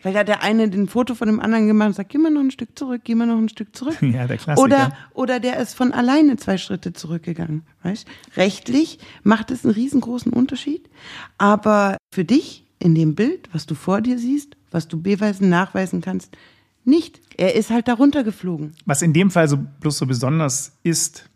Weil 0.04 0.12
da 0.12 0.22
der 0.22 0.42
eine 0.42 0.68
den 0.68 0.86
Foto 0.86 1.14
von 1.14 1.28
dem 1.28 1.40
anderen 1.40 1.66
gemacht 1.66 1.86
hat 1.86 1.90
und 1.92 1.96
sagt, 1.96 2.10
geh 2.10 2.18
mal 2.18 2.30
noch 2.30 2.42
ein 2.42 2.50
Stück 2.50 2.78
zurück, 2.78 3.00
geh 3.04 3.14
mal 3.14 3.26
noch 3.26 3.38
ein 3.38 3.48
Stück 3.48 3.74
zurück. 3.74 3.96
Ja, 4.02 4.26
der 4.26 4.36
Klassiker. 4.36 4.62
Oder, 4.62 4.92
oder 5.14 5.40
der 5.40 5.58
ist 5.58 5.74
von 5.74 5.92
alleine 5.92 6.36
zwei 6.36 6.58
Schritte 6.58 6.92
zurückgegangen. 6.92 7.62
Weißt? 7.82 8.06
Rechtlich 8.36 8.98
macht 9.22 9.50
es 9.50 9.64
einen 9.64 9.74
riesengroßen 9.74 10.30
Unterschied. 10.32 10.90
Aber 11.38 11.96
für 12.12 12.24
dich 12.24 12.66
in 12.78 12.94
dem 12.94 13.14
Bild, 13.14 13.48
was 13.52 13.64
du 13.64 13.74
vor 13.74 14.02
dir 14.02 14.18
siehst, 14.18 14.56
was 14.70 14.88
du 14.88 15.00
beweisen, 15.00 15.48
nachweisen 15.48 16.02
kannst, 16.02 16.36
nicht. 16.84 17.22
Er 17.38 17.54
ist 17.54 17.70
halt 17.70 17.88
darunter 17.88 18.24
geflogen. 18.24 18.74
Was 18.84 19.00
in 19.00 19.14
dem 19.14 19.30
Fall 19.30 19.48
so 19.48 19.56
bloß 19.80 19.96
so 19.96 20.06
besonders 20.06 20.72
ist, 20.82 21.30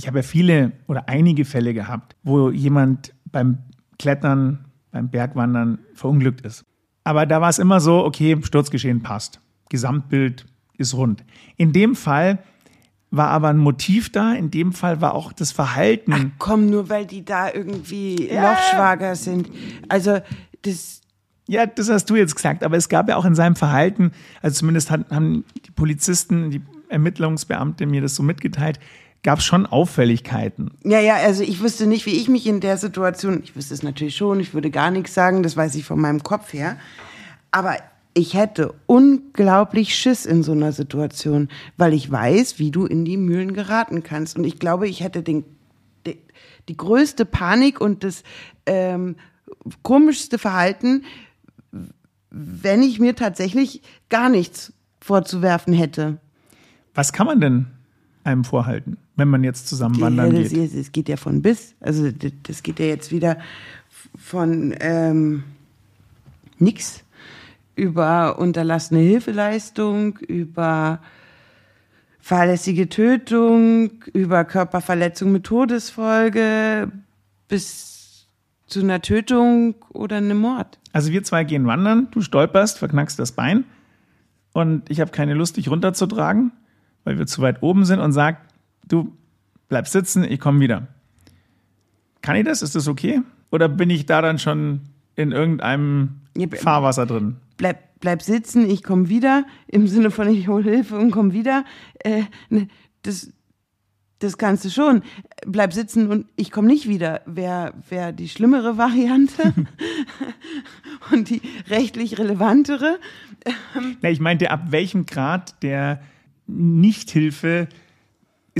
ich 0.00 0.06
habe 0.06 0.20
ja 0.20 0.22
viele 0.22 0.72
oder 0.86 1.10
einige 1.10 1.44
Fälle 1.44 1.74
gehabt, 1.74 2.16
wo 2.22 2.48
jemand 2.48 3.12
beim 3.26 3.58
Klettern, 3.98 4.64
beim 4.90 5.10
Bergwandern 5.10 5.78
verunglückt 5.92 6.40
ist. 6.40 6.64
Aber 7.04 7.26
da 7.26 7.42
war 7.42 7.50
es 7.50 7.58
immer 7.58 7.80
so, 7.80 8.02
okay, 8.06 8.38
Sturzgeschehen 8.42 9.02
passt. 9.02 9.40
Gesamtbild 9.68 10.46
ist 10.78 10.94
rund. 10.94 11.22
In 11.58 11.74
dem 11.74 11.94
Fall 11.94 12.38
war 13.10 13.28
aber 13.28 13.48
ein 13.48 13.58
Motiv 13.58 14.10
da, 14.10 14.32
in 14.32 14.50
dem 14.50 14.72
Fall 14.72 15.02
war 15.02 15.14
auch 15.14 15.34
das 15.34 15.52
Verhalten. 15.52 16.32
Komm, 16.38 16.70
nur 16.70 16.88
weil 16.88 17.04
die 17.04 17.22
da 17.22 17.52
irgendwie 17.52 18.30
Lochschwager 18.32 19.16
sind. 19.16 19.50
Also, 19.90 20.20
das, 20.62 21.02
Ja, 21.46 21.66
das 21.66 21.90
hast 21.90 22.08
du 22.08 22.16
jetzt 22.16 22.36
gesagt, 22.36 22.64
aber 22.64 22.78
es 22.78 22.88
gab 22.88 23.06
ja 23.10 23.16
auch 23.16 23.26
in 23.26 23.34
seinem 23.34 23.56
Verhalten, 23.56 24.12
also 24.40 24.60
zumindest 24.60 24.90
haben 24.90 25.44
die 25.66 25.72
Polizisten, 25.72 26.50
die 26.50 26.62
Ermittlungsbeamte 26.88 27.84
mir 27.84 28.00
das 28.00 28.14
so 28.14 28.22
mitgeteilt, 28.22 28.80
gab 29.22 29.40
es 29.40 29.44
schon 29.44 29.66
Auffälligkeiten. 29.66 30.70
Ja, 30.84 31.00
ja, 31.00 31.16
also 31.16 31.42
ich 31.42 31.62
wüsste 31.62 31.86
nicht, 31.86 32.06
wie 32.06 32.16
ich 32.16 32.28
mich 32.28 32.46
in 32.46 32.60
der 32.60 32.78
Situation, 32.78 33.40
ich 33.42 33.54
wüsste 33.54 33.74
es 33.74 33.82
natürlich 33.82 34.16
schon, 34.16 34.40
ich 34.40 34.54
würde 34.54 34.70
gar 34.70 34.90
nichts 34.90 35.14
sagen, 35.14 35.42
das 35.42 35.56
weiß 35.56 35.74
ich 35.74 35.84
von 35.84 36.00
meinem 36.00 36.22
Kopf 36.22 36.52
her. 36.52 36.76
Aber 37.50 37.76
ich 38.14 38.34
hätte 38.34 38.74
unglaublich 38.86 39.94
Schiss 39.94 40.26
in 40.26 40.42
so 40.42 40.52
einer 40.52 40.72
Situation, 40.72 41.48
weil 41.76 41.92
ich 41.92 42.10
weiß, 42.10 42.58
wie 42.58 42.70
du 42.70 42.86
in 42.86 43.04
die 43.04 43.16
Mühlen 43.16 43.52
geraten 43.52 44.02
kannst. 44.02 44.36
Und 44.36 44.44
ich 44.44 44.58
glaube, 44.58 44.88
ich 44.88 45.02
hätte 45.02 45.22
den, 45.22 45.44
die, 46.06 46.18
die 46.68 46.76
größte 46.76 47.24
Panik 47.24 47.80
und 47.80 48.02
das 48.02 48.22
ähm, 48.66 49.16
komischste 49.82 50.38
Verhalten, 50.38 51.04
wenn 52.30 52.82
ich 52.82 52.98
mir 52.98 53.14
tatsächlich 53.14 53.82
gar 54.08 54.28
nichts 54.28 54.72
vorzuwerfen 55.00 55.72
hätte. 55.72 56.18
Was 56.94 57.12
kann 57.12 57.26
man 57.26 57.40
denn 57.40 57.66
einem 58.24 58.44
vorhalten, 58.44 58.98
wenn 59.20 59.28
man 59.28 59.44
jetzt 59.44 59.68
zusammen 59.68 60.00
wandern 60.00 60.34
ja, 60.34 60.42
das, 60.42 60.52
geht? 60.52 60.76
das 60.76 60.92
geht 60.92 61.08
ja 61.08 61.16
von 61.16 61.42
bis. 61.42 61.74
Also 61.78 62.10
das, 62.10 62.32
das 62.42 62.62
geht 62.64 62.80
ja 62.80 62.86
jetzt 62.86 63.12
wieder 63.12 63.38
von 64.16 64.74
ähm, 64.80 65.44
nix 66.58 67.04
über 67.76 68.38
unterlassene 68.38 69.00
Hilfeleistung, 69.00 70.18
über 70.18 71.00
fahrlässige 72.20 72.88
Tötung, 72.88 74.04
über 74.12 74.44
Körperverletzung 74.44 75.32
mit 75.32 75.44
Todesfolge 75.44 76.90
bis 77.48 78.26
zu 78.66 78.80
einer 78.80 79.02
Tötung 79.02 79.74
oder 79.90 80.16
einem 80.16 80.38
Mord. 80.38 80.78
Also 80.92 81.12
wir 81.12 81.22
zwei 81.24 81.44
gehen 81.44 81.66
wandern, 81.66 82.08
du 82.10 82.20
stolperst, 82.20 82.78
verknackst 82.78 83.18
das 83.18 83.32
Bein 83.32 83.64
und 84.52 84.88
ich 84.90 85.00
habe 85.00 85.10
keine 85.10 85.34
Lust, 85.34 85.56
dich 85.56 85.70
runterzutragen, 85.70 86.52
weil 87.04 87.18
wir 87.18 87.26
zu 87.26 87.42
weit 87.42 87.62
oben 87.62 87.84
sind 87.84 88.00
und 88.00 88.12
sag, 88.12 88.38
du 88.90 89.16
bleib 89.68 89.88
sitzen, 89.88 90.24
ich 90.24 90.38
komme 90.40 90.60
wieder. 90.60 90.88
Kann 92.22 92.36
ich 92.36 92.44
das? 92.44 92.60
Ist 92.62 92.74
das 92.74 92.86
okay? 92.88 93.22
Oder 93.50 93.68
bin 93.68 93.88
ich 93.90 94.04
da 94.06 94.20
dann 94.20 94.38
schon 94.38 94.80
in 95.16 95.32
irgendeinem 95.32 96.20
Ja, 96.36 96.46
Fahrwasser 96.54 97.06
drin? 97.06 97.36
bleib, 97.56 97.78
bleib 98.00 98.22
sitzen, 98.22 98.68
ich 98.68 98.82
komme 98.82 99.08
wieder, 99.08 99.44
im 99.66 99.86
Sinne 99.86 100.10
von 100.10 100.28
ich 100.28 100.48
hole 100.48 100.64
Hilfe 100.64 100.96
und 100.96 101.10
komme 101.10 101.32
wieder. 101.32 101.64
Äh, 101.98 102.22
ne, 102.48 102.68
das, 103.02 103.32
das 104.18 104.38
kannst 104.38 104.64
du 104.64 104.70
schon. 104.70 105.02
Bleib 105.46 105.72
sitzen 105.72 106.08
und 106.08 106.26
ich 106.36 106.50
komme 106.50 106.68
nicht 106.68 106.88
wieder. 106.88 107.22
Wäre 107.26 107.72
wär 107.88 108.12
die 108.12 108.28
schlimmere 108.28 108.76
Variante 108.78 109.54
und 111.12 111.30
die 111.30 111.40
rechtlich 111.68 112.18
relevantere. 112.18 112.98
Na, 114.02 114.10
ich 114.10 114.20
meinte, 114.20 114.50
ab 114.50 114.66
welchem 114.70 115.06
Grad 115.06 115.62
der 115.62 116.02
Nichthilfe 116.46 117.68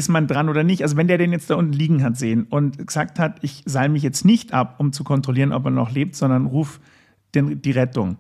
ist 0.01 0.09
man 0.09 0.26
dran 0.26 0.48
oder 0.48 0.64
nicht? 0.64 0.82
Also 0.82 0.96
wenn 0.96 1.09
der 1.09 1.18
den 1.18 1.30
jetzt 1.30 1.51
da 1.51 1.55
unten 1.55 1.74
liegen 1.74 2.03
hat 2.03 2.16
sehen 2.16 2.46
und 2.48 2.86
gesagt 2.86 3.18
hat, 3.18 3.38
ich 3.42 3.62
seil 3.66 3.90
mich 3.90 4.03
jetzt 4.03 4.24
nicht 4.24 4.55
ab, 4.55 4.76
um 4.78 4.92
zu 4.92 5.05
kontrollieren, 5.05 5.53
ob 5.53 5.66
er 5.66 5.70
noch 5.70 5.92
lebt, 5.92 6.16
sondern 6.16 6.46
ruf 6.46 6.80
den, 7.34 7.61
die 7.61 7.70
Rettung. 7.70 8.16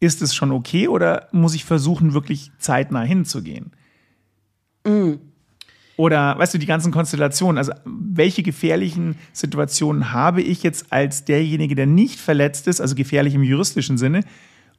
Ist 0.00 0.22
es 0.22 0.34
schon 0.34 0.50
okay 0.50 0.88
oder 0.88 1.28
muss 1.30 1.54
ich 1.54 1.64
versuchen, 1.64 2.14
wirklich 2.14 2.50
zeitnah 2.58 3.02
hinzugehen? 3.02 3.70
Oder, 5.96 6.36
weißt 6.36 6.54
du, 6.54 6.58
die 6.58 6.66
ganzen 6.66 6.90
Konstellationen, 6.90 7.58
also 7.58 7.72
welche 7.84 8.42
gefährlichen 8.42 9.16
Situationen 9.32 10.12
habe 10.12 10.42
ich 10.42 10.64
jetzt 10.64 10.92
als 10.92 11.24
derjenige, 11.24 11.76
der 11.76 11.86
nicht 11.86 12.18
verletzt 12.18 12.66
ist, 12.66 12.80
also 12.80 12.96
gefährlich 12.96 13.34
im 13.34 13.44
juristischen 13.44 13.98
Sinne, 13.98 14.24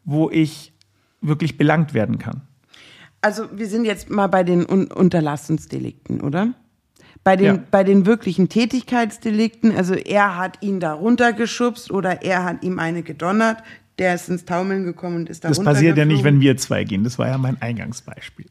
wo 0.04 0.30
ich 0.30 0.74
wirklich 1.22 1.58
belangt 1.58 1.94
werden 1.94 2.18
kann? 2.18 2.42
Also 3.22 3.44
wir 3.54 3.68
sind 3.68 3.86
jetzt 3.86 4.10
mal 4.10 4.28
bei 4.28 4.44
den 4.44 4.68
Un 4.70 4.88
Unterlassensdelikten, 4.92 6.22
oder? 6.22 6.54
Bei 7.24 7.36
den, 7.36 7.46
Ja. 7.56 7.64
bei 7.70 7.84
den 7.84 8.08
wirklichen 8.08 8.50
Tätigkeitsdelikten, 8.50 9.76
also 9.76 9.94
er 9.94 10.38
hat 10.38 10.58
ihn 10.64 10.80
da 10.80 10.94
runtergeschubst 10.94 11.92
oder 11.92 12.24
er 12.24 12.44
hat 12.44 12.64
ihm 12.64 12.80
eine 12.80 13.04
gedonnert, 13.04 13.58
der 14.00 14.16
ist 14.16 14.28
ins 14.30 14.46
Taumeln 14.46 14.84
gekommen 14.86 15.18
und 15.18 15.30
ist 15.30 15.44
da 15.44 15.50
Das 15.50 15.64
passiert 15.64 15.98
ja 15.98 16.06
nicht, 16.06 16.24
wenn 16.24 16.42
wir 16.42 16.58
zwei 16.58 16.84
gehen. 16.84 17.04
Das 17.04 17.20
war 17.20 17.28
ja 17.28 17.38
mein 17.38 17.62
Eingangsbeispiel. 17.62 18.48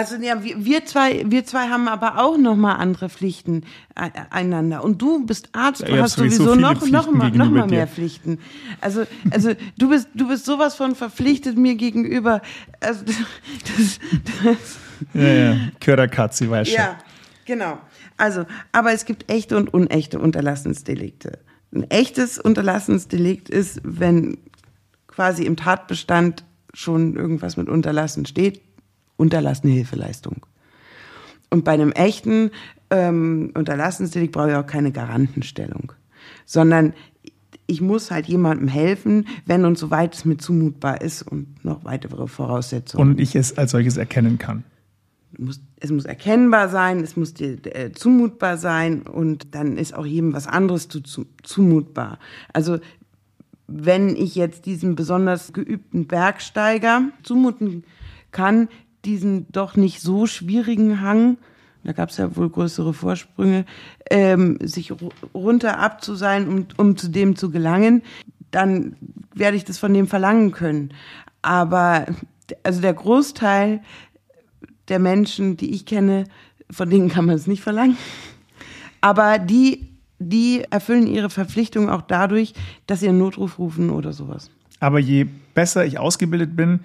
Also 0.00 0.16
ja, 0.16 0.42
wir, 0.42 0.64
wir 0.64 0.86
zwei, 0.86 1.30
wir 1.30 1.44
zwei 1.44 1.68
haben 1.68 1.86
aber 1.86 2.16
auch 2.24 2.38
noch 2.38 2.56
mal 2.56 2.76
andere 2.76 3.10
Pflichten 3.10 3.64
äh, 3.94 4.08
einander. 4.30 4.82
Und 4.82 5.02
du 5.02 5.26
bist 5.26 5.50
Arzt, 5.52 5.82
Ja, 5.82 5.88
du 5.88 5.96
hab 5.96 6.04
hast 6.04 6.16
sowieso 6.16 6.44
sowieso 6.44 6.58
noch, 6.58 6.86
noch 6.86 7.10
mal, 7.10 7.30
noch 7.32 7.50
mal 7.50 7.66
mehr. 7.66 7.86
Pflichten. 7.86 8.38
Also, 8.80 9.04
also 9.30 9.52
du 9.76 9.90
bist, 9.90 10.08
du 10.14 10.26
bist 10.26 10.46
sowas 10.46 10.74
von 10.74 10.94
verpflichtet 10.94 11.58
mir 11.58 11.74
gegenüber. 11.74 12.40
Also, 12.80 13.04
das, 13.04 13.98
das, 14.42 14.78
Ja, 15.12 15.28
ja. 15.28 15.56
Körderkatzi, 15.80 16.48
weißt 16.48 16.70
du. 16.70 16.76
ja, 16.76 16.96
genau. 17.44 17.78
Also, 18.16 18.46
aber 18.72 18.92
es 18.92 19.04
gibt 19.04 19.30
echte 19.30 19.54
und 19.58 19.68
unechte 19.74 20.18
Unterlassensdelikte. 20.18 21.40
Ein 21.74 21.90
echtes 21.90 22.38
Unterlassensdelikt 22.38 23.50
ist, 23.50 23.82
wenn 23.84 24.38
quasi 25.08 25.44
im 25.44 25.56
Tatbestand 25.56 26.42
schon 26.72 27.16
irgendwas 27.16 27.58
mit 27.58 27.68
Unterlassen 27.68 28.24
steht, 28.24 28.62
unterlassene 29.20 29.72
Hilfeleistung. 29.72 30.46
Und 31.50 31.64
bei 31.64 31.72
einem 31.72 31.92
echten 31.92 32.50
ähm, 32.90 33.52
Unterlassensdelikt 33.54 34.32
brauche 34.32 34.50
ich 34.50 34.56
auch 34.56 34.66
keine 34.66 34.92
Garantenstellung, 34.92 35.92
sondern 36.44 36.94
ich 37.66 37.80
muss 37.80 38.10
halt 38.10 38.26
jemandem 38.26 38.66
helfen, 38.66 39.26
wenn 39.46 39.64
und 39.64 39.78
soweit 39.78 40.14
es 40.14 40.24
mir 40.24 40.36
zumutbar 40.36 41.00
ist 41.00 41.22
und 41.22 41.64
noch 41.64 41.84
weitere 41.84 42.26
Voraussetzungen. 42.26 43.10
Und 43.10 43.20
ich 43.20 43.36
es 43.36 43.56
als 43.56 43.70
solches 43.70 43.96
erkennen 43.96 44.38
kann. 44.38 44.64
Es 45.78 45.92
muss 45.92 46.04
erkennbar 46.04 46.68
sein, 46.68 46.98
es 46.98 47.16
muss 47.16 47.34
dir 47.34 47.58
äh, 47.64 47.92
zumutbar 47.92 48.56
sein 48.56 49.02
und 49.02 49.54
dann 49.54 49.76
ist 49.76 49.94
auch 49.94 50.04
jedem 50.04 50.32
was 50.32 50.48
anderes 50.48 50.88
zu, 50.88 51.00
zu, 51.00 51.26
zumutbar. 51.44 52.18
Also 52.52 52.78
wenn 53.68 54.16
ich 54.16 54.34
jetzt 54.34 54.66
diesem 54.66 54.96
besonders 54.96 55.52
geübten 55.52 56.08
Bergsteiger 56.08 57.02
zumuten 57.22 57.84
kann, 58.32 58.68
diesen 59.04 59.50
doch 59.52 59.76
nicht 59.76 60.00
so 60.00 60.26
schwierigen 60.26 61.00
Hang, 61.00 61.38
da 61.84 61.92
gab 61.92 62.10
es 62.10 62.18
ja 62.18 62.36
wohl 62.36 62.50
größere 62.50 62.92
Vorsprünge, 62.92 63.64
ähm, 64.10 64.58
sich 64.60 64.92
runter 65.32 65.78
ab 65.78 66.04
zu 66.04 66.14
sein, 66.14 66.48
um, 66.48 66.66
um 66.76 66.96
zu 66.96 67.08
dem 67.08 67.36
zu 67.36 67.50
gelangen, 67.50 68.02
dann 68.50 68.96
werde 69.34 69.56
ich 69.56 69.64
das 69.64 69.78
von 69.78 69.94
dem 69.94 70.06
verlangen 70.06 70.52
können. 70.52 70.92
Aber 71.42 72.06
also 72.62 72.80
der 72.80 72.94
Großteil 72.94 73.80
der 74.88 74.98
Menschen, 74.98 75.56
die 75.56 75.70
ich 75.70 75.86
kenne, 75.86 76.24
von 76.70 76.90
denen 76.90 77.08
kann 77.08 77.26
man 77.26 77.36
es 77.36 77.46
nicht 77.46 77.62
verlangen. 77.62 77.96
Aber 79.00 79.38
die, 79.38 79.88
die 80.18 80.64
erfüllen 80.68 81.06
ihre 81.06 81.30
Verpflichtung 81.30 81.88
auch 81.88 82.02
dadurch, 82.02 82.52
dass 82.86 83.00
sie 83.00 83.08
einen 83.08 83.18
Notruf 83.18 83.58
rufen 83.58 83.90
oder 83.90 84.12
sowas. 84.12 84.50
Aber 84.80 84.98
je 84.98 85.26
besser 85.54 85.86
ich 85.86 85.98
ausgebildet 85.98 86.56
bin, 86.56 86.80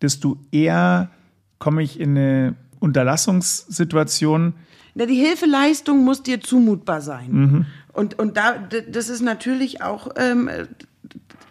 desto 0.00 0.38
eher 0.52 1.10
komme 1.60 1.82
ich 1.84 2.00
in 2.00 2.16
eine 2.16 2.56
Unterlassungssituation. 2.80 4.54
Na, 4.96 5.06
die 5.06 5.14
Hilfeleistung 5.14 6.04
muss 6.04 6.24
dir 6.24 6.40
zumutbar 6.40 7.00
sein. 7.00 7.30
Mhm. 7.30 7.66
Und, 7.92 8.18
und 8.18 8.36
da, 8.36 8.54
das 8.90 9.08
ist 9.08 9.20
natürlich 9.20 9.82
auch, 9.82 10.08
ähm, 10.16 10.50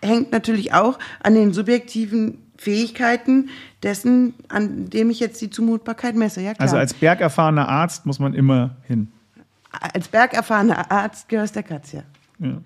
hängt 0.01 0.33
natürlich 0.33 0.73
auch 0.73 0.99
an 1.23 1.35
den 1.35 1.53
subjektiven 1.53 2.39
Fähigkeiten 2.57 3.49
dessen, 3.83 4.33
an 4.49 4.89
dem 4.89 5.09
ich 5.09 5.19
jetzt 5.21 5.39
die 5.41 5.49
Zumutbarkeit 5.49 6.15
messe. 6.15 6.41
Ja, 6.41 6.53
klar. 6.53 6.63
Also 6.63 6.75
als 6.75 6.93
bergerfahrener 6.93 7.69
Arzt 7.69 8.05
muss 8.05 8.19
man 8.19 8.33
immer 8.33 8.75
hin. 8.83 9.09
Als 9.71 10.09
bergerfahrener 10.09 10.91
Arzt 10.91 11.29
gehörst 11.29 11.55
der 11.55 11.63
Katja. 11.63 12.03
Ja. 12.39 12.57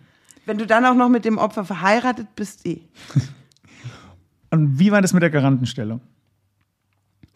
Wenn 0.46 0.58
du 0.58 0.66
dann 0.66 0.86
auch 0.86 0.96
noch 0.96 1.10
mit 1.10 1.26
dem 1.26 1.38
Opfer 1.38 1.66
verheiratet 1.66 2.36
bist, 2.36 2.66
eh. 2.66 2.82
Und 4.50 4.80
wie 4.80 4.92
war 4.92 5.02
das 5.02 5.14
mit 5.14 5.24
der 5.24 5.30
Garantenstellung? 5.30 6.00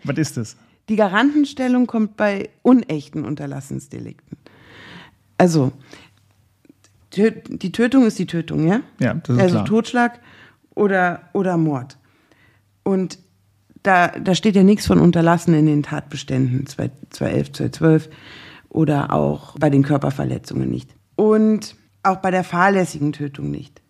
Was 0.04 0.18
ist 0.18 0.38
das? 0.38 0.58
Die 0.90 0.96
Garantenstellung 0.96 1.88
kommt 1.88 2.16
bei 2.18 2.50
unechten 2.62 3.26
Unterlassensdelikten. 3.26 4.38
Also, 5.38 5.74
die 7.16 7.72
Tötung 7.72 8.06
ist 8.06 8.20
die 8.20 8.28
Tötung, 8.28 8.68
ja? 8.68 8.82
Ja, 9.00 9.16
das 9.16 9.36
ist 9.36 9.42
Also 9.42 9.56
klar. 9.56 9.66
Totschlag 9.66 10.20
oder, 10.76 11.22
oder 11.34 11.58
Mord. 11.58 11.98
Und 12.84 13.20
da, 13.84 14.10
da 14.10 14.36
steht 14.36 14.56
ja 14.56 14.64
nichts 14.64 14.88
von 14.88 15.00
Unterlassen 15.00 15.54
in 15.54 15.66
den 15.66 15.84
Tatbeständen 15.84 16.66
2011, 16.68 17.52
2012 17.54 18.10
oder 18.70 19.14
auch 19.14 19.56
bei 19.58 19.70
den 19.70 19.84
Körperverletzungen 19.84 20.70
nicht. 20.70 20.96
Und 21.16 21.76
auch 22.04 22.18
bei 22.18 22.32
der 22.32 22.44
fahrlässigen 22.44 23.14
Tötung 23.14 23.52
nicht. 23.52 23.82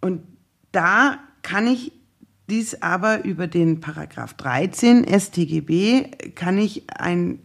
Und 0.00 0.22
da 0.72 1.18
kann 1.42 1.66
ich 1.66 1.92
dies 2.52 2.82
aber 2.82 3.24
über 3.24 3.46
den 3.46 3.80
Paragraph 3.80 4.34
13 4.34 5.06
StGB 5.08 6.10
kann 6.34 6.58
ich 6.58 6.84
ein 6.90 7.38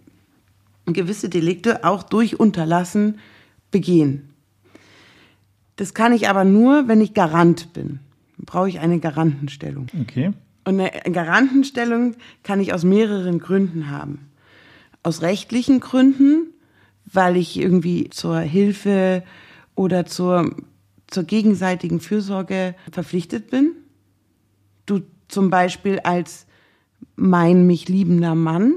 gewisse 0.85 1.29
Delikte 1.29 1.85
auch 1.85 2.03
durch 2.03 2.39
Unterlassen 2.39 3.19
begehen. 3.71 4.33
Das 5.77 5.93
kann 5.93 6.11
ich 6.11 6.27
aber 6.27 6.43
nur, 6.43 6.87
wenn 6.89 6.99
ich 6.99 7.13
Garant 7.13 7.71
bin. 7.73 7.99
Dann 8.37 8.45
brauche 8.45 8.67
ich 8.67 8.79
eine 8.79 8.99
Garantenstellung. 8.99 9.87
Okay. 10.01 10.33
Und 10.65 10.79
eine 10.79 10.91
Garantenstellung 11.13 12.15
kann 12.43 12.59
ich 12.59 12.73
aus 12.73 12.83
mehreren 12.83 13.39
Gründen 13.39 13.89
haben. 13.89 14.27
Aus 15.03 15.21
rechtlichen 15.21 15.79
Gründen, 15.79 16.47
weil 17.05 17.37
ich 17.37 17.57
irgendwie 17.57 18.09
zur 18.09 18.39
Hilfe 18.39 19.23
oder 19.75 20.05
zur, 20.05 20.53
zur 21.07 21.23
gegenseitigen 21.23 22.01
Fürsorge 22.01 22.75
verpflichtet 22.91 23.49
bin. 23.49 23.71
Du 24.87 25.01
zum 25.27 25.51
Beispiel 25.51 25.99
als 25.99 26.47
mein 27.15 27.67
mich 27.67 27.87
liebender 27.87 28.33
Mann 28.33 28.73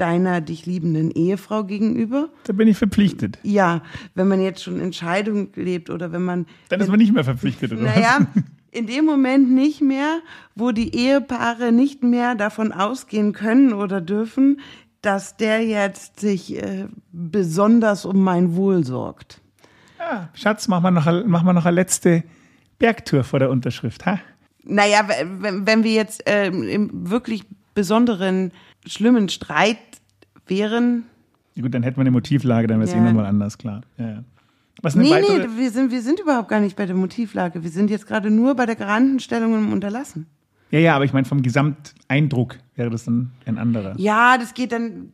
deiner 0.00 0.40
dich 0.40 0.66
liebenden 0.66 1.10
Ehefrau 1.10 1.64
gegenüber. 1.64 2.30
Da 2.44 2.54
bin 2.54 2.66
ich 2.66 2.78
verpflichtet. 2.78 3.38
Ja, 3.42 3.82
wenn 4.14 4.28
man 4.28 4.40
jetzt 4.40 4.62
schon 4.62 4.80
Entscheidung 4.80 5.50
lebt 5.54 5.90
oder 5.90 6.10
wenn 6.10 6.22
man. 6.22 6.46
Dann 6.70 6.80
ist 6.80 6.88
man 6.88 6.98
nicht 6.98 7.12
mehr 7.12 7.24
verpflichtet, 7.24 7.72
oder? 7.72 7.82
Naja, 7.82 8.26
in 8.70 8.86
dem 8.86 9.04
Moment 9.04 9.50
nicht 9.50 9.82
mehr, 9.82 10.20
wo 10.54 10.72
die 10.72 10.94
Ehepaare 10.94 11.70
nicht 11.70 12.02
mehr 12.02 12.34
davon 12.34 12.72
ausgehen 12.72 13.32
können 13.32 13.74
oder 13.74 14.00
dürfen, 14.00 14.60
dass 15.02 15.36
der 15.36 15.64
jetzt 15.64 16.20
sich 16.20 16.56
äh, 16.56 16.88
besonders 17.12 18.04
um 18.04 18.22
mein 18.22 18.56
Wohl 18.56 18.84
sorgt. 18.84 19.40
Ja, 19.98 20.30
Schatz, 20.34 20.66
mach 20.68 20.80
mal 20.80 20.90
noch, 20.90 21.06
mach 21.26 21.42
mal 21.42 21.52
noch 21.52 21.66
eine 21.66 21.74
letzte 21.74 22.24
Bergtour 22.78 23.22
vor 23.22 23.38
der 23.38 23.50
Unterschrift, 23.50 24.06
ha? 24.06 24.18
Naja, 24.64 25.08
wenn, 25.40 25.66
wenn 25.66 25.84
wir 25.84 25.92
jetzt 25.92 26.26
äh, 26.28 26.48
im 26.48 27.10
wirklich 27.10 27.44
besonderen, 27.74 28.52
schlimmen 28.86 29.28
Streit 29.28 29.78
wären. 30.46 31.04
Ja, 31.54 31.62
gut, 31.62 31.74
dann 31.74 31.82
hätten 31.82 31.96
wir 31.96 32.02
eine 32.02 32.10
Motivlage, 32.10 32.66
dann 32.66 32.78
wäre 32.78 32.84
es 32.84 32.90
Ja. 32.90 32.96
irgendwann 32.96 33.16
mal 33.16 33.26
anders, 33.26 33.58
klar. 33.58 33.82
Ja. 33.98 34.24
Was 34.82 34.94
Nee, 34.94 35.10
weitere, 35.10 35.46
nee, 35.46 35.58
wir 35.58 35.70
sind, 35.70 35.90
wir 35.90 36.00
sind 36.02 36.20
überhaupt 36.20 36.48
gar 36.48 36.60
nicht 36.60 36.76
bei 36.76 36.86
der 36.86 36.96
Motivlage. 36.96 37.62
Wir 37.62 37.70
sind 37.70 37.90
jetzt 37.90 38.06
gerade 38.06 38.30
nur 38.30 38.54
bei 38.54 38.66
der 38.66 38.76
Garantenstellung 38.76 39.54
im 39.54 39.72
Unterlassen. 39.72 40.26
Ja, 40.70 40.78
ja, 40.78 40.96
aber 40.96 41.04
ich 41.04 41.12
meine, 41.12 41.26
vom 41.26 41.42
Gesamteindruck 41.42 42.56
wäre 42.76 42.90
das 42.90 43.04
dann 43.04 43.32
ein 43.44 43.58
anderer. 43.58 43.94
Ja, 43.98 44.38
das 44.38 44.54
geht 44.54 44.72
dann. 44.72 45.12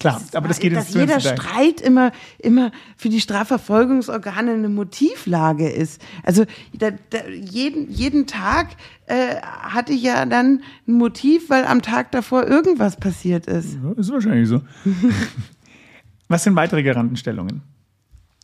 Klar, 0.00 0.20
aber 0.32 0.48
das 0.48 0.58
geht 0.58 0.74
dass 0.74 0.86
ins 0.86 0.94
jeder. 0.94 1.20
Streit 1.20 1.80
immer, 1.80 2.10
immer 2.38 2.72
für 2.96 3.08
die 3.08 3.20
Strafverfolgungsorgane 3.20 4.52
eine 4.52 4.68
Motivlage 4.68 5.68
ist. 5.68 6.02
Also 6.24 6.44
da, 6.72 6.90
da, 7.10 7.26
jeden, 7.28 7.90
jeden 7.90 8.26
Tag 8.26 8.68
äh, 9.06 9.36
hatte 9.40 9.92
ich 9.92 10.02
ja 10.02 10.26
dann 10.26 10.62
ein 10.88 10.92
Motiv, 10.94 11.48
weil 11.48 11.64
am 11.64 11.80
Tag 11.80 12.10
davor 12.10 12.44
irgendwas 12.46 12.96
passiert 12.96 13.46
ist. 13.46 13.78
Ja, 13.82 13.92
ist 13.92 14.10
wahrscheinlich 14.12 14.48
so. 14.48 14.62
Was 16.28 16.42
sind 16.44 16.56
weitere 16.56 16.82
Garantenstellungen? 16.82 17.62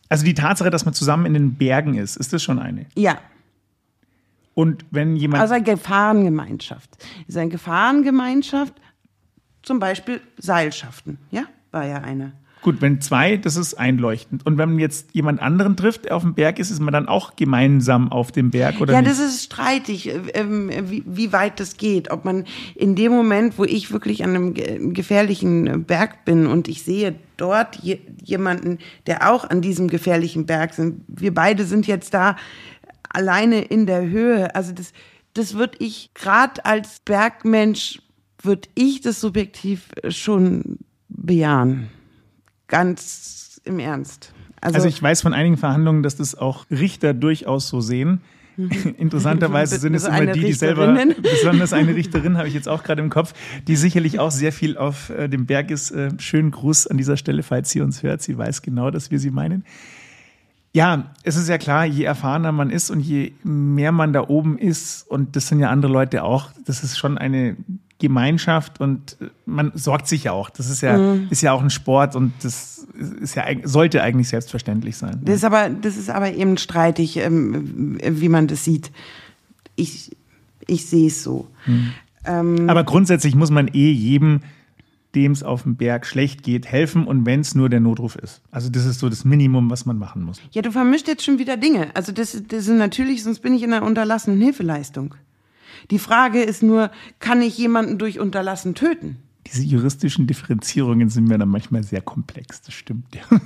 Also 0.07 0.23
die 0.25 0.33
Tatsache, 0.33 0.69
dass 0.69 0.85
man 0.85 0.93
zusammen 0.93 1.25
in 1.25 1.33
den 1.33 1.55
Bergen 1.55 1.95
ist, 1.95 2.15
ist 2.17 2.31
das 2.33 2.43
schon 2.43 2.59
eine? 2.59 2.85
Ja, 2.95 3.17
Und 4.53 4.85
wenn 4.91 5.15
jemand. 5.15 5.41
also 5.41 5.53
eine 5.53 5.63
Gefahrengemeinschaft. 5.63 6.89
Ist 7.27 7.37
eine 7.37 7.49
Gefahrengemeinschaft, 7.49 8.73
zum 9.63 9.79
Beispiel 9.79 10.21
Seilschaften, 10.37 11.17
ja, 11.31 11.43
war 11.71 11.85
ja 11.85 11.97
eine. 11.97 12.33
gut, 12.63 12.79
wenn 12.81 13.01
zwei, 13.01 13.37
das 13.37 13.55
ist 13.55 13.73
einleuchtend. 13.75 14.45
Und 14.45 14.57
wenn 14.59 14.69
man 14.69 14.79
jetzt 14.79 15.09
jemand 15.13 15.41
anderen 15.41 15.75
trifft, 15.75 16.05
der 16.05 16.15
auf 16.15 16.21
dem 16.21 16.35
Berg 16.35 16.59
ist, 16.59 16.69
ist 16.69 16.79
man 16.79 16.93
dann 16.93 17.07
auch 17.07 17.35
gemeinsam 17.35 18.11
auf 18.11 18.31
dem 18.31 18.51
Berg 18.51 18.79
oder 18.81 18.93
Ja, 18.93 19.01
nicht? 19.01 19.11
das 19.11 19.19
ist 19.19 19.43
streitig, 19.43 20.09
äh, 20.09 20.19
ähm, 20.35 20.69
wie, 21.05 21.33
weit 21.33 21.59
das 21.59 21.77
geht. 21.77 22.11
Ob 22.11 22.23
man 22.23 22.45
in 22.75 22.95
dem 22.95 23.11
Moment, 23.11 23.57
wo 23.57 23.63
ich 23.63 23.91
wirklich 23.91 24.23
an 24.23 24.29
einem 24.35 24.53
ge- 24.53 24.93
gefährlichen 24.93 25.65
äh, 25.67 25.77
Berg 25.79 26.23
bin 26.25 26.45
und 26.45 26.67
ich 26.67 26.83
sehe 26.83 27.15
dort 27.37 27.77
je, 27.77 27.99
jemanden, 28.23 28.77
der 29.07 29.31
auch 29.31 29.49
an 29.49 29.61
diesem 29.61 29.87
gefährlichen 29.87 30.45
Berg 30.45 30.73
sind. 30.75 31.01
Wir 31.07 31.33
beide 31.33 31.65
sind 31.65 31.87
jetzt 31.87 32.13
da 32.13 32.35
alleine 33.09 33.61
in 33.61 33.87
der 33.87 34.03
Höhe. 34.07 34.53
Also 34.53 34.71
das, 34.71 34.93
das 35.33 35.55
würde 35.55 35.77
ich 35.79 36.11
gerade 36.13 36.63
als 36.65 36.99
Bergmensch 36.99 38.01
würde 38.43 38.69
ich 38.75 39.01
das 39.01 39.21
subjektiv 39.21 39.89
schon 40.09 40.79
bejahen. 41.09 41.89
Ganz 42.67 43.61
im 43.63 43.79
Ernst. 43.79 44.33
Also 44.61 44.87
ich 44.87 45.01
weiß 45.01 45.21
von 45.21 45.33
einigen 45.33 45.57
Verhandlungen, 45.57 46.03
dass 46.03 46.15
das 46.15 46.35
auch 46.35 46.65
Richter 46.69 47.13
durchaus 47.13 47.67
so 47.67 47.81
sehen. 47.81 48.21
Interessanterweise 48.97 49.79
sind 49.79 49.95
es 49.95 50.05
immer 50.05 50.27
die, 50.27 50.41
die 50.41 50.53
selber, 50.53 50.95
besonders 51.21 51.73
eine 51.73 51.95
Richterin 51.95 52.37
habe 52.37 52.47
ich 52.47 52.53
jetzt 52.53 52.67
auch 52.67 52.83
gerade 52.83 53.01
im 53.01 53.09
Kopf, 53.09 53.33
die 53.67 53.75
sicherlich 53.75 54.19
auch 54.19 54.29
sehr 54.29 54.51
viel 54.51 54.77
auf 54.77 55.09
äh, 55.09 55.27
dem 55.27 55.45
Berg 55.45 55.71
ist. 55.71 55.91
Äh, 55.91 56.11
schönen 56.19 56.51
Gruß 56.51 56.87
an 56.87 56.97
dieser 56.97 57.17
Stelle, 57.17 57.43
falls 57.43 57.69
sie 57.71 57.81
uns 57.81 58.03
hört. 58.03 58.21
Sie 58.21 58.37
weiß 58.37 58.61
genau, 58.61 58.91
dass 58.91 59.09
wir 59.09 59.19
sie 59.19 59.31
meinen. 59.31 59.63
Ja, 60.73 61.11
es 61.23 61.35
ist 61.35 61.49
ja 61.49 61.57
klar, 61.57 61.85
je 61.85 62.05
erfahrener 62.05 62.51
man 62.53 62.69
ist 62.69 62.89
und 62.91 63.01
je 63.01 63.33
mehr 63.43 63.91
man 63.91 64.13
da 64.13 64.27
oben 64.29 64.57
ist, 64.57 65.05
und 65.09 65.35
das 65.35 65.47
sind 65.47 65.59
ja 65.59 65.69
andere 65.69 65.91
Leute 65.91 66.23
auch, 66.23 66.49
das 66.65 66.83
ist 66.83 66.97
schon 66.97 67.17
eine 67.17 67.57
Gemeinschaft 67.99 68.79
und 68.79 69.17
äh, 69.21 69.25
man 69.45 69.71
sorgt 69.75 70.07
sich 70.07 70.23
ja 70.23 70.31
auch. 70.31 70.49
Das 70.49 70.69
ist 70.69 70.81
ja, 70.81 70.97
Mhm. 70.97 71.27
ist 71.29 71.41
ja 71.41 71.51
auch 71.51 71.61
ein 71.61 71.69
Sport 71.69 72.15
und 72.15 72.33
das 72.41 72.87
ist 73.21 73.35
ja, 73.35 73.43
sollte 73.63 74.01
eigentlich 74.01 74.29
selbstverständlich 74.29 74.97
sein. 74.97 75.19
Das 75.23 75.35
ist 75.35 75.43
aber, 75.43 75.69
das 75.69 75.97
ist 75.97 76.09
aber 76.09 76.31
eben 76.33 76.57
streitig, 76.57 77.17
ähm, 77.17 77.97
wie 78.01 78.29
man 78.29 78.47
das 78.47 78.63
sieht. 78.63 78.91
Ich, 79.75 80.15
ich 80.67 80.85
sehe 80.85 81.07
es 81.07 81.21
so. 81.23 81.47
Ähm, 82.25 82.69
Aber 82.69 82.83
grundsätzlich 82.83 83.35
muss 83.35 83.51
man 83.51 83.67
eh 83.67 83.91
jedem 83.91 84.41
dem 85.15 85.31
es 85.33 85.43
auf 85.43 85.63
dem 85.63 85.75
Berg 85.75 86.05
schlecht 86.05 86.43
geht, 86.43 86.65
helfen 86.65 87.05
und 87.05 87.25
wenn 87.25 87.41
es 87.41 87.55
nur 87.55 87.69
der 87.69 87.79
Notruf 87.79 88.15
ist. 88.15 88.41
Also 88.51 88.69
das 88.69 88.85
ist 88.85 88.99
so 88.99 89.09
das 89.09 89.25
Minimum, 89.25 89.69
was 89.69 89.85
man 89.85 89.97
machen 89.97 90.23
muss. 90.23 90.41
Ja, 90.51 90.61
du 90.61 90.71
vermischt 90.71 91.07
jetzt 91.07 91.23
schon 91.23 91.39
wieder 91.39 91.57
Dinge. 91.57 91.89
Also 91.95 92.11
das, 92.11 92.41
das 92.47 92.67
ist 92.67 92.69
natürlich, 92.69 93.23
sonst 93.23 93.39
bin 93.39 93.53
ich 93.53 93.63
in 93.63 93.73
einer 93.73 93.85
unterlassenen 93.85 94.39
Hilfeleistung. 94.39 95.15
Die 95.89 95.99
Frage 95.99 96.41
ist 96.41 96.63
nur, 96.63 96.91
kann 97.19 97.41
ich 97.41 97.57
jemanden 97.57 97.97
durch 97.97 98.19
Unterlassen 98.19 98.75
töten? 98.75 99.17
Diese 99.47 99.63
juristischen 99.63 100.27
Differenzierungen 100.27 101.09
sind 101.09 101.27
mir 101.27 101.37
dann 101.37 101.49
manchmal 101.49 101.83
sehr 101.83 102.01
komplex, 102.01 102.61
das 102.61 102.73
stimmt. 102.73 103.15
Ja. 103.15 103.21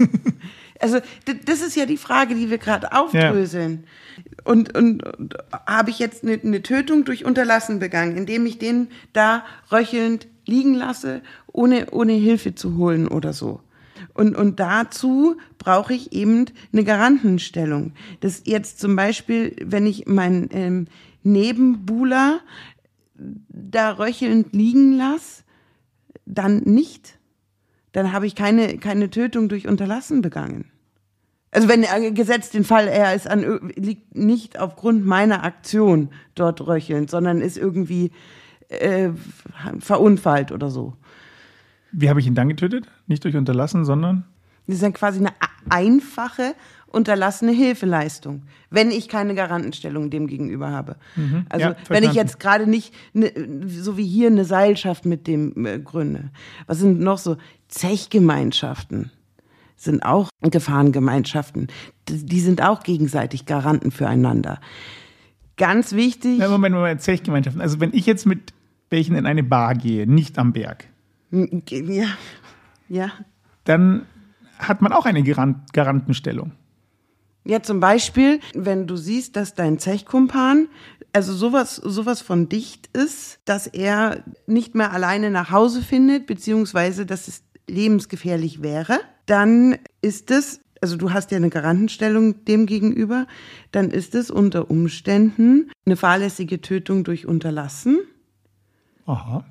Also 0.78 1.00
das 1.46 1.62
ist 1.62 1.78
ja 1.78 1.86
die 1.86 1.96
Frage, 1.96 2.36
die 2.36 2.50
wir 2.50 2.58
gerade 2.58 2.92
aufdröseln. 2.92 3.86
Ja. 4.18 4.44
Und, 4.44 4.76
und, 4.78 5.04
und 5.04 5.38
habe 5.66 5.90
ich 5.90 6.00
jetzt 6.00 6.24
eine, 6.24 6.34
eine 6.34 6.62
Tötung 6.62 7.06
durch 7.06 7.24
Unterlassen 7.24 7.80
begangen, 7.80 8.18
indem 8.18 8.46
ich 8.46 8.60
den 8.60 8.90
da 9.14 9.46
röchelnd 9.72 10.28
liegen 10.48 10.76
lasse, 10.76 11.22
ohne, 11.52 11.92
ohne 11.92 12.14
Hilfe 12.14 12.56
zu 12.56 12.78
holen 12.78 13.08
oder 13.08 13.34
so. 13.34 13.62
Und, 14.14 14.36
und 14.36 14.60
dazu 14.60 15.38
brauche 15.58 15.94
ich 15.94 16.14
eben 16.14 16.46
eine 16.72 16.84
Garantenstellung. 16.84 17.94
Das 18.22 18.44
jetzt 18.46 18.80
zum 18.80 18.96
Beispiel, 18.96 19.56
wenn 19.62 19.86
ich 19.86 20.06
meinen 20.06 20.50
ähm, 20.52 20.88
Nebenbuhler 21.24 22.40
da 23.18 23.92
röchelnd 23.92 24.54
liegen 24.54 24.98
lasse, 24.98 25.44
dann 26.26 26.60
nicht. 26.60 27.18
Dann 27.92 28.12
habe 28.12 28.28
ich 28.28 28.36
keine, 28.36 28.78
keine 28.78 29.10
Tötung 29.10 29.48
durch 29.48 29.68
Unterlassen 29.68 30.22
begangen. 30.22 30.72
Also 31.52 31.70
wenn 31.70 31.84
er 31.84 32.12
gesetzt 32.12 32.54
den 32.54 32.66
Fall, 32.66 32.90
er 32.90 33.16
ist 33.16 33.28
an, 33.28 33.72
liegt 33.76 34.14
nicht 34.14 34.60
aufgrund 34.60 35.06
meiner 35.06 35.46
Aktion 35.46 36.10
dort 36.36 36.60
röchelnd, 36.68 37.10
sondern 37.10 37.40
ist 37.40 37.58
irgendwie 37.58 38.12
äh, 38.70 39.10
verunfallt 39.80 40.52
oder 40.52 40.70
so. 40.70 40.94
Wie 41.92 42.10
habe 42.10 42.20
ich 42.20 42.28
ihn 42.28 42.36
dann 42.36 42.50
getötet? 42.50 42.88
Nicht 43.08 43.24
durch 43.24 43.36
Unterlassen, 43.36 43.86
sondern? 43.86 44.26
Das 44.68 44.76
ist 44.76 44.84
dann 44.84 44.94
quasi 44.94 45.20
eine 45.20 45.34
einfache 45.70 46.56
unterlassene 46.88 47.52
Hilfeleistung, 47.52 48.44
wenn 48.70 48.90
ich 48.90 49.10
keine 49.10 49.36
Garantenstellung 49.36 50.10
dem 50.10 50.28
gegenüber 50.28 50.72
habe. 50.72 50.96
Mhm. 51.16 51.46
Also 51.50 51.68
ja, 51.68 51.76
wenn 51.90 52.04
ich 52.04 52.14
jetzt 52.14 52.40
gerade 52.40 52.68
nicht, 52.68 52.94
ne, 53.14 53.32
so 53.68 53.98
wie 53.98 54.08
hier, 54.08 54.28
eine 54.28 54.46
Seilschaft 54.46 55.06
mit 55.06 55.28
dem 55.28 55.66
äh, 55.66 55.80
gründe. 55.80 56.32
Was 56.68 56.80
sind 56.80 57.02
noch 57.02 57.18
so 57.18 57.36
Zechgemeinschaften? 57.68 59.12
Sind 59.76 60.04
auch 60.06 60.30
Gefahrengemeinschaften. 60.42 61.68
Die 62.08 62.40
sind 62.40 62.62
auch 62.64 62.82
gegenseitig 62.82 63.46
Garanten 63.46 63.92
füreinander. 63.92 64.60
Ganz 65.58 65.94
wichtig. 65.94 66.40
Ja, 66.40 66.50
Moment, 66.50 66.76
Moment, 66.76 67.02
Zechgemeinschaften. 67.02 67.62
Also 67.62 67.80
wenn 67.80 67.94
ich 67.94 68.06
jetzt 68.06 68.26
mit 68.26 68.54
welchen 68.90 69.16
in 69.16 69.26
eine 69.26 69.44
Bar 69.44 69.76
gehe, 69.76 70.08
nicht 70.08 70.38
am 70.38 70.54
Berg. 70.54 70.86
Ja. 71.32 72.08
Ja. 72.88 73.12
Dann 73.64 74.06
hat 74.60 74.82
man 74.82 74.92
auch 74.92 75.06
eine 75.06 75.24
Garantenstellung. 75.24 76.52
Ja, 77.46 77.62
zum 77.62 77.80
Beispiel, 77.80 78.40
wenn 78.54 78.88
du 78.88 78.96
siehst, 78.96 79.36
dass 79.36 79.54
dein 79.54 79.78
Zechkumpan 79.78 80.68
also 81.16 81.34
sowas, 81.34 81.78
sowas 81.78 82.22
von 82.22 82.50
dicht 82.50 82.90
ist, 82.92 83.40
dass 83.46 83.68
er 83.68 84.24
nicht 84.48 84.76
mehr 84.76 84.92
alleine 84.92 85.32
nach 85.32 85.50
Hause 85.50 85.82
findet, 85.82 86.28
beziehungsweise 86.28 87.06
dass 87.06 87.30
es 87.30 87.44
lebensgefährlich 87.68 88.62
wäre, 88.62 89.00
dann 89.26 89.78
ist 90.02 90.30
es, 90.30 90.60
also 90.86 90.98
du 90.98 91.14
hast 91.14 91.32
ja 91.32 91.38
eine 91.38 91.50
Garantenstellung 91.50 92.46
dem 92.46 92.68
gegenüber, 92.68 93.26
dann 93.72 93.90
ist 93.90 94.14
es 94.14 94.30
unter 94.30 94.70
Umständen 94.70 95.72
eine 95.84 95.96
fahrlässige 95.96 96.62
Tötung 96.62 97.04
durch 97.04 97.26
Unterlassen. 97.26 98.02
Aha. 99.08 99.44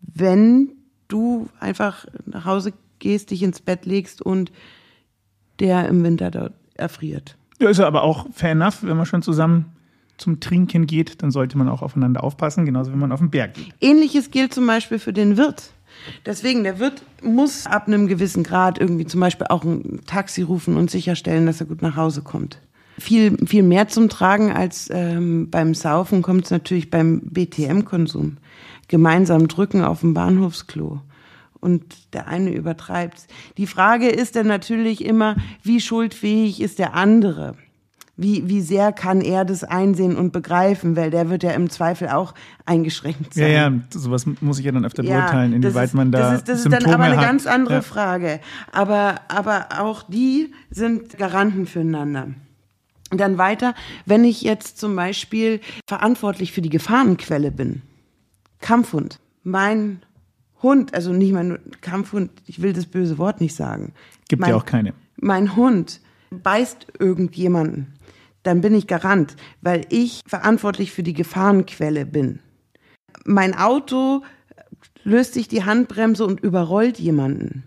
Wenn 0.00 0.70
du 1.08 1.50
einfach 1.60 2.06
nach 2.24 2.46
Hause 2.46 2.72
gehst, 2.98 3.30
dich 3.30 3.42
ins 3.42 3.60
Bett 3.60 3.84
legst 3.84 4.22
und 4.22 4.50
der 5.60 5.86
im 5.86 6.02
Winter 6.02 6.30
dort 6.30 6.54
erfriert. 6.72 7.36
Ja, 7.60 7.68
ist 7.68 7.80
aber 7.80 8.02
auch 8.02 8.26
fair 8.32 8.52
enough, 8.52 8.82
wenn 8.82 8.96
man 8.96 9.04
schon 9.04 9.20
zusammen 9.20 9.66
zum 10.16 10.40
Trinken 10.40 10.86
geht, 10.86 11.22
dann 11.22 11.30
sollte 11.30 11.58
man 11.58 11.68
auch 11.68 11.82
aufeinander 11.82 12.24
aufpassen, 12.24 12.64
genauso 12.64 12.90
wie 12.90 12.96
man 12.96 13.12
auf 13.12 13.20
den 13.20 13.28
Berg 13.28 13.52
geht. 13.52 13.74
Ähnliches 13.82 14.30
gilt 14.30 14.54
zum 14.54 14.66
Beispiel 14.66 14.98
für 14.98 15.12
den 15.12 15.36
Wirt. 15.36 15.74
Deswegen, 16.26 16.64
der 16.64 16.78
Wirt 16.78 17.02
muss 17.22 17.66
ab 17.66 17.86
einem 17.86 18.06
gewissen 18.06 18.42
Grad 18.42 18.78
irgendwie 18.78 19.06
zum 19.06 19.20
Beispiel 19.20 19.46
auch 19.48 19.64
ein 19.64 20.00
Taxi 20.06 20.42
rufen 20.42 20.76
und 20.76 20.90
sicherstellen, 20.90 21.46
dass 21.46 21.60
er 21.60 21.66
gut 21.66 21.82
nach 21.82 21.96
Hause 21.96 22.22
kommt. 22.22 22.58
Viel, 22.98 23.36
viel 23.46 23.62
mehr 23.62 23.88
zum 23.88 24.08
Tragen 24.08 24.50
als 24.50 24.88
ähm, 24.90 25.50
beim 25.50 25.74
Saufen 25.74 26.22
kommt 26.22 26.46
es 26.46 26.50
natürlich 26.50 26.90
beim 26.90 27.20
BTM-Konsum. 27.20 28.38
Gemeinsam 28.88 29.46
drücken 29.46 29.84
auf 29.84 30.00
dem 30.00 30.14
Bahnhofsklo 30.14 31.00
und 31.60 31.84
der 32.12 32.28
eine 32.28 32.50
übertreibt. 32.50 33.26
Die 33.56 33.66
Frage 33.66 34.08
ist 34.08 34.36
dann 34.36 34.46
natürlich 34.46 35.04
immer, 35.04 35.36
wie 35.62 35.80
schuldfähig 35.80 36.60
ist 36.60 36.78
der 36.78 36.94
andere? 36.94 37.54
Wie, 38.20 38.48
wie 38.48 38.60
sehr 38.62 38.90
kann 38.90 39.20
er 39.20 39.44
das 39.44 39.62
einsehen 39.62 40.16
und 40.16 40.32
begreifen, 40.32 40.96
weil 40.96 41.10
der 41.10 41.30
wird 41.30 41.44
ja 41.44 41.52
im 41.52 41.70
Zweifel 41.70 42.08
auch 42.08 42.34
eingeschränkt 42.66 43.34
sein. 43.34 43.50
Ja, 43.50 43.68
ja, 43.68 43.72
sowas 43.90 44.26
muss 44.40 44.58
ich 44.58 44.64
ja 44.64 44.72
dann 44.72 44.84
öfter 44.84 45.04
ja, 45.04 45.20
beurteilen, 45.20 45.52
inwieweit 45.52 45.94
man 45.94 46.10
da. 46.10 46.32
Das 46.32 46.38
ist, 46.38 46.48
das 46.48 46.58
ist 46.64 46.72
dann 46.72 46.92
aber 46.92 47.04
eine 47.04 47.16
hat. 47.16 47.24
ganz 47.24 47.46
andere 47.46 47.74
ja. 47.74 47.82
Frage. 47.82 48.40
Aber, 48.72 49.20
aber 49.28 49.68
auch 49.78 50.02
die 50.02 50.52
sind 50.68 51.16
Garanten 51.16 51.66
füreinander. 51.66 52.30
Und 53.12 53.20
dann 53.20 53.38
weiter, 53.38 53.74
wenn 54.04 54.24
ich 54.24 54.42
jetzt 54.42 54.78
zum 54.78 54.96
Beispiel 54.96 55.60
verantwortlich 55.86 56.50
für 56.50 56.60
die 56.60 56.70
Gefahrenquelle 56.70 57.52
bin, 57.52 57.82
Kampfhund, 58.60 59.20
mein 59.44 60.02
Hund, 60.60 60.92
also 60.92 61.12
nicht 61.12 61.32
mein 61.32 61.60
Kampfhund, 61.82 62.32
ich 62.46 62.60
will 62.60 62.72
das 62.72 62.86
böse 62.86 63.16
Wort 63.16 63.40
nicht 63.40 63.54
sagen. 63.54 63.92
Gibt 64.28 64.40
mein, 64.40 64.50
ja 64.50 64.56
auch 64.56 64.64
keine. 64.64 64.92
Mein 65.16 65.54
Hund 65.54 66.00
beißt 66.30 66.86
irgendjemanden, 66.98 67.94
dann 68.42 68.60
bin 68.60 68.74
ich 68.74 68.86
Garant, 68.86 69.36
weil 69.60 69.86
ich 69.90 70.22
verantwortlich 70.26 70.92
für 70.92 71.02
die 71.02 71.12
Gefahrenquelle 71.12 72.06
bin. 72.06 72.40
Mein 73.24 73.56
Auto 73.56 74.22
löst 75.04 75.34
sich 75.34 75.48
die 75.48 75.64
Handbremse 75.64 76.24
und 76.24 76.40
überrollt 76.40 76.98
jemanden. 76.98 77.64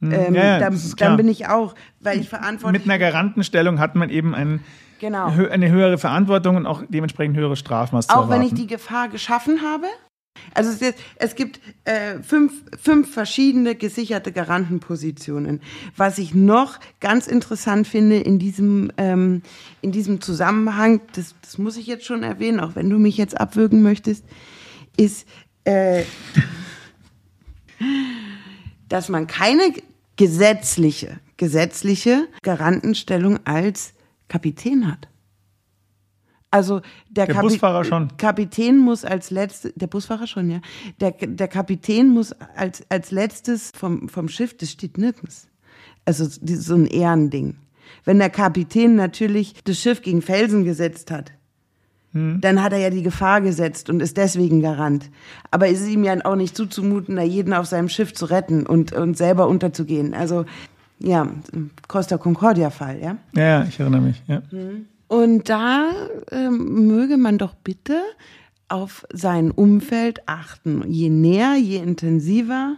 Hm, 0.00 0.12
ähm, 0.12 0.34
ja, 0.34 0.58
dann, 0.58 0.80
dann, 0.96 1.16
bin 1.16 1.28
ich 1.28 1.48
auch, 1.48 1.74
weil 2.00 2.20
ich 2.20 2.28
verantwortlich 2.28 2.84
Mit 2.84 2.90
einer 2.90 2.98
Garantenstellung 2.98 3.78
hat 3.78 3.94
man 3.94 4.10
eben 4.10 4.34
ein, 4.34 4.60
genau. 5.00 5.26
eine 5.26 5.70
höhere 5.70 5.98
Verantwortung 5.98 6.56
und 6.56 6.66
auch 6.66 6.82
dementsprechend 6.88 7.36
höhere 7.36 7.56
Strafmaß 7.56 8.10
Auch 8.10 8.28
wenn 8.28 8.42
ich 8.42 8.54
die 8.54 8.66
Gefahr 8.66 9.08
geschaffen 9.08 9.60
habe, 9.62 9.86
also 10.54 10.70
es, 10.70 10.80
ist, 10.80 10.98
es 11.16 11.34
gibt 11.34 11.60
äh, 11.84 12.22
fünf, 12.22 12.52
fünf 12.80 13.12
verschiedene 13.12 13.74
gesicherte 13.74 14.32
Garantenpositionen. 14.32 15.60
Was 15.96 16.18
ich 16.18 16.34
noch 16.34 16.78
ganz 17.00 17.26
interessant 17.26 17.88
finde 17.88 18.18
in 18.18 18.38
diesem, 18.38 18.92
ähm, 18.96 19.42
in 19.82 19.90
diesem 19.90 20.20
Zusammenhang, 20.20 21.00
das, 21.14 21.34
das 21.42 21.58
muss 21.58 21.76
ich 21.76 21.86
jetzt 21.86 22.04
schon 22.04 22.22
erwähnen, 22.22 22.60
auch 22.60 22.76
wenn 22.76 22.88
du 22.88 22.98
mich 22.98 23.16
jetzt 23.16 23.38
abwürgen 23.38 23.82
möchtest, 23.82 24.24
ist, 24.96 25.26
äh, 25.64 26.04
dass 28.88 29.08
man 29.08 29.26
keine 29.26 29.74
gesetzliche, 30.16 31.18
gesetzliche 31.36 32.28
Garantenstellung 32.42 33.44
als 33.44 33.94
Kapitän 34.28 34.90
hat. 34.90 35.08
Also 36.54 36.82
der, 37.10 37.26
der 37.26 37.34
Busfahrer 37.34 37.82
schon. 37.82 38.16
Kapitän 38.16 38.78
muss 38.78 39.04
als 39.04 39.32
letztes, 39.32 39.72
der 39.74 39.88
Busfahrer 39.88 40.28
schon, 40.28 40.48
ja. 40.50 40.60
Der, 41.00 41.10
der 41.10 41.48
Kapitän 41.48 42.10
muss 42.10 42.32
als, 42.54 42.84
als 42.88 43.10
letztes 43.10 43.72
vom, 43.74 44.08
vom 44.08 44.28
Schiff, 44.28 44.56
das 44.56 44.70
steht 44.70 44.96
nirgends. 44.96 45.48
Also 46.04 46.26
so 46.28 46.76
ein 46.76 46.86
Ehrending. 46.86 47.56
Wenn 48.04 48.20
der 48.20 48.30
Kapitän 48.30 48.94
natürlich 48.94 49.54
das 49.64 49.80
Schiff 49.80 50.00
gegen 50.00 50.22
Felsen 50.22 50.64
gesetzt 50.64 51.10
hat, 51.10 51.32
hm. 52.12 52.40
dann 52.40 52.62
hat 52.62 52.72
er 52.72 52.78
ja 52.78 52.90
die 52.90 53.02
Gefahr 53.02 53.40
gesetzt 53.40 53.90
und 53.90 54.00
ist 54.00 54.16
deswegen 54.16 54.62
Garant. 54.62 55.10
Aber 55.50 55.66
es 55.68 55.80
ist 55.80 55.88
ihm 55.88 56.04
ja 56.04 56.24
auch 56.24 56.36
nicht 56.36 56.56
zuzumuten, 56.56 57.16
da 57.16 57.22
jeden 57.22 57.52
auf 57.52 57.66
seinem 57.66 57.88
Schiff 57.88 58.14
zu 58.14 58.26
retten 58.26 58.64
und, 58.64 58.92
und 58.92 59.16
selber 59.16 59.48
unterzugehen. 59.48 60.14
Also, 60.14 60.44
ja, 61.00 61.26
Costa 61.88 62.16
Concordia-Fall, 62.16 63.00
ja? 63.00 63.16
Ja, 63.34 63.42
ja, 63.42 63.66
ich 63.68 63.80
erinnere 63.80 64.02
mich, 64.02 64.22
ja. 64.28 64.40
Hm. 64.50 64.86
Und 65.08 65.48
da 65.48 65.90
ähm, 66.30 66.86
möge 66.86 67.16
man 67.16 67.38
doch 67.38 67.54
bitte 67.54 68.00
auf 68.68 69.06
sein 69.12 69.50
Umfeld 69.50 70.26
achten. 70.26 70.82
Je 70.90 71.10
näher, 71.10 71.56
je 71.56 71.78
intensiver 71.78 72.76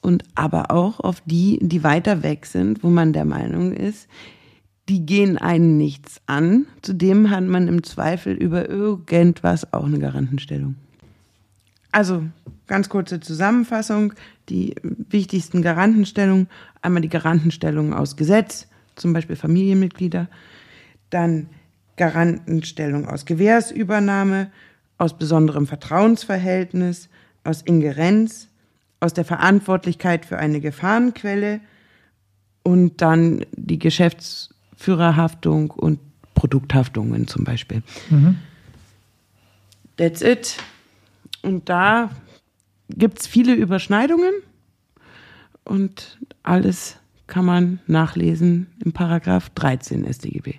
und 0.00 0.24
aber 0.34 0.70
auch 0.70 1.00
auf 1.00 1.22
die, 1.24 1.58
die 1.62 1.82
weiter 1.82 2.22
weg 2.22 2.46
sind, 2.46 2.82
wo 2.82 2.90
man 2.90 3.12
der 3.12 3.24
Meinung 3.24 3.72
ist, 3.72 4.08
die 4.88 5.06
gehen 5.06 5.38
einen 5.38 5.76
nichts 5.76 6.20
an. 6.26 6.66
Zudem 6.82 7.30
hat 7.30 7.44
man 7.44 7.68
im 7.68 7.82
Zweifel 7.82 8.34
über 8.34 8.68
irgendwas 8.68 9.72
auch 9.72 9.84
eine 9.84 9.98
Garantenstellung. 9.98 10.74
Also 11.92 12.24
ganz 12.66 12.88
kurze 12.88 13.20
Zusammenfassung, 13.20 14.12
die 14.48 14.74
wichtigsten 14.82 15.62
Garantenstellungen. 15.62 16.48
Einmal 16.82 17.02
die 17.02 17.08
Garantenstellung 17.08 17.92
aus 17.94 18.16
Gesetz, 18.16 18.68
zum 18.96 19.12
Beispiel 19.12 19.36
Familienmitglieder 19.36 20.28
dann 21.10 21.48
Garantenstellung 21.96 23.06
aus 23.06 23.26
Gewährsübernahme, 23.26 24.50
aus 24.98 25.16
besonderem 25.16 25.66
Vertrauensverhältnis, 25.66 27.08
aus 27.44 27.62
Ingerenz, 27.62 28.48
aus 29.00 29.14
der 29.14 29.24
Verantwortlichkeit 29.24 30.24
für 30.24 30.38
eine 30.38 30.60
Gefahrenquelle 30.60 31.60
und 32.62 33.00
dann 33.00 33.44
die 33.56 33.78
Geschäftsführerhaftung 33.78 35.70
und 35.70 36.00
Produkthaftungen 36.34 37.26
zum 37.26 37.44
Beispiel. 37.44 37.82
Mhm. 38.08 38.38
That's 39.96 40.22
it. 40.22 40.56
Und 41.42 41.68
da 41.68 42.10
gibt 42.88 43.20
es 43.20 43.26
viele 43.26 43.54
Überschneidungen 43.54 44.32
und 45.64 46.18
alles 46.42 46.96
kann 47.26 47.44
man 47.44 47.78
nachlesen 47.86 48.66
im 48.84 48.92
Paragraph 48.92 49.50
13 49.50 50.10
StGB. 50.12 50.54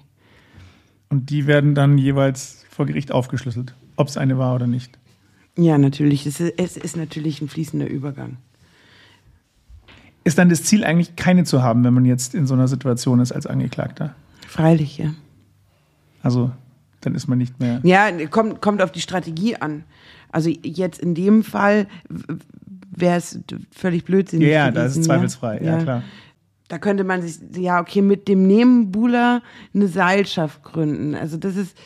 Und 1.11 1.29
die 1.29 1.45
werden 1.45 1.75
dann 1.75 1.97
jeweils 1.97 2.65
vor 2.69 2.85
Gericht 2.85 3.11
aufgeschlüsselt, 3.11 3.75
ob 3.97 4.07
es 4.07 4.17
eine 4.17 4.37
war 4.37 4.55
oder 4.55 4.65
nicht. 4.65 4.97
Ja, 5.57 5.77
natürlich. 5.77 6.25
Es 6.25 6.39
ist, 6.39 6.53
es 6.57 6.77
ist 6.77 6.95
natürlich 6.95 7.41
ein 7.41 7.49
fließender 7.49 7.87
Übergang. 7.87 8.37
Ist 10.23 10.37
dann 10.37 10.49
das 10.49 10.63
Ziel 10.63 10.85
eigentlich 10.85 11.17
keine 11.17 11.43
zu 11.43 11.61
haben, 11.61 11.83
wenn 11.83 11.93
man 11.93 12.05
jetzt 12.05 12.33
in 12.33 12.47
so 12.47 12.53
einer 12.53 12.69
Situation 12.69 13.19
ist 13.19 13.33
als 13.33 13.45
Angeklagter? 13.45 14.15
Freilich, 14.47 14.97
ja. 14.99 15.13
Also 16.23 16.51
dann 17.01 17.13
ist 17.13 17.27
man 17.27 17.37
nicht 17.37 17.59
mehr. 17.59 17.81
Ja, 17.83 18.09
kommt, 18.27 18.61
kommt 18.61 18.81
auf 18.81 18.93
die 18.93 19.01
Strategie 19.01 19.57
an. 19.57 19.83
Also 20.31 20.49
jetzt 20.49 20.99
in 20.99 21.13
dem 21.13 21.43
Fall 21.43 21.87
wäre 22.89 23.17
es 23.17 23.39
völlig 23.71 24.05
blödsinnig. 24.05 24.47
Ja, 24.47 24.69
gewesen, 24.69 24.75
das 24.75 24.95
ist 24.95 25.03
zweifelsfrei, 25.05 25.57
ja, 25.57 25.77
ja 25.77 25.83
klar. 25.83 26.03
Da 26.71 26.77
könnte 26.77 27.03
man 27.03 27.21
sich, 27.21 27.37
ja, 27.57 27.81
okay, 27.81 28.01
mit 28.01 28.29
dem 28.29 28.47
Nebenbuhler 28.47 29.41
eine 29.75 29.89
Seilschaft 29.89 30.63
gründen. 30.63 31.15
Also 31.15 31.35
das 31.35 31.57
ist, 31.57 31.77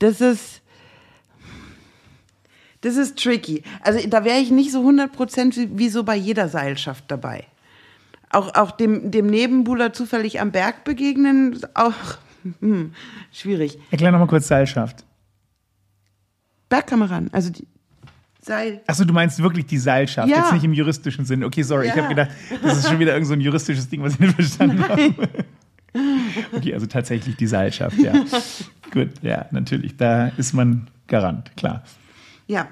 das 0.00 0.20
ist, 0.20 0.60
das 2.82 2.98
ist 2.98 3.18
tricky. 3.18 3.62
Also 3.80 4.06
da 4.06 4.22
wäre 4.26 4.40
ich 4.40 4.50
nicht 4.50 4.70
so 4.70 4.86
100% 4.86 5.56
wie, 5.56 5.78
wie 5.78 5.88
so 5.88 6.04
bei 6.04 6.14
jeder 6.14 6.50
Seilschaft 6.50 7.04
dabei. 7.08 7.44
Auch, 8.28 8.54
auch 8.54 8.72
dem, 8.72 9.10
dem 9.10 9.28
Nebenbuhler 9.28 9.94
zufällig 9.94 10.42
am 10.42 10.50
Berg 10.50 10.84
begegnen, 10.84 11.58
auch 11.72 11.94
hm, 12.60 12.92
schwierig. 13.32 13.78
Erklär 13.92 14.12
nochmal 14.12 14.28
kurz 14.28 14.48
Seilschaft. 14.48 15.06
Bergkameraden, 16.68 17.32
also 17.32 17.48
die 17.48 17.66
Seil. 18.44 18.82
Achso, 18.86 19.04
du 19.04 19.14
meinst 19.14 19.42
wirklich 19.42 19.64
die 19.64 19.78
Seilschaft, 19.78 20.28
ja. 20.28 20.36
jetzt 20.38 20.52
nicht 20.52 20.64
im 20.64 20.74
juristischen 20.74 21.24
Sinn. 21.24 21.42
Okay, 21.44 21.62
sorry, 21.62 21.86
ja. 21.86 21.94
ich 21.94 21.98
habe 21.98 22.08
gedacht, 22.08 22.30
das 22.62 22.78
ist 22.78 22.88
schon 22.88 22.98
wieder 22.98 23.12
irgend 23.14 23.26
so 23.26 23.32
ein 23.32 23.40
juristisches 23.40 23.88
Ding, 23.88 24.02
was 24.02 24.14
ich 24.14 24.20
nicht 24.20 24.34
verstanden 24.34 24.80
Nein. 24.80 24.90
habe. 24.90 25.28
Okay, 26.52 26.74
also 26.74 26.86
tatsächlich 26.86 27.36
die 27.36 27.46
Seilschaft, 27.46 27.96
ja. 27.98 28.12
Gut, 28.90 29.10
ja, 29.22 29.46
natürlich, 29.50 29.96
da 29.96 30.28
ist 30.36 30.52
man 30.52 30.88
Garant, 31.06 31.56
klar. 31.56 31.84
Ja. 32.46 32.68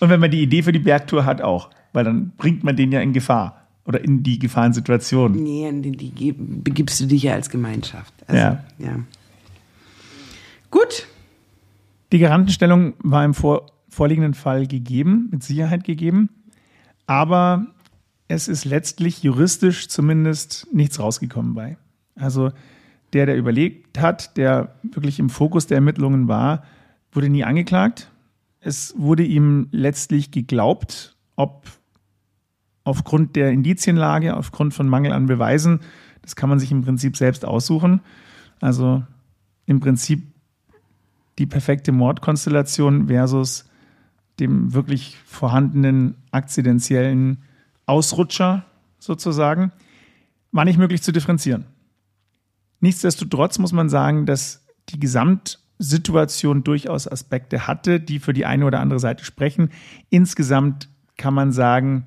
Und 0.00 0.10
wenn 0.10 0.18
man 0.18 0.30
die 0.30 0.42
Idee 0.42 0.62
für 0.62 0.72
die 0.72 0.80
Bergtour 0.80 1.24
hat, 1.24 1.40
auch, 1.42 1.70
weil 1.92 2.04
dann 2.04 2.32
bringt 2.36 2.64
man 2.64 2.74
den 2.74 2.90
ja 2.90 3.00
in 3.00 3.12
Gefahr 3.12 3.68
oder 3.84 4.02
in 4.02 4.22
die 4.22 4.38
Gefahrensituation. 4.38 5.32
Nee, 5.32 5.68
in 5.68 5.82
die 5.82 6.32
begibst 6.32 7.00
du 7.00 7.06
dich 7.06 7.22
ja 7.22 7.34
als 7.34 7.50
Gemeinschaft. 7.50 8.12
Also, 8.26 8.40
ja. 8.40 8.64
ja. 8.78 8.98
Gut. 10.70 11.06
Die 12.10 12.18
Garantenstellung 12.18 12.94
war 12.98 13.24
im 13.24 13.34
vor, 13.34 13.66
vorliegenden 13.94 14.34
Fall 14.34 14.66
gegeben, 14.66 15.28
mit 15.30 15.42
Sicherheit 15.42 15.84
gegeben, 15.84 16.28
aber 17.06 17.66
es 18.28 18.48
ist 18.48 18.64
letztlich 18.64 19.22
juristisch 19.22 19.88
zumindest 19.88 20.66
nichts 20.72 20.98
rausgekommen 20.98 21.54
bei. 21.54 21.76
Also 22.16 22.50
der, 23.12 23.26
der 23.26 23.36
überlegt 23.36 23.98
hat, 23.98 24.36
der 24.36 24.74
wirklich 24.82 25.18
im 25.18 25.30
Fokus 25.30 25.66
der 25.66 25.76
Ermittlungen 25.76 26.28
war, 26.28 26.64
wurde 27.12 27.28
nie 27.28 27.44
angeklagt. 27.44 28.10
Es 28.60 28.94
wurde 28.96 29.22
ihm 29.22 29.68
letztlich 29.70 30.30
geglaubt, 30.30 31.16
ob 31.36 31.68
aufgrund 32.82 33.36
der 33.36 33.50
Indizienlage, 33.50 34.36
aufgrund 34.36 34.74
von 34.74 34.88
Mangel 34.88 35.12
an 35.12 35.26
Beweisen, 35.26 35.80
das 36.22 36.36
kann 36.36 36.48
man 36.48 36.58
sich 36.58 36.72
im 36.72 36.82
Prinzip 36.82 37.16
selbst 37.16 37.44
aussuchen. 37.44 38.00
Also 38.60 39.04
im 39.66 39.80
Prinzip 39.80 40.22
die 41.38 41.46
perfekte 41.46 41.92
Mordkonstellation 41.92 43.08
versus 43.08 43.66
dem 44.40 44.74
wirklich 44.74 45.18
vorhandenen 45.24 46.16
akzidentiellen 46.30 47.42
Ausrutscher 47.86 48.64
sozusagen, 48.98 49.72
war 50.52 50.64
nicht 50.64 50.78
möglich 50.78 51.02
zu 51.02 51.12
differenzieren. 51.12 51.66
Nichtsdestotrotz 52.80 53.58
muss 53.58 53.72
man 53.72 53.88
sagen, 53.88 54.26
dass 54.26 54.64
die 54.90 55.00
Gesamtsituation 55.00 56.64
durchaus 56.64 57.08
Aspekte 57.08 57.66
hatte, 57.66 58.00
die 58.00 58.18
für 58.18 58.32
die 58.32 58.46
eine 58.46 58.66
oder 58.66 58.80
andere 58.80 59.00
Seite 59.00 59.24
sprechen. 59.24 59.70
Insgesamt 60.10 60.88
kann 61.16 61.34
man 61.34 61.52
sagen, 61.52 62.04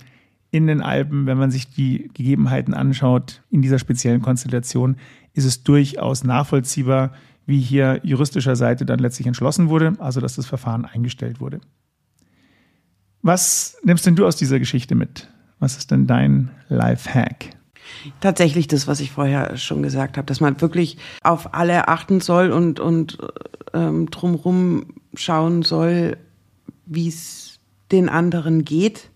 in 0.51 0.67
den 0.67 0.81
Alpen, 0.81 1.25
wenn 1.25 1.37
man 1.37 1.51
sich 1.51 1.69
die 1.69 2.09
Gegebenheiten 2.13 2.73
anschaut, 2.73 3.43
in 3.49 3.61
dieser 3.61 3.79
speziellen 3.79 4.21
Konstellation, 4.21 4.97
ist 5.33 5.45
es 5.45 5.63
durchaus 5.63 6.23
nachvollziehbar, 6.23 7.11
wie 7.45 7.59
hier 7.59 7.99
juristischer 8.03 8.55
Seite 8.55 8.85
dann 8.85 8.99
letztlich 8.99 9.27
entschlossen 9.27 9.69
wurde, 9.69 9.93
also 9.99 10.19
dass 10.19 10.35
das 10.35 10.45
Verfahren 10.45 10.85
eingestellt 10.85 11.39
wurde. 11.39 11.59
Was 13.21 13.77
nimmst 13.83 14.05
denn 14.05 14.15
du 14.15 14.25
aus 14.25 14.35
dieser 14.35 14.59
Geschichte 14.59 14.95
mit? 14.95 15.27
Was 15.59 15.77
ist 15.77 15.91
denn 15.91 16.07
dein 16.07 16.51
Life-Hack? 16.69 17.51
Tatsächlich 18.19 18.67
das, 18.67 18.87
was 18.87 18.99
ich 18.99 19.11
vorher 19.11 19.57
schon 19.57 19.81
gesagt 19.81 20.17
habe, 20.17 20.25
dass 20.25 20.41
man 20.41 20.59
wirklich 20.61 20.97
auf 21.23 21.53
alle 21.53 21.87
achten 21.87 22.21
soll 22.21 22.51
und, 22.51 22.79
und 22.79 23.17
ähm, 23.73 24.09
drumherum 24.11 24.93
schauen 25.15 25.63
soll, 25.63 26.17
wie 26.85 27.07
es 27.07 27.59
den 27.91 28.09
anderen 28.09 28.65
geht 28.65 29.09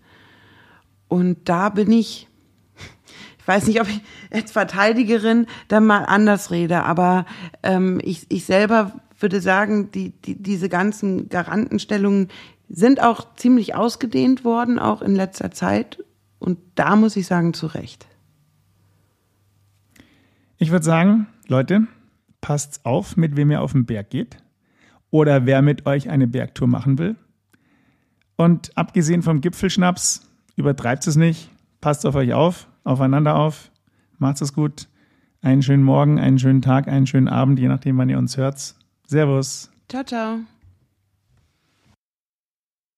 und 1.12 1.46
da 1.46 1.68
bin 1.68 1.92
ich, 1.92 2.26
ich 3.38 3.46
weiß 3.46 3.66
nicht, 3.66 3.82
ob 3.82 3.88
ich 3.88 4.00
als 4.30 4.50
Verteidigerin 4.50 5.46
dann 5.68 5.84
mal 5.84 6.06
anders 6.06 6.50
rede, 6.50 6.84
aber 6.84 7.26
ähm, 7.62 8.00
ich, 8.02 8.24
ich 8.30 8.46
selber 8.46 8.98
würde 9.18 9.42
sagen, 9.42 9.90
die, 9.90 10.10
die, 10.22 10.42
diese 10.42 10.70
ganzen 10.70 11.28
Garantenstellungen 11.28 12.28
sind 12.72 13.00
auch 13.02 13.36
ziemlich 13.36 13.74
ausgedehnt 13.74 14.44
worden, 14.44 14.78
auch 14.78 15.02
in 15.02 15.14
letzter 15.14 15.52
Zeit. 15.52 16.02
Und 16.38 16.58
da 16.74 16.96
muss 16.96 17.16
ich 17.16 17.26
sagen, 17.26 17.54
zu 17.54 17.66
Recht. 17.68 18.06
Ich 20.58 20.70
würde 20.70 20.84
sagen, 20.84 21.28
Leute, 21.46 21.86
passt 22.40 22.84
auf, 22.84 23.16
mit 23.16 23.36
wem 23.36 23.50
ihr 23.50 23.62
auf 23.62 23.72
den 23.72 23.86
Berg 23.86 24.10
geht 24.10 24.36
oder 25.10 25.46
wer 25.46 25.62
mit 25.62 25.86
euch 25.86 26.10
eine 26.10 26.26
Bergtour 26.26 26.66
machen 26.66 26.98
will. 26.98 27.14
Und 28.36 28.76
abgesehen 28.76 29.22
vom 29.22 29.40
Gipfelschnaps, 29.40 30.32
Übertreibt 30.56 31.06
es 31.06 31.16
nicht. 31.16 31.50
Passt 31.80 32.06
auf 32.06 32.14
euch 32.14 32.32
auf, 32.32 32.68
aufeinander 32.84 33.36
auf. 33.36 33.70
Macht 34.18 34.40
es 34.40 34.52
gut. 34.52 34.88
Einen 35.40 35.62
schönen 35.62 35.82
Morgen, 35.82 36.20
einen 36.20 36.38
schönen 36.38 36.62
Tag, 36.62 36.86
einen 36.86 37.06
schönen 37.06 37.28
Abend, 37.28 37.58
je 37.58 37.68
nachdem, 37.68 37.98
wann 37.98 38.08
ihr 38.08 38.18
uns 38.18 38.36
hört. 38.36 38.76
Servus. 39.06 39.70
Ciao, 39.88 40.04
ciao. 40.04 40.38